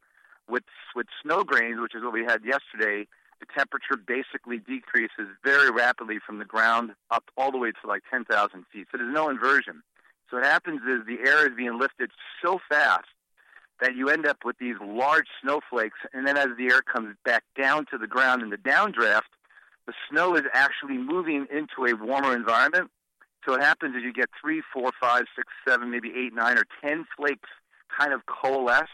[0.47, 0.63] With
[0.95, 3.07] with snow grains, which is what we had yesterday,
[3.39, 8.03] the temperature basically decreases very rapidly from the ground up all the way to like
[8.11, 8.87] 10,000 feet.
[8.91, 9.81] So there's no inversion.
[10.29, 12.11] So what happens is the air is being lifted
[12.43, 13.07] so fast
[13.81, 17.43] that you end up with these large snowflakes, and then as the air comes back
[17.59, 19.33] down to the ground in the downdraft,
[19.85, 22.89] the snow is actually moving into a warmer environment.
[23.45, 26.65] So what happens is you get three, four, five, six, seven, maybe eight, nine, or
[26.83, 27.49] ten flakes
[27.97, 28.89] kind of coalesce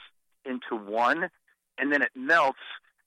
[0.45, 1.29] into one,
[1.77, 2.59] and then it melts,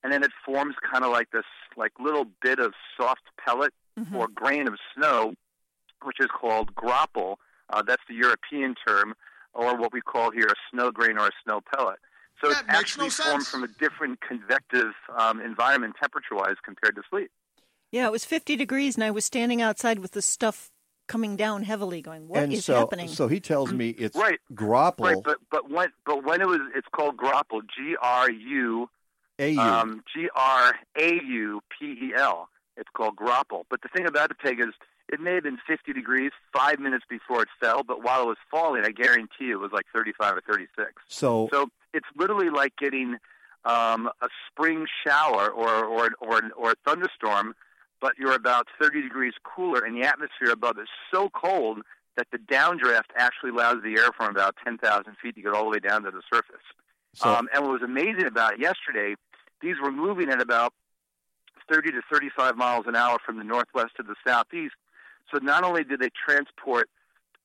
[0.02, 1.44] and then it forms kind of like this
[1.76, 3.72] like little bit of soft pellet
[4.14, 5.34] or grain of snow,
[6.02, 7.36] which is called graupel.
[7.70, 9.14] Uh, that's the European term,
[9.52, 11.98] or what we call here a snow grain or a snow pellet.
[12.42, 17.30] So it's actually formed from a different convective um, environment temperature-wise compared to sleet.
[17.90, 20.72] Yeah, it was 50 degrees, and I was standing outside with the stuff
[21.06, 24.40] coming down heavily, going, "What is and so, happening?" so he tells me it's Right.
[24.52, 25.00] graupel.
[25.04, 28.88] Right, but but when but when it was it's called graupel, G R U
[29.38, 29.60] A-U.
[29.60, 32.48] um, G R A U P E L.
[32.76, 33.64] It's called graupel.
[33.70, 34.74] But the thing about the pig is
[35.08, 38.38] it may have been 50 degrees five minutes before it fell, but while it was
[38.50, 40.92] falling, I guarantee you it was like 35 or 36.
[41.08, 43.18] So- so it's literally like getting
[43.66, 47.54] um, a spring shower or or or or a thunderstorm,
[48.04, 51.78] but you're about 30 degrees cooler, and the atmosphere above is so cold
[52.18, 55.70] that the downdraft actually allows the air from about 10,000 feet to get all the
[55.70, 56.60] way down to the surface.
[57.14, 59.14] So- um, and what was amazing about it yesterday,
[59.62, 60.74] these were moving at about
[61.72, 64.74] 30 to 35 miles an hour from the northwest to the southeast.
[65.32, 66.90] So not only did they transport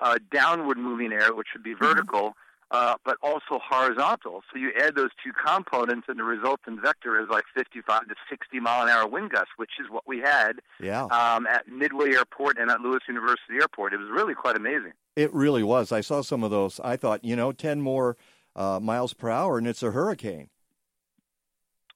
[0.02, 2.34] uh, downward moving air, which would be vertical,
[2.72, 4.42] uh, but also horizontal.
[4.52, 8.60] So you add those two components, and the resultant vector is like 55 to 60
[8.60, 11.06] mile an hour wind gusts, which is what we had Yeah.
[11.06, 13.94] um, at Midway Airport and at Lewis University Airport.
[13.94, 14.94] It was really quite amazing.
[15.16, 15.92] It really was.
[15.92, 16.80] I saw some of those.
[16.84, 18.18] I thought, you know, 10 more
[18.56, 20.50] uh, miles per hour and it's a hurricane.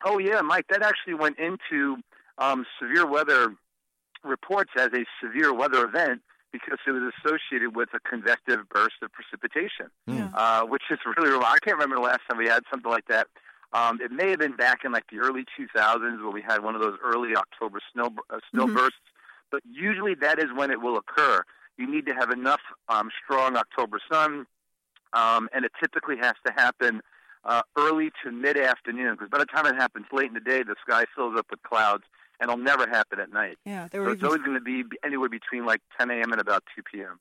[0.06, 0.66] Oh yeah, Mike.
[0.70, 1.98] That actually went into
[2.38, 3.56] um, severe weather
[4.24, 6.22] reports as a severe weather event
[6.54, 9.88] because it was associated with a convective burst of precipitation,
[10.36, 11.56] uh, which is really remarkable.
[11.56, 13.28] I can't remember the last time we had something like that.
[13.74, 16.76] Um, it may have been back in like the early 2000s where we had one
[16.76, 18.76] of those early October snow uh, snow Mhm.
[18.76, 19.00] bursts,
[19.50, 21.44] but usually that is when it will occur.
[21.78, 24.46] You need to have enough um, strong October sun,
[25.14, 27.02] um, and it typically has to happen
[27.46, 30.62] uh, early to mid afternoon because by the time it happens late in the day,
[30.62, 32.04] the sky fills up with clouds,
[32.44, 33.58] and it'll never happen at night.
[33.66, 36.34] Yeah, there so it's always going to be anywhere between like 10 a.m.
[36.34, 37.20] and about 2 p.m.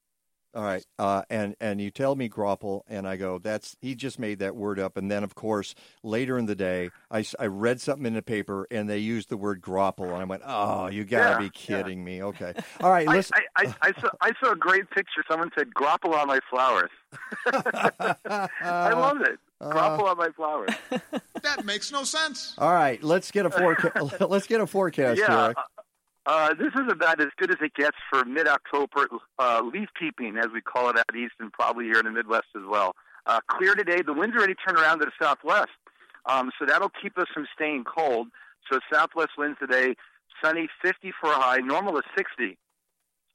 [0.54, 0.84] All right.
[0.98, 4.54] Uh, and, and you tell me graupel, and I go, that's, he just made that
[4.54, 4.96] word up.
[4.96, 8.66] And then, of course, later in the day, I, I read something in the paper
[8.70, 10.12] and they used the word graupel.
[10.12, 11.50] And I went, oh, you got to Yeah, be yeah.
[11.54, 12.22] kidding me.
[12.22, 12.52] Okay.
[12.82, 13.08] All right.
[13.08, 13.38] I, Listen.
[13.56, 15.24] I, I, I, saw, I saw a great picture.
[15.30, 16.90] Someone said, graupel on my flowers.
[17.46, 19.38] I love it.
[19.62, 20.70] Uh, Graupel on my flowers.
[21.42, 22.54] That makes no sense.
[22.56, 23.02] All right.
[23.02, 24.20] Let's get a forecast.
[24.30, 25.54] let's get a forecast yeah, here.
[26.24, 29.08] uh, this is about as good as it gets for mid-October
[29.40, 32.46] uh, leaf peeping, as we call it out east, and probably here in the Midwest
[32.54, 32.94] as well.
[33.26, 34.02] Uh, clear today.
[34.02, 35.72] The winds already turned around to the southwest,
[36.26, 38.28] um, so that'll keep us from staying cold.
[38.70, 39.96] So southwest winds today,
[40.44, 41.58] sunny, 50 for a high.
[41.58, 42.56] Normal is 60.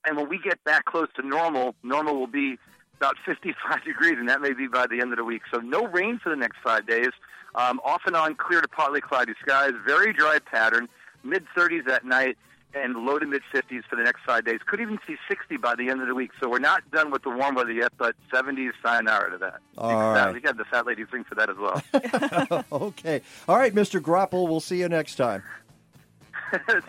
[0.05, 2.57] And when we get back close to normal, normal will be
[2.97, 5.43] about 55 degrees, and that may be by the end of the week.
[5.51, 7.11] So no rain for the next five days.
[7.55, 9.71] Um, off and on, clear to partly cloudy skies.
[9.85, 10.87] Very dry pattern.
[11.23, 12.37] Mid 30s at night
[12.73, 14.59] and low to mid 50s for the next five days.
[14.65, 16.31] Could even see 60 by the end of the week.
[16.41, 19.59] So we're not done with the warm weather yet, but 70s sayonara to that.
[19.77, 22.63] All You We got the fat lady sing for that as well.
[22.71, 23.21] okay.
[23.47, 23.99] All right, Mr.
[23.99, 25.43] Graupel, we'll see you next time.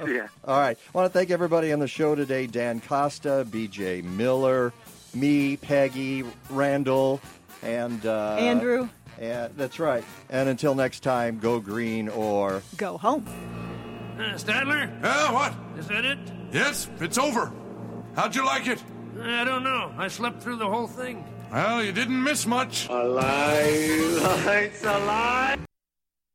[0.04, 0.26] See ya.
[0.44, 0.78] All right.
[0.94, 4.02] I want to thank everybody on the show today Dan Kosta, P.J.
[4.02, 4.72] Miller,
[5.14, 7.20] me, Peggy, Randall,
[7.62, 8.88] and uh, Andrew.
[9.20, 10.04] Yeah, that's right.
[10.30, 13.24] And until next time, go green or Go home.
[14.16, 14.90] Uh, Stadler?
[15.02, 15.54] Yeah, what?
[15.78, 16.18] Is that it?
[16.52, 17.52] Yes, it's over.
[18.14, 18.82] How'd you like it?
[19.22, 19.92] I don't know.
[19.96, 21.24] I slept through the whole thing.
[21.52, 22.88] Well, you didn't miss much.
[22.88, 23.24] Alive,
[24.46, 25.58] it's alive.